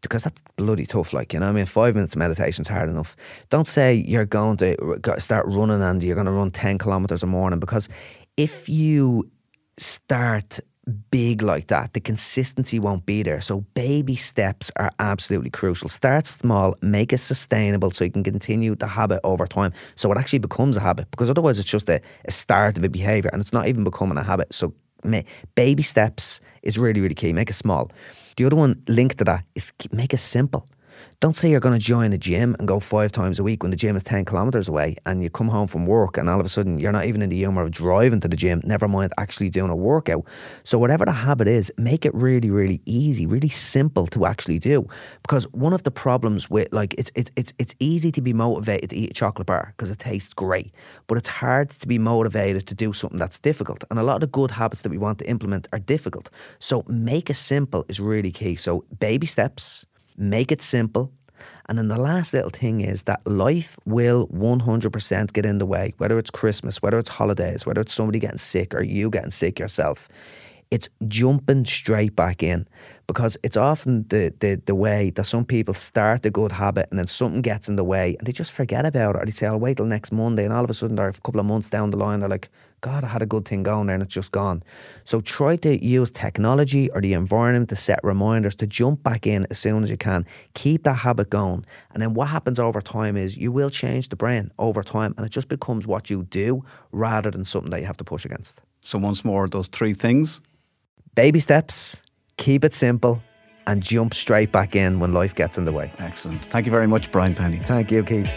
because 0.00 0.24
that's 0.24 0.40
bloody 0.56 0.86
tough. 0.86 1.12
Like, 1.12 1.32
you 1.32 1.38
know, 1.38 1.48
I 1.48 1.52
mean, 1.52 1.66
five 1.66 1.94
minutes 1.94 2.14
of 2.14 2.18
meditation 2.18 2.62
is 2.62 2.68
hard 2.68 2.90
enough. 2.90 3.14
Don't 3.48 3.68
say 3.68 3.94
you're 3.94 4.26
going 4.26 4.56
to 4.56 5.14
start 5.18 5.46
running 5.46 5.82
and 5.82 6.02
you're 6.02 6.16
going 6.16 6.26
to 6.26 6.32
run 6.32 6.50
10 6.50 6.78
kilometers 6.78 7.22
a 7.22 7.26
morning 7.26 7.60
because 7.60 7.88
if 8.36 8.68
you 8.68 9.30
start 9.78 10.58
big 11.10 11.42
like 11.42 11.68
that, 11.68 11.92
the 11.92 12.00
consistency 12.00 12.78
won't 12.78 13.06
be 13.06 13.22
there. 13.22 13.40
So, 13.40 13.60
baby 13.74 14.16
steps 14.16 14.70
are 14.76 14.90
absolutely 14.98 15.50
crucial. 15.50 15.88
Start 15.88 16.26
small, 16.26 16.74
make 16.82 17.12
it 17.12 17.18
sustainable 17.18 17.90
so 17.90 18.04
you 18.04 18.10
can 18.10 18.24
continue 18.24 18.74
the 18.74 18.86
habit 18.86 19.20
over 19.24 19.46
time. 19.46 19.72
So, 19.94 20.10
it 20.10 20.18
actually 20.18 20.40
becomes 20.40 20.76
a 20.76 20.80
habit 20.80 21.10
because 21.10 21.30
otherwise, 21.30 21.58
it's 21.58 21.70
just 21.70 21.88
a, 21.88 22.00
a 22.24 22.30
start 22.30 22.78
of 22.78 22.84
a 22.84 22.88
behavior 22.88 23.30
and 23.32 23.40
it's 23.40 23.52
not 23.52 23.68
even 23.68 23.84
becoming 23.84 24.18
a 24.18 24.24
habit. 24.24 24.52
So, 24.54 24.74
baby 25.54 25.82
steps 25.82 26.40
is 26.62 26.78
really, 26.78 27.00
really 27.00 27.14
key. 27.14 27.32
Make 27.32 27.50
it 27.50 27.54
small. 27.54 27.90
The 28.36 28.44
other 28.46 28.56
one 28.56 28.82
linked 28.88 29.18
to 29.18 29.24
that 29.24 29.44
is 29.54 29.72
make 29.92 30.14
it 30.14 30.18
simple. 30.18 30.66
Don't 31.22 31.36
say 31.36 31.48
you're 31.48 31.60
going 31.60 31.78
to 31.78 31.86
join 31.86 32.12
a 32.12 32.18
gym 32.18 32.56
and 32.58 32.66
go 32.66 32.80
five 32.80 33.12
times 33.12 33.38
a 33.38 33.44
week 33.44 33.62
when 33.62 33.70
the 33.70 33.76
gym 33.76 33.94
is 33.94 34.02
10 34.02 34.24
kilometres 34.24 34.66
away 34.66 34.96
and 35.06 35.22
you 35.22 35.30
come 35.30 35.46
home 35.46 35.68
from 35.68 35.86
work 35.86 36.16
and 36.16 36.28
all 36.28 36.40
of 36.40 36.44
a 36.44 36.48
sudden 36.48 36.80
you're 36.80 36.90
not 36.90 37.04
even 37.04 37.22
in 37.22 37.28
the 37.28 37.36
humour 37.36 37.62
of 37.62 37.70
driving 37.70 38.18
to 38.18 38.26
the 38.26 38.34
gym, 38.34 38.60
never 38.64 38.88
mind 38.88 39.12
actually 39.18 39.48
doing 39.48 39.70
a 39.70 39.76
workout. 39.76 40.24
So, 40.64 40.78
whatever 40.78 41.04
the 41.04 41.12
habit 41.12 41.46
is, 41.46 41.72
make 41.78 42.04
it 42.04 42.12
really, 42.12 42.50
really 42.50 42.82
easy, 42.86 43.24
really 43.24 43.50
simple 43.50 44.08
to 44.08 44.26
actually 44.26 44.58
do. 44.58 44.88
Because 45.22 45.44
one 45.52 45.72
of 45.72 45.84
the 45.84 45.92
problems 45.92 46.50
with, 46.50 46.66
like, 46.72 46.92
it's, 46.94 47.12
it's, 47.14 47.30
it's, 47.36 47.52
it's 47.56 47.76
easy 47.78 48.10
to 48.10 48.20
be 48.20 48.32
motivated 48.32 48.90
to 48.90 48.96
eat 48.96 49.10
a 49.12 49.14
chocolate 49.14 49.46
bar 49.46 49.74
because 49.76 49.90
it 49.90 50.00
tastes 50.00 50.34
great, 50.34 50.74
but 51.06 51.18
it's 51.18 51.28
hard 51.28 51.70
to 51.70 51.86
be 51.86 52.00
motivated 52.00 52.66
to 52.66 52.74
do 52.74 52.92
something 52.92 53.20
that's 53.20 53.38
difficult. 53.38 53.84
And 53.90 54.00
a 54.00 54.02
lot 54.02 54.16
of 54.16 54.20
the 54.22 54.26
good 54.26 54.50
habits 54.50 54.82
that 54.82 54.90
we 54.90 54.98
want 54.98 55.20
to 55.20 55.30
implement 55.30 55.68
are 55.72 55.78
difficult. 55.78 56.30
So, 56.58 56.82
make 56.88 57.30
it 57.30 57.34
simple 57.34 57.86
is 57.88 58.00
really 58.00 58.32
key. 58.32 58.56
So, 58.56 58.84
baby 58.98 59.28
steps 59.28 59.86
make 60.16 60.52
it 60.52 60.62
simple. 60.62 61.12
And 61.68 61.78
then 61.78 61.88
the 61.88 62.00
last 62.00 62.34
little 62.34 62.50
thing 62.50 62.80
is 62.80 63.04
that 63.04 63.26
life 63.26 63.78
will 63.84 64.26
100% 64.28 65.32
get 65.32 65.46
in 65.46 65.58
the 65.58 65.66
way, 65.66 65.94
whether 65.98 66.18
it's 66.18 66.30
Christmas, 66.30 66.82
whether 66.82 66.98
it's 66.98 67.08
holidays, 67.08 67.64
whether 67.64 67.80
it's 67.80 67.94
somebody 67.94 68.18
getting 68.18 68.38
sick 68.38 68.74
or 68.74 68.82
you 68.82 69.10
getting 69.10 69.30
sick 69.30 69.58
yourself. 69.58 70.08
It's 70.70 70.88
jumping 71.06 71.66
straight 71.66 72.16
back 72.16 72.42
in 72.42 72.66
because 73.06 73.36
it's 73.42 73.58
often 73.58 74.06
the, 74.08 74.32
the, 74.40 74.60
the 74.64 74.74
way 74.74 75.10
that 75.10 75.24
some 75.24 75.44
people 75.44 75.74
start 75.74 76.24
a 76.24 76.30
good 76.30 76.52
habit 76.52 76.88
and 76.90 76.98
then 76.98 77.06
something 77.06 77.42
gets 77.42 77.68
in 77.68 77.76
the 77.76 77.84
way 77.84 78.16
and 78.18 78.26
they 78.26 78.32
just 78.32 78.52
forget 78.52 78.86
about 78.86 79.16
it 79.16 79.22
or 79.22 79.24
they 79.26 79.32
say, 79.32 79.46
I'll 79.46 79.58
wait 79.58 79.76
till 79.76 79.86
next 79.86 80.12
Monday. 80.12 80.44
And 80.44 80.52
all 80.52 80.64
of 80.64 80.70
a 80.70 80.74
sudden, 80.74 80.96
they're 80.96 81.08
a 81.08 81.12
couple 81.12 81.40
of 81.40 81.46
months 81.46 81.68
down 81.68 81.90
the 81.90 81.98
line, 81.98 82.20
they're 82.20 82.28
like, 82.28 82.48
God, 82.82 83.04
I 83.04 83.06
had 83.06 83.22
a 83.22 83.26
good 83.26 83.46
thing 83.46 83.62
going 83.62 83.86
there 83.86 83.94
and 83.94 84.02
it's 84.02 84.12
just 84.12 84.32
gone. 84.32 84.64
So 85.04 85.20
try 85.20 85.54
to 85.56 85.82
use 85.82 86.10
technology 86.10 86.90
or 86.90 87.00
the 87.00 87.12
environment 87.12 87.68
to 87.68 87.76
set 87.76 88.00
reminders 88.02 88.56
to 88.56 88.66
jump 88.66 89.04
back 89.04 89.24
in 89.24 89.46
as 89.50 89.58
soon 89.58 89.84
as 89.84 89.90
you 89.90 89.96
can. 89.96 90.26
Keep 90.54 90.82
that 90.82 90.94
habit 90.94 91.30
going. 91.30 91.64
And 91.92 92.02
then 92.02 92.12
what 92.12 92.26
happens 92.26 92.58
over 92.58 92.80
time 92.80 93.16
is 93.16 93.36
you 93.36 93.52
will 93.52 93.70
change 93.70 94.08
the 94.08 94.16
brain 94.16 94.50
over 94.58 94.82
time 94.82 95.14
and 95.16 95.24
it 95.24 95.30
just 95.30 95.48
becomes 95.48 95.86
what 95.86 96.10
you 96.10 96.24
do 96.24 96.64
rather 96.90 97.30
than 97.30 97.44
something 97.44 97.70
that 97.70 97.78
you 97.78 97.86
have 97.86 97.98
to 97.98 98.04
push 98.04 98.24
against. 98.24 98.60
So, 98.80 98.98
once 98.98 99.24
more, 99.24 99.46
those 99.46 99.68
three 99.68 99.94
things 99.94 100.40
baby 101.14 101.38
steps, 101.38 102.02
keep 102.36 102.64
it 102.64 102.74
simple, 102.74 103.22
and 103.68 103.80
jump 103.80 104.12
straight 104.12 104.50
back 104.50 104.74
in 104.74 104.98
when 104.98 105.12
life 105.12 105.36
gets 105.36 105.56
in 105.56 105.66
the 105.66 105.72
way. 105.72 105.92
Excellent. 105.98 106.44
Thank 106.44 106.66
you 106.66 106.72
very 106.72 106.88
much, 106.88 107.12
Brian 107.12 107.34
Pennie. 107.36 107.58
Thank 107.58 107.92
you, 107.92 108.02
Keith. 108.02 108.32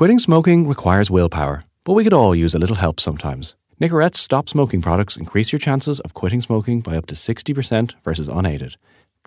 Quitting 0.00 0.18
smoking 0.18 0.66
requires 0.66 1.10
willpower, 1.10 1.62
but 1.84 1.92
we 1.92 2.04
could 2.04 2.14
all 2.14 2.34
use 2.34 2.54
a 2.54 2.58
little 2.58 2.76
help 2.76 2.98
sometimes. 2.98 3.54
Nicorette's 3.82 4.18
stop 4.18 4.48
smoking 4.48 4.80
products 4.80 5.14
increase 5.14 5.52
your 5.52 5.58
chances 5.58 6.00
of 6.00 6.14
quitting 6.14 6.40
smoking 6.40 6.80
by 6.80 6.96
up 6.96 7.04
to 7.04 7.14
60% 7.14 7.92
versus 8.02 8.26
unaided. 8.26 8.76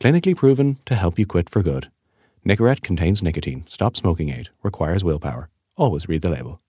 Clinically 0.01 0.35
proven 0.35 0.79
to 0.87 0.95
help 0.95 1.19
you 1.19 1.27
quit 1.27 1.47
for 1.47 1.61
good. 1.61 1.91
Nicorette 2.43 2.81
contains 2.81 3.21
nicotine. 3.21 3.63
Stop 3.67 3.95
smoking 3.95 4.31
aid. 4.31 4.49
Requires 4.63 5.03
willpower. 5.03 5.47
Always 5.77 6.09
read 6.09 6.23
the 6.23 6.31
label. 6.31 6.59